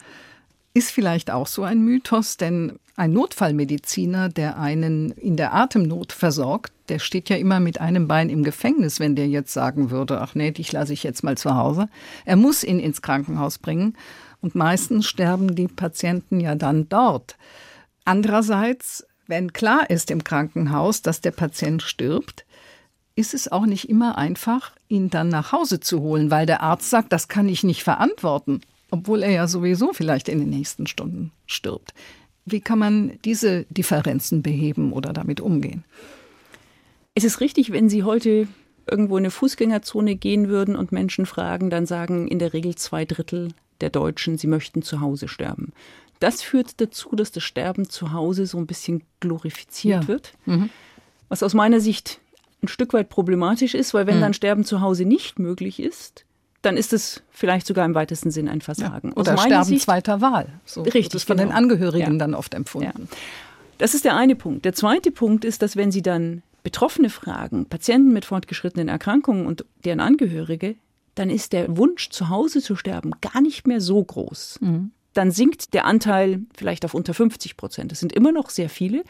Ist 0.76 0.92
vielleicht 0.92 1.30
auch 1.30 1.46
so 1.46 1.64
ein 1.64 1.84
Mythos, 1.84 2.38
denn 2.38 2.80
ein 2.96 3.14
Notfallmediziner, 3.14 4.30
der 4.30 4.58
einen 4.58 5.12
in 5.12 5.36
der 5.36 5.54
Atemnot 5.54 6.12
versorgt, 6.12 6.74
der 6.90 7.00
steht 7.00 7.30
ja 7.30 7.38
immer 7.38 7.60
mit 7.60 7.80
einem 7.80 8.08
Bein 8.08 8.30
im 8.30 8.44
Gefängnis, 8.44 9.00
wenn 9.00 9.16
der 9.16 9.28
jetzt 9.28 9.54
sagen 9.54 9.92
würde, 9.92 10.22
ach 10.22 10.36
nee, 10.36 10.52
dich 10.52 10.72
lasse 10.72 10.94
ich 10.94 11.04
jetzt 11.04 11.24
mal 11.24 11.38
zu 11.38 11.56
Hause. 11.56 11.90
Er 12.26 12.36
muss 12.36 12.64
ihn 12.64 12.80
ins 12.80 13.02
Krankenhaus 13.02 13.58
bringen 13.58 13.96
und 14.42 14.56
meistens 14.56 15.08
sterben 15.08 15.56
die 15.56 15.68
Patienten 15.68 16.40
ja 16.40 16.56
dann 16.56 16.90
dort. 16.90 17.38
Andererseits, 18.04 19.06
wenn 19.28 19.54
klar 19.54 19.90
ist 19.90 20.12
im 20.12 20.24
Krankenhaus, 20.24 21.02
dass 21.02 21.22
der 21.22 21.32
Patient 21.32 21.82
stirbt, 21.82 22.46
ist 23.16 23.36
es 23.36 23.52
auch 23.52 23.68
nicht 23.68 23.90
immer 23.90 24.18
einfach, 24.18 24.72
ihn 24.88 25.12
dann 25.12 25.30
nach 25.30 25.52
Hause 25.52 25.80
zu 25.80 26.02
holen, 26.02 26.32
weil 26.32 26.48
der 26.48 26.62
Arzt 26.62 26.90
sagt, 26.90 27.14
das 27.14 27.28
kann 27.28 27.48
ich 27.48 27.64
nicht 27.64 27.84
verantworten 27.84 28.62
obwohl 28.94 29.24
er 29.24 29.32
ja 29.32 29.48
sowieso 29.48 29.92
vielleicht 29.92 30.30
in 30.30 30.38
den 30.38 30.52
nächsten 30.52 30.86
Stunden 30.86 31.32
stirbt. 31.48 31.96
Wie 32.46 32.62
kann 32.62 32.78
man 32.78 33.14
diese 33.26 33.66
Differenzen 33.72 34.44
beheben 34.44 34.94
oder 34.94 35.14
damit 35.14 35.42
umgehen? 35.42 35.84
Es 37.16 37.24
ist 37.24 37.42
richtig, 37.42 37.72
wenn 37.72 37.90
Sie 37.90 38.04
heute 38.04 38.48
irgendwo 38.86 39.18
in 39.18 39.24
eine 39.24 39.32
Fußgängerzone 39.32 40.16
gehen 40.16 40.48
würden 40.48 40.76
und 40.76 40.92
Menschen 40.92 41.26
fragen, 41.26 41.72
dann 41.72 41.88
sagen 41.88 42.28
in 42.28 42.38
der 42.38 42.54
Regel 42.54 42.76
zwei 42.76 43.04
Drittel 43.04 43.50
der 43.82 43.90
Deutschen, 43.90 44.38
sie 44.38 44.46
möchten 44.46 44.84
zu 44.84 45.02
Hause 45.02 45.28
sterben. 45.28 45.74
Das 46.20 46.44
führt 46.44 46.80
dazu, 46.80 47.16
dass 47.16 47.32
das 47.32 47.42
Sterben 47.42 47.90
zu 47.90 48.14
Hause 48.14 48.46
so 48.46 48.60
ein 48.60 48.68
bisschen 48.68 49.02
glorifiziert 49.22 50.04
ja. 50.04 50.08
wird. 50.08 50.34
Mhm. 50.46 50.70
Was 51.30 51.42
aus 51.42 51.56
meiner 51.56 51.80
Sicht 51.80 52.20
ein 52.62 52.68
Stück 52.68 52.94
weit 52.94 53.10
problematisch 53.10 53.74
ist, 53.74 53.96
weil 53.96 54.06
wenn 54.06 54.18
mhm. 54.18 54.22
dann 54.22 54.34
Sterben 54.36 54.66
zu 54.66 54.82
Hause 54.82 55.06
nicht 55.06 55.40
möglich 55.40 55.80
ist, 55.80 56.26
dann 56.64 56.78
ist 56.78 56.94
es 56.94 57.22
vielleicht 57.30 57.68
sogar 57.68 57.86
im 57.86 57.94
weitesten 57.94 58.32
Sinn 58.32 58.48
ein 58.48 58.62
Versagen. 58.62 59.10
Ja, 59.10 59.18
oder 59.18 59.38
Sterben 59.38 59.66
Sicht, 59.66 59.84
zweiter 59.84 60.22
Wahl. 60.22 60.48
So 60.66 60.82
richtig. 60.82 61.10
Das 61.10 61.22
ist 61.22 61.28
von 61.28 61.38
genau. 61.38 61.50
den 61.50 61.56
Angehörigen 61.56 62.14
ja. 62.14 62.18
dann 62.18 62.34
oft 62.34 62.54
empfunden. 62.54 62.92
Ja. 63.10 63.18
Das 63.78 63.94
ist 63.94 64.06
der 64.06 64.16
eine 64.16 64.36
Punkt. 64.36 64.66
Der 64.66 64.74
zweite 64.74 65.12
Punkt 65.12 65.46
ist, 65.46 65.62
dass 65.62 65.76
wenn 65.76 65.92
Sie 65.92 66.02
dann 66.02 66.42
Betroffene 66.64 67.10
fragen, 67.10 67.66
Patienten 67.66 68.14
mit 68.14 68.24
fortgeschrittenen 68.24 68.88
Erkrankungen 68.88 69.46
und 69.46 69.66
deren 69.84 70.00
Angehörige, 70.00 70.76
dann 71.16 71.30
ist 71.30 71.52
der 71.54 71.78
Wunsch, 71.78 72.10
zu 72.10 72.30
Hause 72.30 72.62
zu 72.62 72.76
sterben, 72.76 73.12
gar 73.22 73.42
nicht 73.42 73.68
mehr 73.68 73.82
so 73.82 74.02
groß. 74.02 74.60
Mhm. 74.62 74.92
Dann 75.14 75.32
sinkt 75.32 75.74
der 75.74 75.86
Anteil 75.86 76.42
vielleicht 76.56 76.86
auf 76.86 76.94
unter 76.94 77.14
50 77.14 77.58
Prozent. 77.58 77.92
Das 77.92 78.00
sind 78.00 78.14
immer 78.14 78.32
noch 78.32 78.50
sehr 78.50 78.70
viele, 78.70 79.04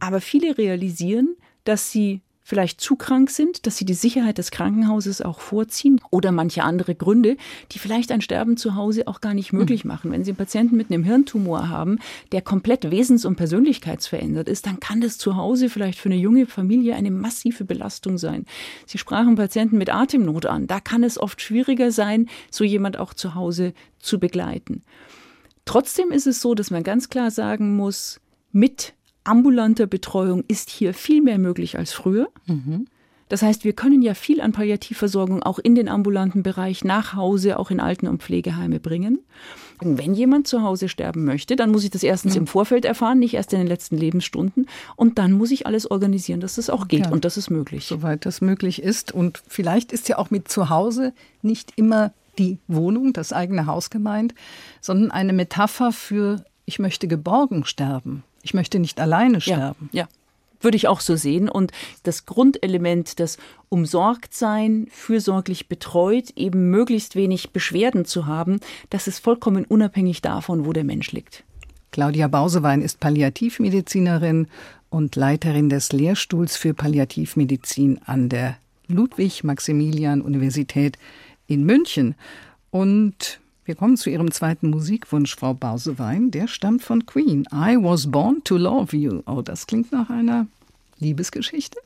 aber 0.00 0.20
viele 0.20 0.58
realisieren, 0.58 1.36
dass 1.64 1.92
sie 1.92 2.20
vielleicht 2.48 2.80
zu 2.80 2.96
krank 2.96 3.28
sind, 3.28 3.66
dass 3.66 3.76
sie 3.76 3.84
die 3.84 3.92
Sicherheit 3.92 4.38
des 4.38 4.50
Krankenhauses 4.50 5.20
auch 5.20 5.38
vorziehen 5.38 6.00
oder 6.10 6.32
manche 6.32 6.64
andere 6.64 6.94
Gründe, 6.94 7.36
die 7.72 7.78
vielleicht 7.78 8.10
ein 8.10 8.22
Sterben 8.22 8.56
zu 8.56 8.74
Hause 8.74 9.06
auch 9.06 9.20
gar 9.20 9.34
nicht 9.34 9.52
möglich 9.52 9.84
mhm. 9.84 9.88
machen. 9.88 10.12
Wenn 10.12 10.24
Sie 10.24 10.30
einen 10.30 10.38
Patienten 10.38 10.74
mit 10.74 10.90
einem 10.90 11.04
Hirntumor 11.04 11.68
haben, 11.68 11.98
der 12.32 12.40
komplett 12.40 12.90
wesens- 12.90 13.26
und 13.26 13.36
persönlichkeitsverändert 13.36 14.48
ist, 14.48 14.64
dann 14.64 14.80
kann 14.80 15.02
das 15.02 15.18
zu 15.18 15.36
Hause 15.36 15.68
vielleicht 15.68 15.98
für 15.98 16.08
eine 16.08 16.16
junge 16.16 16.46
Familie 16.46 16.94
eine 16.94 17.10
massive 17.10 17.66
Belastung 17.66 18.16
sein. 18.16 18.46
Sie 18.86 18.96
sprachen 18.96 19.34
Patienten 19.34 19.76
mit 19.76 19.92
Atemnot 19.92 20.46
an. 20.46 20.66
Da 20.66 20.80
kann 20.80 21.04
es 21.04 21.20
oft 21.20 21.42
schwieriger 21.42 21.92
sein, 21.92 22.30
so 22.50 22.64
jemand 22.64 22.98
auch 22.98 23.12
zu 23.12 23.34
Hause 23.34 23.74
zu 23.98 24.18
begleiten. 24.18 24.84
Trotzdem 25.66 26.12
ist 26.12 26.26
es 26.26 26.40
so, 26.40 26.54
dass 26.54 26.70
man 26.70 26.82
ganz 26.82 27.10
klar 27.10 27.30
sagen 27.30 27.76
muss, 27.76 28.22
mit 28.52 28.94
ambulanter 29.28 29.86
Betreuung 29.86 30.44
ist 30.48 30.70
hier 30.70 30.94
viel 30.94 31.22
mehr 31.22 31.38
möglich 31.38 31.78
als 31.78 31.92
früher. 31.92 32.28
Mhm. 32.46 32.86
Das 33.28 33.42
heißt, 33.42 33.64
wir 33.64 33.74
können 33.74 34.00
ja 34.00 34.14
viel 34.14 34.40
an 34.40 34.52
Palliativversorgung 34.52 35.42
auch 35.42 35.58
in 35.58 35.74
den 35.74 35.88
ambulanten 35.88 36.42
Bereich 36.42 36.82
nach 36.82 37.14
Hause, 37.14 37.58
auch 37.58 37.70
in 37.70 37.78
Alten- 37.78 38.08
und 38.08 38.22
Pflegeheime 38.22 38.80
bringen. 38.80 39.20
Und 39.82 39.98
wenn 39.98 40.14
jemand 40.14 40.48
zu 40.48 40.62
Hause 40.62 40.88
sterben 40.88 41.24
möchte, 41.24 41.54
dann 41.54 41.70
muss 41.70 41.84
ich 41.84 41.90
das 41.90 42.02
erstens 42.02 42.34
mhm. 42.34 42.40
im 42.40 42.46
Vorfeld 42.46 42.84
erfahren, 42.84 43.18
nicht 43.18 43.34
erst 43.34 43.52
in 43.52 43.58
den 43.58 43.68
letzten 43.68 43.96
Lebensstunden. 43.96 44.66
Und 44.96 45.18
dann 45.18 45.32
muss 45.32 45.50
ich 45.50 45.66
alles 45.66 45.90
organisieren, 45.90 46.40
dass 46.40 46.54
das 46.54 46.70
auch 46.70 46.88
geht. 46.88 47.06
Ja, 47.06 47.12
und 47.12 47.24
das 47.24 47.36
ist 47.36 47.50
möglich. 47.50 47.86
Soweit 47.86 48.26
das 48.26 48.40
möglich 48.40 48.82
ist. 48.82 49.12
Und 49.12 49.42
vielleicht 49.46 49.92
ist 49.92 50.08
ja 50.08 50.18
auch 50.18 50.30
mit 50.30 50.48
zu 50.48 50.70
Hause 50.70 51.12
nicht 51.42 51.74
immer 51.76 52.12
die 52.38 52.58
Wohnung, 52.66 53.12
das 53.12 53.32
eigene 53.32 53.66
Haus 53.66 53.90
gemeint, 53.90 54.34
sondern 54.80 55.10
eine 55.10 55.32
Metapher 55.32 55.92
für 55.92 56.44
ich 56.64 56.78
möchte 56.78 57.08
geborgen 57.08 57.64
sterben. 57.64 58.24
Ich 58.42 58.54
möchte 58.54 58.78
nicht 58.78 59.00
alleine 59.00 59.40
sterben. 59.40 59.90
Ja, 59.92 60.02
ja. 60.02 60.08
Würde 60.60 60.76
ich 60.76 60.88
auch 60.88 61.00
so 61.00 61.14
sehen. 61.14 61.48
Und 61.48 61.70
das 62.02 62.26
Grundelement, 62.26 63.20
das 63.20 63.38
Umsorgtsein, 63.68 64.88
fürsorglich 64.90 65.68
betreut, 65.68 66.30
eben 66.34 66.70
möglichst 66.70 67.14
wenig 67.14 67.50
Beschwerden 67.50 68.04
zu 68.04 68.26
haben, 68.26 68.58
das 68.90 69.06
ist 69.06 69.20
vollkommen 69.20 69.64
unabhängig 69.64 70.20
davon, 70.20 70.66
wo 70.66 70.72
der 70.72 70.82
Mensch 70.82 71.12
liegt. 71.12 71.44
Claudia 71.92 72.28
Bausewein 72.28 72.82
ist 72.82 73.00
Palliativmedizinerin 73.00 74.48
und 74.90 75.16
Leiterin 75.16 75.68
des 75.68 75.92
Lehrstuhls 75.92 76.56
für 76.56 76.72
Palliativmedizin 76.74 78.00
an 78.04 78.28
der 78.28 78.56
Ludwig-Maximilian-Universität 78.88 80.98
in 81.46 81.64
München. 81.64 82.14
Und 82.70 83.40
wir 83.68 83.74
kommen 83.74 83.98
zu 83.98 84.08
Ihrem 84.08 84.30
zweiten 84.30 84.70
Musikwunsch, 84.70 85.36
Frau 85.36 85.52
Bausewein. 85.52 86.30
Der 86.30 86.48
stammt 86.48 86.82
von 86.82 87.04
Queen. 87.04 87.46
I 87.52 87.76
was 87.76 88.10
born 88.10 88.42
to 88.44 88.56
love 88.56 88.96
you. 88.96 89.20
Oh, 89.26 89.42
das 89.42 89.66
klingt 89.66 89.92
nach 89.92 90.08
einer 90.08 90.46
Liebesgeschichte. 90.98 91.78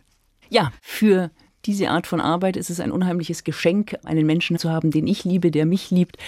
Ja, 0.48 0.70
für 0.80 1.32
diese 1.64 1.90
Art 1.90 2.06
von 2.06 2.20
Arbeit 2.20 2.56
ist 2.56 2.70
es 2.70 2.78
ein 2.78 2.92
unheimliches 2.92 3.42
Geschenk, 3.42 3.98
einen 4.04 4.26
Menschen 4.26 4.58
zu 4.58 4.70
haben, 4.70 4.92
den 4.92 5.08
ich 5.08 5.24
liebe, 5.24 5.50
der 5.50 5.66
mich 5.66 5.90
liebt. 5.90 6.18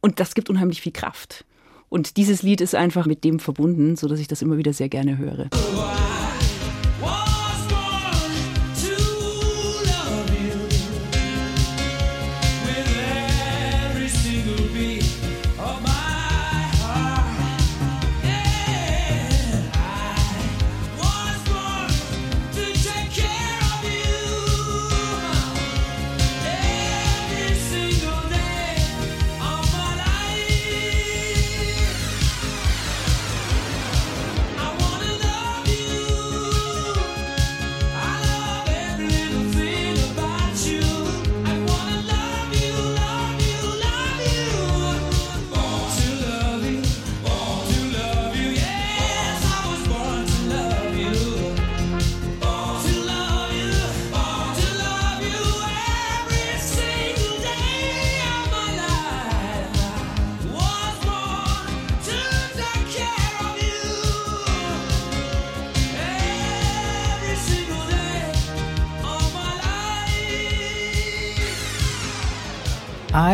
Und 0.00 0.18
das 0.18 0.34
gibt 0.34 0.50
unheimlich 0.50 0.80
viel 0.80 0.92
Kraft. 0.92 1.44
Und 1.88 2.16
dieses 2.16 2.42
Lied 2.42 2.60
ist 2.60 2.74
einfach 2.74 3.06
mit 3.06 3.22
dem 3.22 3.38
verbunden, 3.38 3.94
sodass 3.94 4.18
ich 4.18 4.26
das 4.26 4.42
immer 4.42 4.56
wieder 4.56 4.72
sehr 4.72 4.88
gerne 4.88 5.16
höre. 5.16 5.48
was 5.50 6.33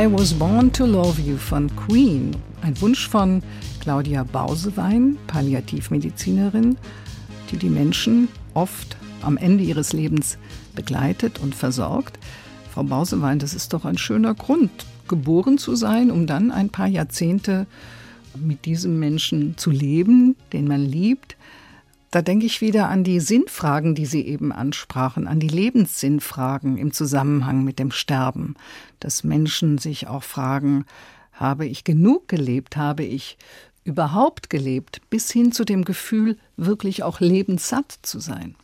I 0.00 0.10
Was 0.10 0.32
Born 0.32 0.72
to 0.72 0.86
Love 0.86 1.20
You 1.20 1.36
von 1.36 1.68
Queen. 1.76 2.34
Ein 2.62 2.80
Wunsch 2.80 3.06
von 3.06 3.42
Claudia 3.80 4.24
Bausewein, 4.24 5.18
Palliativmedizinerin, 5.26 6.78
die 7.50 7.58
die 7.58 7.68
Menschen 7.68 8.28
oft 8.54 8.96
am 9.20 9.36
Ende 9.36 9.62
ihres 9.62 9.92
Lebens 9.92 10.38
begleitet 10.74 11.38
und 11.40 11.54
versorgt. 11.54 12.18
Frau 12.72 12.82
Bausewein, 12.82 13.40
das 13.40 13.52
ist 13.52 13.74
doch 13.74 13.84
ein 13.84 13.98
schöner 13.98 14.32
Grund, 14.32 14.70
geboren 15.06 15.58
zu 15.58 15.76
sein, 15.76 16.10
um 16.10 16.26
dann 16.26 16.50
ein 16.50 16.70
paar 16.70 16.88
Jahrzehnte 16.88 17.66
mit 18.34 18.64
diesem 18.64 18.98
Menschen 18.98 19.58
zu 19.58 19.70
leben, 19.70 20.34
den 20.54 20.66
man 20.66 20.80
liebt. 20.80 21.36
Da 22.10 22.22
denke 22.22 22.46
ich 22.46 22.60
wieder 22.60 22.88
an 22.88 23.04
die 23.04 23.20
Sinnfragen, 23.20 23.94
die 23.94 24.06
Sie 24.06 24.26
eben 24.26 24.50
ansprachen, 24.50 25.28
an 25.28 25.38
die 25.38 25.48
Lebenssinnfragen 25.48 26.76
im 26.76 26.92
Zusammenhang 26.92 27.62
mit 27.62 27.78
dem 27.78 27.92
Sterben, 27.92 28.56
dass 28.98 29.22
Menschen 29.22 29.78
sich 29.78 30.08
auch 30.08 30.24
fragen, 30.24 30.86
habe 31.32 31.66
ich 31.66 31.84
genug 31.84 32.26
gelebt, 32.26 32.76
habe 32.76 33.04
ich 33.04 33.38
überhaupt 33.84 34.50
gelebt, 34.50 35.00
bis 35.08 35.30
hin 35.30 35.52
zu 35.52 35.64
dem 35.64 35.84
Gefühl, 35.84 36.36
wirklich 36.56 37.02
auch 37.04 37.20
lebenssatt 37.20 37.98
zu 38.02 38.18
sein. 38.18 38.56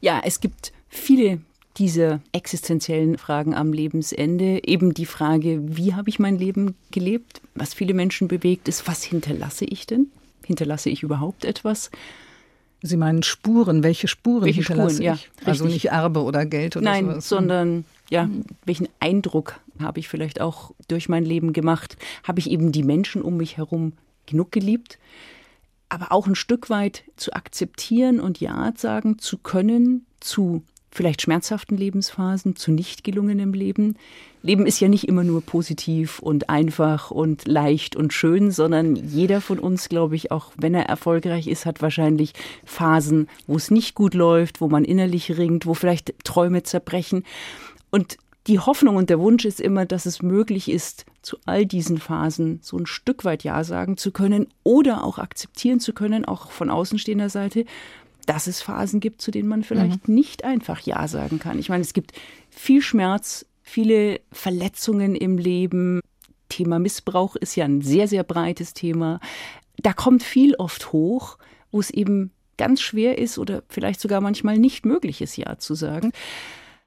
Ja, 0.00 0.22
es 0.24 0.40
gibt 0.40 0.72
viele 0.88 1.40
dieser 1.76 2.20
existenziellen 2.32 3.18
Fragen 3.18 3.54
am 3.54 3.72
Lebensende. 3.72 4.62
Eben 4.64 4.94
die 4.94 5.06
Frage, 5.06 5.60
wie 5.62 5.94
habe 5.94 6.08
ich 6.08 6.18
mein 6.18 6.38
Leben 6.38 6.76
gelebt? 6.90 7.40
Was 7.54 7.74
viele 7.74 7.94
Menschen 7.94 8.28
bewegt, 8.28 8.68
ist, 8.68 8.86
was 8.86 9.02
hinterlasse 9.02 9.64
ich 9.64 9.86
denn? 9.86 10.10
Hinterlasse 10.44 10.90
ich 10.90 11.02
überhaupt 11.02 11.44
etwas? 11.44 11.90
Sie 12.82 12.96
meinen 12.96 13.22
Spuren, 13.22 13.82
welche 13.82 14.08
Spuren 14.08 14.44
Welche 14.44 14.60
hinterlasse 14.60 14.96
Spuren, 14.96 15.04
ja, 15.04 15.14
ich? 15.14 15.30
Also 15.44 15.64
richtig. 15.64 15.84
nicht 15.84 15.92
Erbe 15.92 16.22
oder 16.22 16.46
Geld 16.46 16.76
oder 16.76 16.84
Nein, 16.84 17.06
sowas. 17.06 17.28
sondern 17.28 17.84
ja, 18.08 18.28
welchen 18.64 18.88
Eindruck 19.00 19.60
habe 19.78 20.00
ich 20.00 20.08
vielleicht 20.08 20.40
auch 20.40 20.72
durch 20.88 21.08
mein 21.08 21.24
Leben 21.24 21.52
gemacht? 21.52 21.96
Habe 22.24 22.40
ich 22.40 22.50
eben 22.50 22.72
die 22.72 22.82
Menschen 22.82 23.22
um 23.22 23.36
mich 23.36 23.56
herum 23.56 23.92
genug 24.26 24.52
geliebt? 24.52 24.98
Aber 25.88 26.12
auch 26.12 26.26
ein 26.26 26.34
Stück 26.34 26.70
weit 26.70 27.04
zu 27.16 27.32
akzeptieren 27.32 28.20
und 28.20 28.40
Ja 28.40 28.72
sagen 28.76 29.18
zu 29.18 29.38
können 29.38 30.06
zu 30.20 30.62
vielleicht 30.90 31.22
schmerzhaften 31.22 31.76
Lebensphasen, 31.76 32.56
zu 32.56 32.72
nicht 32.72 33.04
gelungenem 33.04 33.52
Leben. 33.52 33.96
Leben 34.42 34.66
ist 34.66 34.80
ja 34.80 34.88
nicht 34.88 35.06
immer 35.06 35.22
nur 35.22 35.42
positiv 35.42 36.18
und 36.18 36.48
einfach 36.50 37.10
und 37.10 37.46
leicht 37.46 37.94
und 37.94 38.12
schön, 38.12 38.50
sondern 38.50 38.96
jeder 38.96 39.40
von 39.40 39.58
uns, 39.58 39.88
glaube 39.88 40.16
ich, 40.16 40.32
auch 40.32 40.52
wenn 40.56 40.74
er 40.74 40.86
erfolgreich 40.86 41.46
ist, 41.46 41.66
hat 41.66 41.82
wahrscheinlich 41.82 42.32
Phasen, 42.64 43.28
wo 43.46 43.56
es 43.56 43.70
nicht 43.70 43.94
gut 43.94 44.14
läuft, 44.14 44.60
wo 44.60 44.68
man 44.68 44.84
innerlich 44.84 45.36
ringt, 45.36 45.66
wo 45.66 45.74
vielleicht 45.74 46.14
Träume 46.24 46.62
zerbrechen. 46.62 47.24
Und 47.90 48.16
die 48.46 48.58
Hoffnung 48.58 48.96
und 48.96 49.10
der 49.10 49.20
Wunsch 49.20 49.44
ist 49.44 49.60
immer, 49.60 49.84
dass 49.84 50.06
es 50.06 50.22
möglich 50.22 50.70
ist, 50.70 51.04
zu 51.22 51.36
all 51.44 51.66
diesen 51.66 51.98
Phasen 51.98 52.58
so 52.62 52.78
ein 52.78 52.86
Stück 52.86 53.24
weit 53.24 53.44
Ja 53.44 53.62
sagen 53.62 53.98
zu 53.98 54.10
können 54.10 54.48
oder 54.64 55.04
auch 55.04 55.18
akzeptieren 55.18 55.78
zu 55.78 55.92
können, 55.92 56.24
auch 56.24 56.50
von 56.50 56.70
außenstehender 56.70 57.28
Seite, 57.28 57.66
dass 58.26 58.46
es 58.46 58.62
Phasen 58.62 59.00
gibt, 59.00 59.22
zu 59.22 59.30
denen 59.30 59.48
man 59.48 59.62
vielleicht 59.62 60.08
nicht 60.08 60.44
einfach 60.44 60.80
Ja 60.80 61.06
sagen 61.08 61.38
kann. 61.38 61.58
Ich 61.58 61.68
meine, 61.68 61.82
es 61.82 61.92
gibt 61.92 62.12
viel 62.50 62.82
Schmerz, 62.82 63.46
viele 63.62 64.20
Verletzungen 64.32 65.14
im 65.14 65.38
Leben. 65.38 66.00
Thema 66.48 66.78
Missbrauch 66.78 67.36
ist 67.36 67.56
ja 67.56 67.64
ein 67.64 67.80
sehr, 67.80 68.08
sehr 68.08 68.24
breites 68.24 68.74
Thema. 68.74 69.20
Da 69.78 69.92
kommt 69.92 70.22
viel 70.22 70.54
oft 70.56 70.92
hoch, 70.92 71.38
wo 71.70 71.80
es 71.80 71.90
eben 71.90 72.32
ganz 72.58 72.80
schwer 72.80 73.18
ist 73.18 73.38
oder 73.38 73.62
vielleicht 73.68 74.00
sogar 74.00 74.20
manchmal 74.20 74.58
nicht 74.58 74.84
möglich 74.84 75.22
ist, 75.22 75.36
Ja 75.36 75.58
zu 75.58 75.74
sagen. 75.74 76.12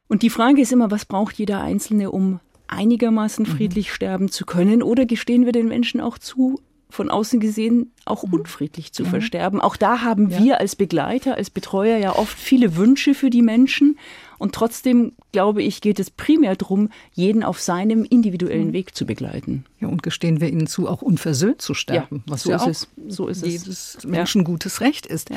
Und 0.07 0.21
die 0.21 0.29
Frage 0.29 0.61
ist 0.61 0.71
immer, 0.71 0.91
was 0.91 1.05
braucht 1.05 1.39
jeder 1.39 1.61
Einzelne, 1.61 2.11
um 2.11 2.39
einigermaßen 2.67 3.45
friedlich 3.45 3.93
sterben 3.93 4.29
zu 4.29 4.45
können? 4.45 4.83
Oder 4.83 5.05
gestehen 5.05 5.45
wir 5.45 5.51
den 5.51 5.67
Menschen 5.67 6.01
auch 6.01 6.17
zu, 6.17 6.59
von 6.93 7.09
außen 7.09 7.39
gesehen 7.39 7.91
auch 8.05 8.23
unfriedlich 8.23 8.93
zu 8.93 9.03
versterben? 9.05 9.59
Auch 9.59 9.75
da 9.75 10.01
haben 10.01 10.29
wir 10.29 10.59
als 10.59 10.75
Begleiter, 10.75 11.35
als 11.35 11.49
Betreuer 11.49 11.97
ja 11.97 12.15
oft 12.15 12.37
viele 12.37 12.75
Wünsche 12.75 13.13
für 13.13 13.29
die 13.29 13.41
Menschen. 13.41 13.97
Und 14.37 14.53
trotzdem, 14.53 15.13
glaube 15.31 15.63
ich, 15.63 15.79
geht 15.81 15.99
es 15.99 16.09
primär 16.09 16.55
darum, 16.55 16.89
jeden 17.13 17.43
auf 17.43 17.59
seinem 17.61 18.03
individuellen 18.03 18.73
Weg 18.73 18.93
zu 18.95 19.05
begleiten. 19.05 19.65
Ja, 19.79 19.87
und 19.87 20.03
gestehen 20.03 20.41
wir 20.41 20.49
ihnen 20.49 20.67
zu, 20.67 20.87
auch 20.89 21.01
unversöhnt 21.01 21.61
zu 21.61 21.73
sterben, 21.73 22.23
Ja, 22.25 22.33
was 22.33 22.43
so 22.43 22.49
ja 22.49 22.57
ist 22.57 22.61
auch 22.63 22.67
es. 22.67 22.87
So 23.07 23.27
ist 23.27 23.43
es. 23.43 23.51
jedes 23.51 23.97
Menschen 24.05 24.43
gutes 24.43 24.81
Recht 24.81 25.05
ist. 25.05 25.29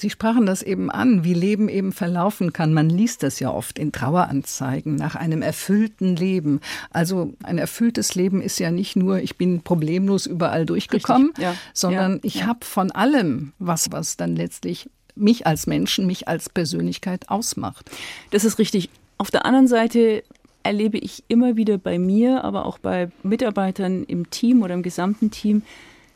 Sie 0.00 0.10
sprachen 0.10 0.46
das 0.46 0.62
eben 0.62 0.90
an, 0.90 1.24
wie 1.24 1.34
Leben 1.34 1.68
eben 1.68 1.92
verlaufen 1.92 2.52
kann. 2.52 2.72
Man 2.72 2.88
liest 2.88 3.22
das 3.22 3.38
ja 3.38 3.50
oft 3.50 3.78
in 3.78 3.92
Traueranzeigen 3.92 4.96
nach 4.96 5.14
einem 5.14 5.42
erfüllten 5.42 6.16
Leben. 6.16 6.60
Also 6.90 7.34
ein 7.42 7.58
erfülltes 7.58 8.14
Leben 8.14 8.40
ist 8.40 8.58
ja 8.58 8.70
nicht 8.70 8.96
nur, 8.96 9.18
ich 9.18 9.36
bin 9.36 9.62
problemlos 9.62 10.26
überall 10.26 10.66
durchgekommen, 10.66 11.28
Richtig, 11.28 11.44
ja. 11.44 11.54
sondern 11.74 12.14
Ja, 12.14 12.20
ich 12.22 12.34
ja. 12.36 12.46
habe 12.46 12.64
von 12.64 12.90
allem 12.90 13.52
was, 13.58 13.92
was 13.92 14.16
dann 14.16 14.36
letztlich 14.36 14.88
mich 15.14 15.46
als 15.46 15.66
Menschen, 15.66 16.06
mich 16.06 16.28
als 16.28 16.48
Persönlichkeit 16.48 17.28
ausmacht. 17.28 17.90
Das 18.30 18.44
ist 18.44 18.58
richtig. 18.58 18.88
Auf 19.18 19.30
der 19.30 19.44
anderen 19.44 19.68
Seite 19.68 20.24
erlebe 20.62 20.98
ich 20.98 21.24
immer 21.28 21.56
wieder 21.56 21.78
bei 21.78 21.98
mir, 21.98 22.44
aber 22.44 22.64
auch 22.64 22.78
bei 22.78 23.10
Mitarbeitern 23.22 24.04
im 24.04 24.30
Team 24.30 24.62
oder 24.62 24.74
im 24.74 24.82
gesamten 24.82 25.30
Team 25.30 25.62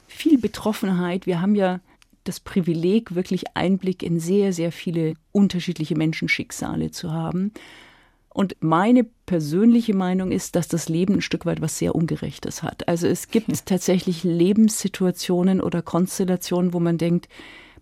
viel 0.06 0.38
Betroffenheit. 0.38 1.26
Wir 1.26 1.40
haben 1.40 1.54
ja 1.54 1.80
das 2.24 2.40
Privileg, 2.40 3.14
wirklich 3.14 3.44
Einblick 3.54 4.02
in 4.02 4.18
sehr, 4.18 4.52
sehr 4.52 4.72
viele 4.72 5.14
unterschiedliche 5.32 5.96
Menschenschicksale 5.96 6.90
zu 6.90 7.12
haben. 7.12 7.52
Und 8.28 8.56
meine 8.60 9.04
persönliche 9.26 9.94
Meinung 9.94 10.32
ist, 10.32 10.56
dass 10.56 10.66
das 10.66 10.88
Leben 10.88 11.14
ein 11.14 11.20
Stück 11.20 11.46
weit 11.46 11.60
was 11.60 11.78
sehr 11.78 11.94
Ungerechtes 11.94 12.64
hat. 12.64 12.88
Also 12.88 13.06
es 13.06 13.28
gibt 13.28 13.48
tatsächlich 13.66 14.24
Lebenssituationen 14.24 15.60
oder 15.60 15.82
Konstellationen, 15.82 16.72
wo 16.72 16.80
man 16.80 16.98
denkt, 16.98 17.28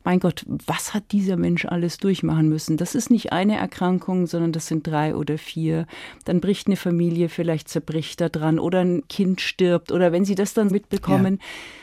mein 0.04 0.20
Gott, 0.20 0.44
was 0.66 0.94
hat 0.94 1.04
dieser 1.12 1.36
Mensch 1.36 1.64
alles 1.64 1.98
durchmachen 1.98 2.48
müssen? 2.48 2.76
Das 2.76 2.94
ist 2.94 3.10
nicht 3.10 3.32
eine 3.32 3.56
Erkrankung, 3.56 4.26
sondern 4.26 4.52
das 4.52 4.66
sind 4.66 4.86
drei 4.86 5.14
oder 5.14 5.38
vier. 5.38 5.86
Dann 6.24 6.40
bricht 6.40 6.66
eine 6.66 6.76
Familie, 6.76 7.28
vielleicht 7.28 7.68
zerbricht 7.68 8.20
da 8.20 8.28
dran 8.28 8.58
oder 8.58 8.80
ein 8.80 9.04
Kind 9.08 9.40
stirbt 9.40 9.92
oder 9.92 10.12
wenn 10.12 10.24
sie 10.24 10.34
das 10.34 10.54
dann 10.54 10.68
mitbekommen. 10.68 11.38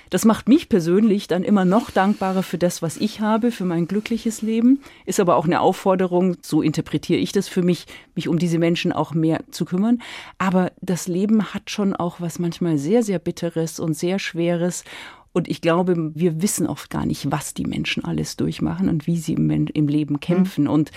Das 0.10 0.26
macht 0.26 0.50
mich 0.50 0.70
persönlich 0.70 1.28
dann 1.28 1.44
immer 1.44 1.66
noch 1.66 1.92
dankbarer 1.92 2.42
für 2.42 2.58
das, 2.58 2.82
was 2.82 2.98
ich 2.98 3.22
habe, 3.22 3.52
für 3.52 3.66
mein 3.66 3.88
glückliches 3.88 4.42
Leben. 4.42 4.82
Ist 5.06 5.20
aber 5.20 5.36
auch 5.36 5.46
eine 5.46 5.62
Aufforderung, 5.62 6.38
so 6.42 6.64
interpretiere 6.64 7.20
ich 7.20 7.32
das 7.32 7.48
für 7.48 7.62
mich, 7.62 7.86
mich 8.16 8.28
um 8.28 8.40
diese 8.40 8.58
Menschen 8.58 8.92
auch 8.92 9.14
mehr 9.14 9.42
zu 9.52 9.66
kümmern. 9.66 10.02
Aber 10.40 10.72
das 10.82 11.08
Leben 11.08 11.54
hat 11.54 11.70
schon 11.70 11.96
auch 11.96 12.20
was 12.20 12.40
manchmal 12.40 12.80
sehr, 12.80 13.04
sehr 13.04 13.20
Bitteres 13.20 13.80
und 13.80 13.94
sehr 13.94 14.18
Schweres. 14.18 14.84
Und 15.32 15.48
ich 15.48 15.62
glaube, 15.62 16.12
wir 16.16 16.42
wissen 16.42 16.68
oft 16.68 16.90
gar 16.90 17.06
nicht, 17.06 17.32
was 17.32 17.54
die 17.54 17.66
Menschen 17.66 18.04
alles 18.04 18.36
durchmachen 18.36 18.90
und 18.90 19.08
wie 19.08 19.18
sie 19.18 19.34
im, 19.34 19.50
im 19.50 19.88
Leben 19.88 20.20
kämpfen. 20.20 20.68
Und 20.68 20.92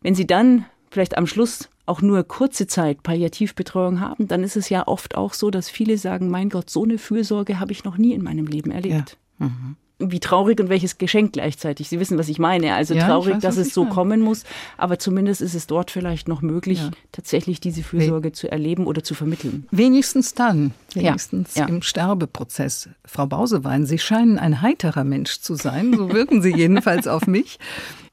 wenn 0.00 0.14
sie 0.14 0.26
dann 0.26 0.66
vielleicht 0.90 1.16
am 1.16 1.26
Schluss 1.26 1.70
auch 1.86 2.00
nur 2.02 2.24
kurze 2.24 2.66
Zeit 2.66 3.02
Palliativbetreuung 3.02 4.00
haben, 4.00 4.28
dann 4.28 4.42
ist 4.44 4.56
es 4.56 4.68
ja 4.68 4.86
oft 4.86 5.16
auch 5.16 5.34
so, 5.34 5.50
dass 5.50 5.68
viele 5.68 5.98
sagen, 5.98 6.28
mein 6.30 6.48
Gott, 6.50 6.70
so 6.70 6.84
eine 6.84 6.98
Fürsorge 6.98 7.58
habe 7.58 7.72
ich 7.72 7.84
noch 7.84 7.98
nie 7.98 8.12
in 8.12 8.22
meinem 8.22 8.46
Leben 8.46 8.70
erlebt. 8.70 9.18
Wie 10.00 10.18
traurig 10.18 10.58
und 10.58 10.68
welches 10.68 10.98
Geschenk 10.98 11.34
gleichzeitig. 11.34 11.88
Sie 11.88 12.00
wissen, 12.00 12.18
was 12.18 12.28
ich 12.28 12.40
meine. 12.40 12.74
Also 12.74 12.94
Ja, 12.94 13.06
traurig, 13.06 13.36
weiß, 13.36 13.42
dass 13.42 13.56
es 13.56 13.72
so 13.72 13.84
meinen. 13.84 13.94
kommen 13.94 14.20
muss, 14.22 14.42
aber 14.76 14.98
zumindest 14.98 15.40
ist 15.40 15.54
es 15.54 15.68
dort 15.68 15.92
vielleicht 15.92 16.26
noch 16.26 16.42
möglich, 16.42 16.80
Ja. 16.80 16.90
tatsächlich 17.12 17.60
diese 17.60 17.84
Fürsorge 17.84 18.32
zu 18.32 18.50
erleben 18.50 18.86
oder 18.86 19.04
zu 19.04 19.14
vermitteln. 19.14 19.68
Wenigstens 19.70 20.34
dann, 20.34 20.72
wenigstens 20.94 21.54
ja. 21.54 21.66
im 21.66 21.80
Sterbeprozess. 21.82 22.88
Frau 23.04 23.26
Bausewein, 23.26 23.86
Sie 23.86 23.98
scheinen 23.98 24.38
ein 24.38 24.62
heiterer 24.62 25.04
Mensch 25.04 25.40
zu 25.40 25.54
sein, 25.54 25.94
so 25.96 26.12
wirken 26.12 26.42
Sie 26.42 26.54
jedenfalls 26.54 27.06
auf 27.06 27.28
mich. 27.28 27.58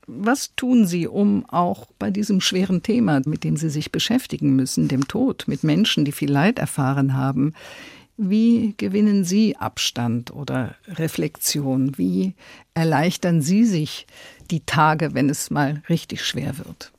Was 0.05 0.55
tun 0.55 0.86
Sie, 0.86 1.07
um 1.07 1.45
auch 1.49 1.88
bei 1.97 2.11
diesem 2.11 2.41
schweren 2.41 2.84
Thema, 2.84 3.21
mit 3.25 3.43
dem 3.43 3.55
Sie 3.57 3.69
sich 3.69 3.91
beschäftigen 3.91 4.55
müssen, 4.55 4.88
dem 4.88 5.07
Tod, 5.07 5.45
mit 5.47 5.63
Menschen, 5.63 6.05
die 6.05 6.11
viel 6.11 6.32
Leid 6.32 6.59
erfahren 6.59 7.15
haben, 7.15 7.53
wie 8.18 8.74
gewinnen 8.78 9.24
Sie 9.24 9.57
Abstand 9.57 10.32
oder 10.32 10.76
Reflexion? 10.88 11.97
Wie 11.97 12.36
erleichtern 12.74 13.41
Sie 13.41 13.66
sich 13.66 14.07
die 14.49 14.66
Tage, 14.66 15.14
wenn 15.14 15.30
es 15.30 15.49
mal 15.49 15.82
richtig 15.89 16.24
schwer 16.24 16.57
wird? 16.57 16.91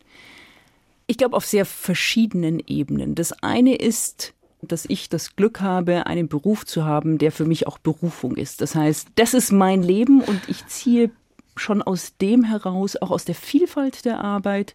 Ich 1.06 1.18
glaube 1.18 1.36
auf 1.36 1.44
sehr 1.44 1.66
verschiedenen 1.66 2.60
Ebenen. 2.60 3.14
Das 3.14 3.32
eine 3.42 3.76
ist, 3.76 4.34
dass 4.62 4.84
ich 4.86 5.08
das 5.08 5.36
Glück 5.36 5.60
habe, 5.60 6.06
einen 6.06 6.28
Beruf 6.28 6.64
zu 6.64 6.84
haben, 6.84 7.18
der 7.18 7.32
für 7.32 7.44
mich 7.44 7.66
auch 7.66 7.78
Berufung 7.78 8.36
ist. 8.36 8.60
Das 8.60 8.74
heißt, 8.74 9.08
das 9.16 9.34
ist 9.34 9.52
mein 9.52 9.82
Leben 9.82 10.20
und 10.20 10.40
ich 10.48 10.66
ziehe 10.66 11.10
schon 11.56 11.82
aus 11.82 12.16
dem 12.16 12.44
heraus, 12.44 12.96
auch 12.96 13.10
aus 13.10 13.24
der 13.24 13.34
Vielfalt 13.34 14.04
der 14.04 14.20
Arbeit, 14.22 14.74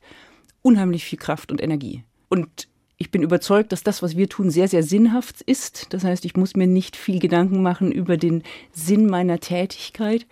unheimlich 0.61 1.05
viel 1.05 1.17
Kraft 1.17 1.51
und 1.51 1.61
Energie. 1.61 2.03
Und 2.29 2.67
ich 2.97 3.11
bin 3.11 3.21
überzeugt, 3.21 3.71
dass 3.71 3.83
das, 3.83 4.01
was 4.01 4.17
wir 4.17 4.27
tun, 4.27 4.49
sehr, 4.49 4.67
sehr 4.67 4.83
sinnhaft 4.83 5.41
ist. 5.41 5.93
Das 5.93 6.03
heißt, 6.03 6.25
ich 6.25 6.35
muss 6.35 6.55
mir 6.55 6.67
nicht 6.67 6.95
viel 6.95 7.19
Gedanken 7.19 7.61
machen 7.61 7.91
über 7.91 8.17
den 8.17 8.43
Sinn 8.71 9.05
meiner 9.07 9.39
Tätigkeit. 9.39 10.25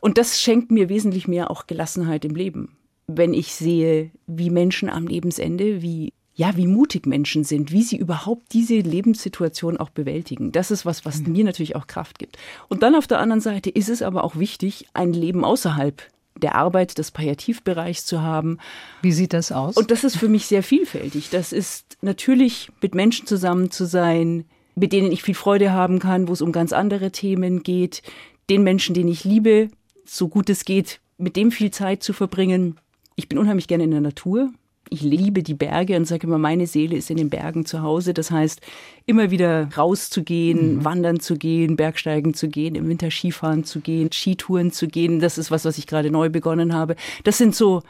Und 0.00 0.18
das 0.18 0.40
schenkt 0.40 0.70
mir 0.70 0.88
wesentlich 0.88 1.26
mehr 1.26 1.50
auch 1.50 1.66
Gelassenheit 1.66 2.24
im 2.24 2.34
Leben. 2.34 2.76
Wenn 3.06 3.32
ich 3.32 3.54
sehe, 3.54 4.10
wie 4.26 4.50
Menschen 4.50 4.90
am 4.90 5.06
Lebensende, 5.06 5.80
wie 5.80 6.12
ja, 6.34 6.56
wie 6.56 6.66
mutig 6.66 7.06
Menschen 7.06 7.44
sind, 7.44 7.72
wie 7.72 7.82
sie 7.82 7.96
überhaupt 7.96 8.54
diese 8.54 8.76
Lebenssituation 8.78 9.76
auch 9.76 9.90
bewältigen. 9.90 10.50
Das 10.50 10.70
ist 10.70 10.86
was, 10.86 11.04
was 11.04 11.20
mir 11.20 11.44
natürlich 11.44 11.76
auch 11.76 11.86
Kraft 11.86 12.18
gibt. 12.18 12.38
Und 12.68 12.82
dann 12.82 12.94
auf 12.94 13.06
der 13.06 13.18
anderen 13.18 13.42
Seite 13.42 13.68
ist 13.68 13.90
es 13.90 14.00
aber 14.00 14.24
auch 14.24 14.36
wichtig, 14.36 14.86
ein 14.94 15.12
Leben 15.12 15.44
außerhalb 15.44 16.02
der 16.42 16.54
Arbeit 16.54 16.98
des 16.98 17.10
Palliativbereichs 17.10 18.04
zu 18.04 18.22
haben, 18.22 18.58
Wie 19.00 19.12
sieht 19.12 19.32
das 19.32 19.52
aus? 19.52 19.76
und 19.76 19.90
das 19.90 20.04
ist 20.04 20.16
für 20.16 20.28
mich 20.28 20.46
sehr 20.46 20.62
vielfältig. 20.62 21.30
Das 21.30 21.52
ist 21.52 21.96
natürlich 22.02 22.70
mit 22.80 22.94
Menschen 22.94 23.26
zusammen 23.26 23.70
zu 23.70 23.86
sein, 23.86 24.44
mit 24.74 24.92
denen 24.92 25.12
ich 25.12 25.22
viel 25.22 25.34
Freude 25.34 25.72
haben 25.72 25.98
kann, 25.98 26.28
wo 26.28 26.32
es 26.32 26.42
um 26.42 26.52
ganz 26.52 26.72
andere 26.72 27.10
Themen 27.12 27.62
geht, 27.62 28.02
den 28.50 28.62
Menschen, 28.62 28.94
den 28.94 29.08
ich 29.08 29.24
liebe, 29.24 29.68
so 30.04 30.28
gut 30.28 30.50
es 30.50 30.64
geht, 30.64 31.00
mit 31.18 31.36
dem 31.36 31.50
viel 31.52 31.70
Zeit 31.70 32.02
zu 32.02 32.12
verbringen. 32.12 32.76
Ich 33.14 33.28
bin 33.28 33.38
unheimlich 33.38 33.68
gerne 33.68 33.84
in 33.84 33.90
der 33.90 34.00
Natur. 34.00 34.50
Ich 34.92 35.00
liebe 35.00 35.42
die 35.42 35.54
Berge 35.54 35.96
und 35.96 36.04
sage 36.04 36.26
immer, 36.26 36.36
meine 36.36 36.66
Seele 36.66 36.96
ist 36.96 37.10
in 37.10 37.16
den 37.16 37.30
Bergen 37.30 37.64
zu 37.64 37.80
Hause. 37.80 38.12
Das 38.12 38.30
heißt, 38.30 38.60
immer 39.06 39.30
wieder 39.30 39.70
rauszugehen, 39.74 40.84
wandern 40.84 41.18
zu 41.18 41.36
gehen, 41.36 41.76
Bergsteigen 41.76 42.34
zu 42.34 42.48
gehen, 42.48 42.74
im 42.74 42.86
Winter 42.86 43.10
Skifahren 43.10 43.64
zu 43.64 43.80
gehen, 43.80 44.12
Skitouren 44.12 44.70
zu 44.70 44.88
gehen. 44.88 45.18
Das 45.18 45.38
ist 45.38 45.50
was, 45.50 45.64
was 45.64 45.78
ich 45.78 45.86
gerade 45.86 46.10
neu 46.10 46.28
begonnen 46.28 46.74
habe. 46.74 46.96
Das 47.24 47.38
sind 47.38 47.54
so 47.54 47.82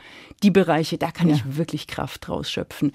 die 0.44 0.52
Bereiche, 0.52 0.96
da 0.96 1.10
kann 1.10 1.28
ich 1.28 1.56
wirklich 1.56 1.88
Kraft 1.88 2.28
draus 2.28 2.48
schöpfen. 2.52 2.92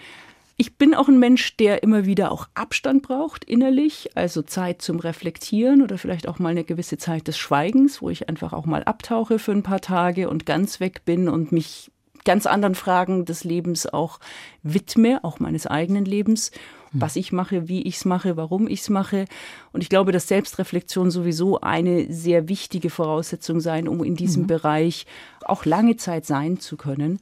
Ich 0.55 0.77
bin 0.77 0.95
auch 0.95 1.09
ein 1.09 1.19
Mensch, 1.19 1.57
der 1.57 1.83
immer 1.83 2.05
wieder 2.05 2.31
auch 2.31 2.47
Abstand 2.55 3.03
braucht 3.03 3.43
innerlich, 3.43 4.09
also 4.15 4.41
Zeit 4.41 4.81
zum 4.81 4.99
Reflektieren 4.99 5.81
oder 5.81 5.97
vielleicht 5.97 6.29
auch 6.29 6.39
mal 6.39 6.49
eine 6.49 6.63
gewisse 6.63 6.97
Zeit 6.97 7.27
des 7.27 7.37
Schweigens, 7.37 8.01
wo 8.01 8.09
ich 8.09 8.29
einfach 8.29 8.53
auch 8.53 8.65
mal 8.65 8.83
abtauche 8.85 9.37
für 9.37 9.51
ein 9.51 9.63
paar 9.63 9.81
Tage 9.81 10.29
und 10.29 10.45
ganz 10.45 10.79
weg 10.79 11.03
bin 11.03 11.27
und 11.27 11.51
mich 11.51 11.91
ganz 12.28 12.45
anderen 12.45 12.75
Fragen 12.75 13.23
des 13.23 13.45
Lebens 13.45 13.88
auch 13.88 14.19
widme, 14.61 15.23
auch 15.23 15.39
meines 15.39 15.65
eigenen 15.65 16.03
Lebens, 16.03 16.51
was 16.91 17.15
ich 17.15 17.32
mache, 17.32 17.69
wie 17.69 17.84
ich 17.84 17.95
es 17.95 18.05
mache, 18.05 18.36
warum 18.36 18.67
ich 18.67 18.82
es 18.82 18.89
mache. 18.89 19.25
Und 19.71 19.82
ich 19.82 19.88
glaube, 19.88 20.11
dass 20.11 20.28
Selbstreflexion 20.28 21.09
sowieso 21.09 21.61
eine 21.61 22.11
sehr 22.11 22.49
wichtige 22.49 22.89
Voraussetzung 22.89 23.61
sein, 23.61 23.88
um 23.88 24.03
in 24.03 24.17
diesem 24.17 24.45
Bereich 24.45 25.05
auch 25.45 25.63
lange 25.63 25.95
Zeit 25.95 26.25
sein 26.25 26.59
zu 26.59 26.75
können. 26.75 27.19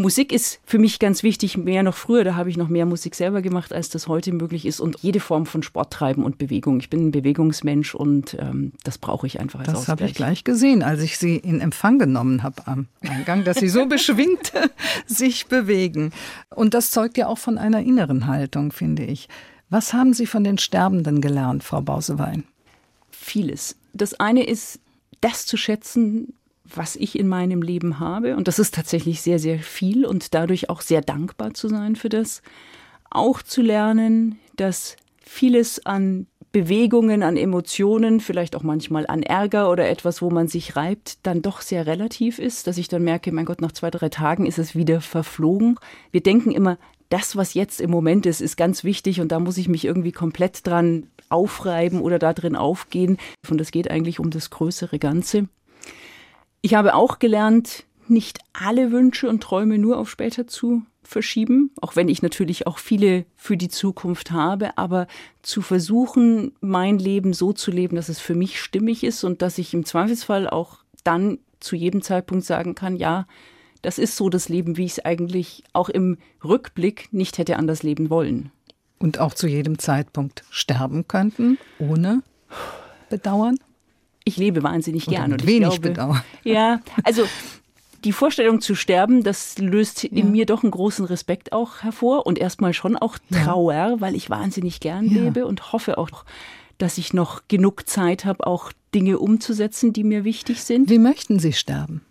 Musik 0.00 0.32
ist 0.32 0.60
für 0.64 0.78
mich 0.78 1.00
ganz 1.00 1.24
wichtig, 1.24 1.56
mehr 1.56 1.82
noch 1.82 1.96
früher, 1.96 2.22
da 2.22 2.36
habe 2.36 2.48
ich 2.48 2.56
noch 2.56 2.68
mehr 2.68 2.86
Musik 2.86 3.16
selber 3.16 3.42
gemacht, 3.42 3.72
als 3.72 3.88
das 3.88 4.06
heute 4.06 4.32
möglich 4.32 4.64
ist 4.64 4.78
und 4.78 4.96
jede 5.00 5.18
Form 5.18 5.44
von 5.44 5.64
Sport 5.64 5.92
treiben 5.92 6.22
und 6.22 6.38
Bewegung. 6.38 6.78
Ich 6.78 6.88
bin 6.88 7.08
ein 7.08 7.10
Bewegungsmensch 7.10 7.96
und 7.96 8.36
ähm, 8.38 8.72
das 8.84 8.96
brauche 8.98 9.26
ich 9.26 9.40
einfach 9.40 9.58
als 9.58 9.72
Das 9.72 9.88
habe 9.88 10.04
ich 10.04 10.14
gleich 10.14 10.44
gesehen, 10.44 10.84
als 10.84 11.02
ich 11.02 11.18
Sie 11.18 11.36
in 11.36 11.60
Empfang 11.60 11.98
genommen 11.98 12.44
habe 12.44 12.64
am 12.66 12.86
Eingang, 13.00 13.42
dass 13.42 13.58
Sie 13.58 13.68
so 13.68 13.86
beschwingt 13.88 14.52
sich 15.08 15.48
bewegen. 15.48 16.12
Und 16.54 16.74
das 16.74 16.92
zeugt 16.92 17.18
ja 17.18 17.26
auch 17.26 17.38
von 17.38 17.58
einer 17.58 17.80
inneren 17.80 18.28
Haltung, 18.28 18.70
finde 18.70 19.04
ich. 19.04 19.28
Was 19.68 19.92
haben 19.92 20.14
Sie 20.14 20.26
von 20.26 20.44
den 20.44 20.58
Sterbenden 20.58 21.20
gelernt, 21.20 21.64
Frau 21.64 21.80
Bausewein? 21.80 22.44
Vieles. 23.10 23.74
Das 23.94 24.14
eine 24.14 24.44
ist, 24.44 24.78
das 25.20 25.44
zu 25.44 25.56
schätzen, 25.56 26.34
was 26.74 26.96
ich 26.96 27.18
in 27.18 27.28
meinem 27.28 27.62
Leben 27.62 27.98
habe. 27.98 28.36
Und 28.36 28.48
das 28.48 28.58
ist 28.58 28.74
tatsächlich 28.74 29.22
sehr, 29.22 29.38
sehr 29.38 29.58
viel 29.58 30.04
und 30.04 30.34
dadurch 30.34 30.70
auch 30.70 30.80
sehr 30.80 31.00
dankbar 31.00 31.54
zu 31.54 31.68
sein 31.68 31.96
für 31.96 32.08
das. 32.08 32.42
Auch 33.10 33.42
zu 33.42 33.62
lernen, 33.62 34.38
dass 34.56 34.96
vieles 35.20 35.84
an 35.86 36.26
Bewegungen, 36.52 37.22
an 37.22 37.36
Emotionen, 37.36 38.20
vielleicht 38.20 38.56
auch 38.56 38.62
manchmal 38.62 39.06
an 39.06 39.22
Ärger 39.22 39.70
oder 39.70 39.88
etwas, 39.88 40.22
wo 40.22 40.30
man 40.30 40.48
sich 40.48 40.76
reibt, 40.76 41.18
dann 41.26 41.42
doch 41.42 41.60
sehr 41.60 41.86
relativ 41.86 42.38
ist, 42.38 42.66
dass 42.66 42.78
ich 42.78 42.88
dann 42.88 43.04
merke, 43.04 43.32
mein 43.32 43.44
Gott, 43.44 43.60
nach 43.60 43.72
zwei, 43.72 43.90
drei 43.90 44.08
Tagen 44.08 44.46
ist 44.46 44.58
es 44.58 44.74
wieder 44.74 45.00
verflogen. 45.00 45.78
Wir 46.10 46.22
denken 46.22 46.50
immer, 46.50 46.78
das, 47.10 47.36
was 47.36 47.54
jetzt 47.54 47.80
im 47.80 47.90
Moment 47.90 48.26
ist, 48.26 48.40
ist 48.40 48.56
ganz 48.56 48.84
wichtig 48.84 49.20
und 49.20 49.32
da 49.32 49.40
muss 49.40 49.58
ich 49.58 49.68
mich 49.68 49.84
irgendwie 49.84 50.12
komplett 50.12 50.66
dran 50.66 51.08
aufreiben 51.28 52.00
oder 52.00 52.18
da 52.18 52.32
drin 52.32 52.56
aufgehen. 52.56 53.18
Und 53.48 53.60
es 53.60 53.70
geht 53.70 53.90
eigentlich 53.90 54.18
um 54.18 54.30
das 54.30 54.50
größere 54.50 54.98
Ganze. 54.98 55.48
Ich 56.60 56.74
habe 56.74 56.94
auch 56.94 57.18
gelernt, 57.18 57.84
nicht 58.08 58.40
alle 58.52 58.90
Wünsche 58.90 59.28
und 59.28 59.42
Träume 59.42 59.78
nur 59.78 59.98
auf 59.98 60.10
später 60.10 60.46
zu 60.46 60.82
verschieben, 61.02 61.70
auch 61.80 61.96
wenn 61.96 62.08
ich 62.08 62.20
natürlich 62.20 62.66
auch 62.66 62.78
viele 62.78 63.24
für 63.36 63.56
die 63.56 63.68
Zukunft 63.68 64.30
habe, 64.30 64.76
aber 64.76 65.06
zu 65.42 65.62
versuchen, 65.62 66.52
mein 66.60 66.98
Leben 66.98 67.32
so 67.32 67.52
zu 67.52 67.70
leben, 67.70 67.96
dass 67.96 68.08
es 68.08 68.18
für 68.20 68.34
mich 68.34 68.60
stimmig 68.60 69.04
ist 69.04 69.24
und 69.24 69.40
dass 69.40 69.58
ich 69.58 69.72
im 69.72 69.84
Zweifelsfall 69.84 70.48
auch 70.48 70.78
dann 71.04 71.38
zu 71.60 71.76
jedem 71.76 72.02
Zeitpunkt 72.02 72.44
sagen 72.44 72.74
kann, 72.74 72.96
ja, 72.96 73.26
das 73.82 73.98
ist 73.98 74.16
so 74.16 74.28
das 74.28 74.48
Leben, 74.48 74.76
wie 74.76 74.84
ich 74.84 74.92
es 74.92 75.04
eigentlich 75.04 75.64
auch 75.72 75.88
im 75.88 76.18
Rückblick 76.44 77.08
nicht 77.12 77.38
hätte 77.38 77.56
anders 77.56 77.82
leben 77.82 78.10
wollen. 78.10 78.50
Und 78.98 79.20
auch 79.20 79.32
zu 79.32 79.46
jedem 79.46 79.78
Zeitpunkt 79.78 80.44
sterben 80.50 81.06
könnten, 81.06 81.58
ohne 81.78 82.22
Bedauern? 83.08 83.58
Ich 84.28 84.36
lebe 84.36 84.62
wahnsinnig 84.62 85.06
gern. 85.06 85.32
und 85.32 85.42
ich 85.42 85.48
wenig 85.48 85.68
glaube, 85.68 85.88
Bedauern. 85.88 86.22
Ja, 86.44 86.80
also 87.04 87.24
die 88.04 88.12
Vorstellung 88.12 88.60
zu 88.60 88.74
sterben, 88.74 89.22
das 89.24 89.58
löst 89.58 90.04
in 90.04 90.16
Ja. 90.18 90.24
mir 90.24 90.46
doch 90.46 90.62
einen 90.62 90.70
großen 90.70 91.04
Respekt 91.04 91.52
auch 91.52 91.82
hervor 91.82 92.26
und 92.26 92.38
erstmal 92.38 92.72
schon 92.74 92.96
auch 92.96 93.18
Trauer, 93.32 93.96
weil 94.00 94.14
ich 94.14 94.30
wahnsinnig 94.30 94.80
gern 94.80 95.06
Ja. 95.08 95.22
lebe 95.24 95.46
und 95.46 95.72
hoffe 95.72 95.98
auch, 95.98 96.24
dass 96.78 96.98
ich 96.98 97.12
noch 97.12 97.42
genug 97.48 97.88
Zeit 97.88 98.24
habe, 98.24 98.46
auch 98.46 98.70
Dinge 98.94 99.18
umzusetzen, 99.18 99.92
die 99.92 100.04
mir 100.04 100.22
wichtig 100.24 100.62
sind. 100.62 100.88
Wie 100.90 100.98
möchten 100.98 101.38
Sie 101.40 101.52
sterben? 101.52 102.02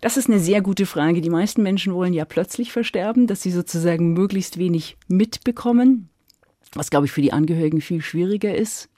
Das 0.00 0.16
ist 0.16 0.28
eine 0.30 0.38
sehr 0.40 0.62
gute 0.62 0.86
Frage. 0.86 1.20
Die 1.20 1.28
meisten 1.28 1.62
Menschen 1.62 1.92
wollen 1.92 2.14
ja 2.14 2.24
plötzlich 2.24 2.72
versterben, 2.72 3.26
dass 3.26 3.42
sie 3.42 3.50
sozusagen 3.50 4.12
möglichst 4.14 4.56
wenig 4.58 4.96
mitbekommen, 5.08 6.08
was, 6.72 6.88
glaube 6.88 7.06
ich, 7.06 7.12
für 7.12 7.20
die 7.20 7.32
Angehörigen 7.34 7.80
viel 7.80 8.00
schwieriger 8.00 8.54
ist. 8.54 8.88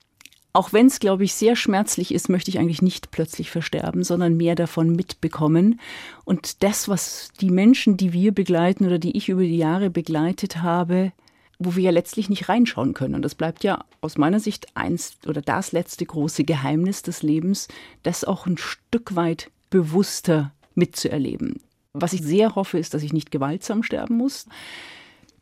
Auch 0.54 0.72
wenn 0.72 0.86
es, 0.86 1.00
glaube 1.00 1.24
ich, 1.24 1.34
sehr 1.34 1.56
schmerzlich 1.56 2.12
ist, 2.12 2.28
möchte 2.28 2.50
ich 2.50 2.58
eigentlich 2.58 2.82
nicht 2.82 3.10
plötzlich 3.10 3.50
versterben, 3.50 4.04
sondern 4.04 4.36
mehr 4.36 4.54
davon 4.54 4.94
mitbekommen. 4.94 5.80
Und 6.24 6.62
das, 6.62 6.88
was 6.88 7.30
die 7.40 7.50
Menschen, 7.50 7.96
die 7.96 8.12
wir 8.12 8.32
begleiten 8.32 8.84
oder 8.86 8.98
die 8.98 9.16
ich 9.16 9.30
über 9.30 9.42
die 9.42 9.56
Jahre 9.56 9.88
begleitet 9.88 10.62
habe, 10.62 11.12
wo 11.58 11.74
wir 11.76 11.84
ja 11.84 11.90
letztlich 11.90 12.28
nicht 12.28 12.48
reinschauen 12.48 12.92
können. 12.92 13.14
Und 13.14 13.22
das 13.22 13.34
bleibt 13.34 13.64
ja 13.64 13.84
aus 14.00 14.18
meiner 14.18 14.40
Sicht 14.40 14.76
eins 14.76 15.16
oder 15.26 15.40
das 15.40 15.72
letzte 15.72 16.04
große 16.04 16.44
Geheimnis 16.44 17.02
des 17.02 17.22
Lebens, 17.22 17.68
das 18.02 18.24
auch 18.24 18.46
ein 18.46 18.58
Stück 18.58 19.16
weit 19.16 19.50
bewusster 19.70 20.52
mitzuerleben. 20.74 21.60
Was 21.94 22.12
ich 22.12 22.22
sehr 22.22 22.54
hoffe, 22.54 22.78
ist, 22.78 22.94
dass 22.94 23.02
ich 23.02 23.12
nicht 23.12 23.30
gewaltsam 23.30 23.82
sterben 23.82 24.16
muss. 24.16 24.46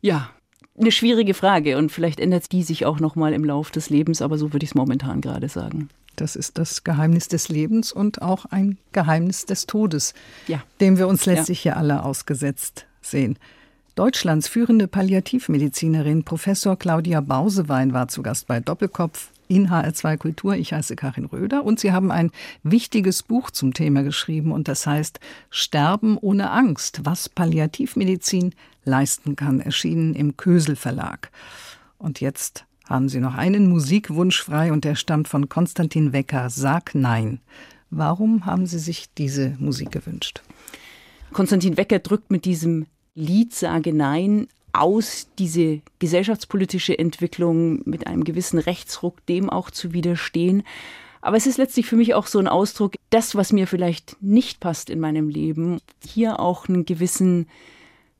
Ja, 0.00 0.30
eine 0.80 0.92
schwierige 0.92 1.34
Frage 1.34 1.76
und 1.78 1.90
vielleicht 1.92 2.20
ändert 2.20 2.52
die 2.52 2.62
sich 2.62 2.86
auch 2.86 3.00
noch 3.00 3.16
mal 3.16 3.32
im 3.32 3.44
Lauf 3.44 3.70
des 3.70 3.90
Lebens, 3.90 4.22
aber 4.22 4.38
so 4.38 4.52
würde 4.52 4.64
ich 4.64 4.70
es 4.70 4.74
momentan 4.74 5.20
gerade 5.20 5.48
sagen. 5.48 5.88
Das 6.16 6.36
ist 6.36 6.58
das 6.58 6.84
Geheimnis 6.84 7.28
des 7.28 7.48
Lebens 7.48 7.92
und 7.92 8.20
auch 8.20 8.44
ein 8.46 8.78
Geheimnis 8.92 9.46
des 9.46 9.66
Todes, 9.66 10.14
Ja. 10.48 10.62
dem 10.80 10.98
wir 10.98 11.08
uns 11.08 11.24
letztlich 11.26 11.64
ja 11.64 11.74
alle 11.74 12.04
ausgesetzt 12.04 12.86
sehen. 13.00 13.38
Deutschlands 13.94 14.48
führende 14.48 14.86
Palliativmedizinerin 14.88 16.24
Professor 16.24 16.76
Claudia 16.76 17.20
Bausewein 17.20 17.92
war 17.92 18.08
zu 18.08 18.22
Gast 18.22 18.46
bei 18.46 18.60
Doppelkopf 18.60 19.30
in 19.50 19.68
HR2 19.68 20.16
Kultur. 20.16 20.54
Ich 20.54 20.72
heiße 20.72 20.94
Karin 20.94 21.24
Röder 21.24 21.64
und 21.64 21.80
Sie 21.80 21.92
haben 21.92 22.12
ein 22.12 22.30
wichtiges 22.62 23.24
Buch 23.24 23.50
zum 23.50 23.74
Thema 23.74 24.02
geschrieben 24.02 24.52
und 24.52 24.68
das 24.68 24.86
heißt 24.86 25.18
Sterben 25.50 26.16
ohne 26.16 26.50
Angst, 26.50 27.00
was 27.04 27.28
Palliativmedizin 27.28 28.54
leisten 28.84 29.34
kann, 29.34 29.60
erschienen 29.60 30.14
im 30.14 30.36
Kösel 30.36 30.76
Verlag. 30.76 31.32
Und 31.98 32.20
jetzt 32.20 32.64
haben 32.88 33.08
Sie 33.08 33.18
noch 33.18 33.34
einen 33.34 33.68
Musikwunsch 33.68 34.40
frei 34.40 34.72
und 34.72 34.84
der 34.84 34.94
stammt 34.94 35.26
von 35.26 35.48
Konstantin 35.48 36.12
Wecker. 36.12 36.48
Sag 36.48 36.94
Nein. 36.94 37.40
Warum 37.90 38.46
haben 38.46 38.66
Sie 38.66 38.78
sich 38.78 39.12
diese 39.18 39.56
Musik 39.58 39.90
gewünscht? 39.90 40.42
Konstantin 41.32 41.76
Wecker 41.76 41.98
drückt 41.98 42.30
mit 42.30 42.44
diesem 42.44 42.86
Lied 43.16 43.52
Sage 43.52 43.92
Nein 43.92 44.46
aus, 44.72 45.28
diese 45.38 45.80
gesellschaftspolitische 45.98 46.98
Entwicklung 46.98 47.82
mit 47.88 48.06
einem 48.06 48.24
gewissen 48.24 48.58
Rechtsruck 48.58 49.24
dem 49.26 49.50
auch 49.50 49.70
zu 49.70 49.92
widerstehen. 49.92 50.62
Aber 51.22 51.36
es 51.36 51.46
ist 51.46 51.58
letztlich 51.58 51.86
für 51.86 51.96
mich 51.96 52.14
auch 52.14 52.26
so 52.26 52.38
ein 52.38 52.48
Ausdruck, 52.48 52.94
das, 53.10 53.34
was 53.34 53.52
mir 53.52 53.66
vielleicht 53.66 54.16
nicht 54.20 54.60
passt 54.60 54.88
in 54.90 55.00
meinem 55.00 55.28
Leben, 55.28 55.80
hier 56.04 56.40
auch 56.40 56.68
einen 56.68 56.86
gewissen 56.86 57.46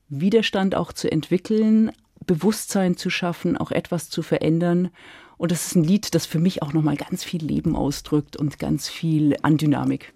Widerstand 0.08 0.74
auch 0.74 0.92
zu 0.92 1.10
entwickeln, 1.10 1.92
Bewusstsein 2.26 2.96
zu 2.96 3.08
schaffen, 3.08 3.56
auch 3.56 3.70
etwas 3.70 4.10
zu 4.10 4.22
verändern. 4.22 4.90
Und 5.38 5.52
das 5.52 5.68
ist 5.68 5.76
ein 5.76 5.84
Lied, 5.84 6.14
das 6.14 6.26
für 6.26 6.38
mich 6.38 6.62
auch 6.62 6.74
nochmal 6.74 6.96
ganz 6.96 7.24
viel 7.24 7.42
Leben 7.42 7.74
ausdrückt 7.74 8.36
und 8.36 8.58
ganz 8.58 8.88
viel 8.88 9.36
an 9.42 9.56
Dynamik. 9.56 10.12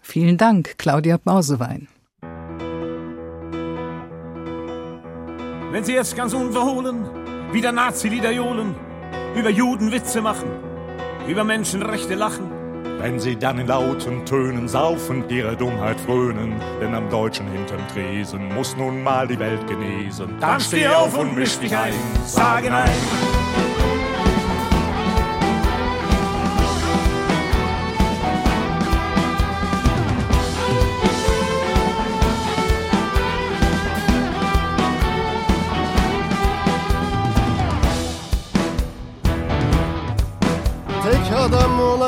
Vielen 0.00 0.36
Dank, 0.36 0.78
Claudia 0.78 1.16
Bausewein. 1.16 1.88
Wenn 5.70 5.84
sie 5.84 5.92
jetzt 5.92 6.16
ganz 6.16 6.32
unverhohlen 6.32 7.04
wieder 7.52 7.72
Nazi-Lieder 7.72 8.30
johlen, 8.30 8.74
über 9.36 9.50
Juden 9.50 9.92
Witze 9.92 10.22
machen, 10.22 10.48
über 11.28 11.44
Menschenrechte 11.44 12.14
lachen. 12.14 12.50
Wenn 12.98 13.20
sie 13.20 13.36
dann 13.36 13.58
in 13.58 13.66
lauten 13.66 14.24
Tönen 14.24 14.66
saufend 14.66 15.30
ihre 15.30 15.56
Dummheit 15.56 16.00
frönen, 16.00 16.54
denn 16.80 16.94
am 16.94 17.08
Deutschen 17.10 17.46
hinterm 17.48 17.86
Tresen 17.92 18.52
muss 18.54 18.76
nun 18.76 19.02
mal 19.02 19.28
die 19.28 19.38
Welt 19.38 19.66
genesen. 19.66 20.36
Dann 20.40 20.60
steh 20.60 20.88
auf 20.88 21.16
und 21.16 21.36
misch 21.36 21.58
dich 21.58 21.76
ein, 21.76 21.92
sage 22.24 22.70
nein. 22.70 22.90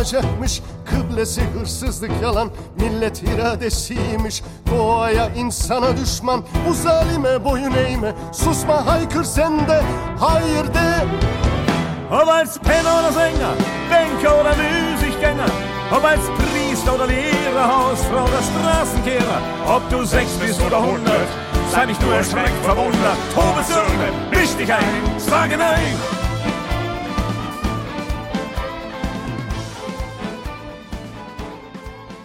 Olacakmış 0.00 0.62
Kıblesi 0.90 1.42
hırsızlık 1.42 2.10
yalan 2.22 2.50
Millet 2.80 3.22
iradesiymiş. 3.22 4.42
Doğaya 4.70 5.28
insana 5.28 5.96
düşman 5.96 6.44
Bu 6.68 6.74
zalime 6.74 7.44
boyun 7.44 7.72
eğme. 7.72 8.14
Susma 8.32 8.86
haykır 8.86 9.24
sen 9.24 9.68
de 9.68 9.82
Hayır 10.18 10.74
de. 10.74 11.04
Ob 12.10 12.28
als 12.28 12.58
Penner 12.58 13.00
oder 13.00 13.12
Sänger, 13.12 13.54
Banker 13.90 14.40
oder 14.40 14.56
Müßiggänger, 14.56 15.50
ob 15.92 16.04
als 16.04 16.20
Priester 16.38 16.92
oder 16.92 17.08
Lehrer, 17.08 17.68
Hausfrau 17.68 18.24
oder 18.24 18.42
Straßenkehrer, 18.42 19.40
ob 19.68 19.90
du 19.90 20.04
sechs 20.04 20.32
bist 20.42 20.60
oder 20.60 20.82
hundert, 20.82 21.28
sei 21.72 21.86
nicht 21.86 22.02
nur 22.02 22.14
erschreckt, 22.14 22.64
verwundert, 22.64 23.18
tobe 23.34 23.62
Söhne, 23.62 24.10
misch 24.30 24.56
dich 24.58 24.72
ein, 24.74 25.20
sage 25.30 25.56
nein. 25.56 26.29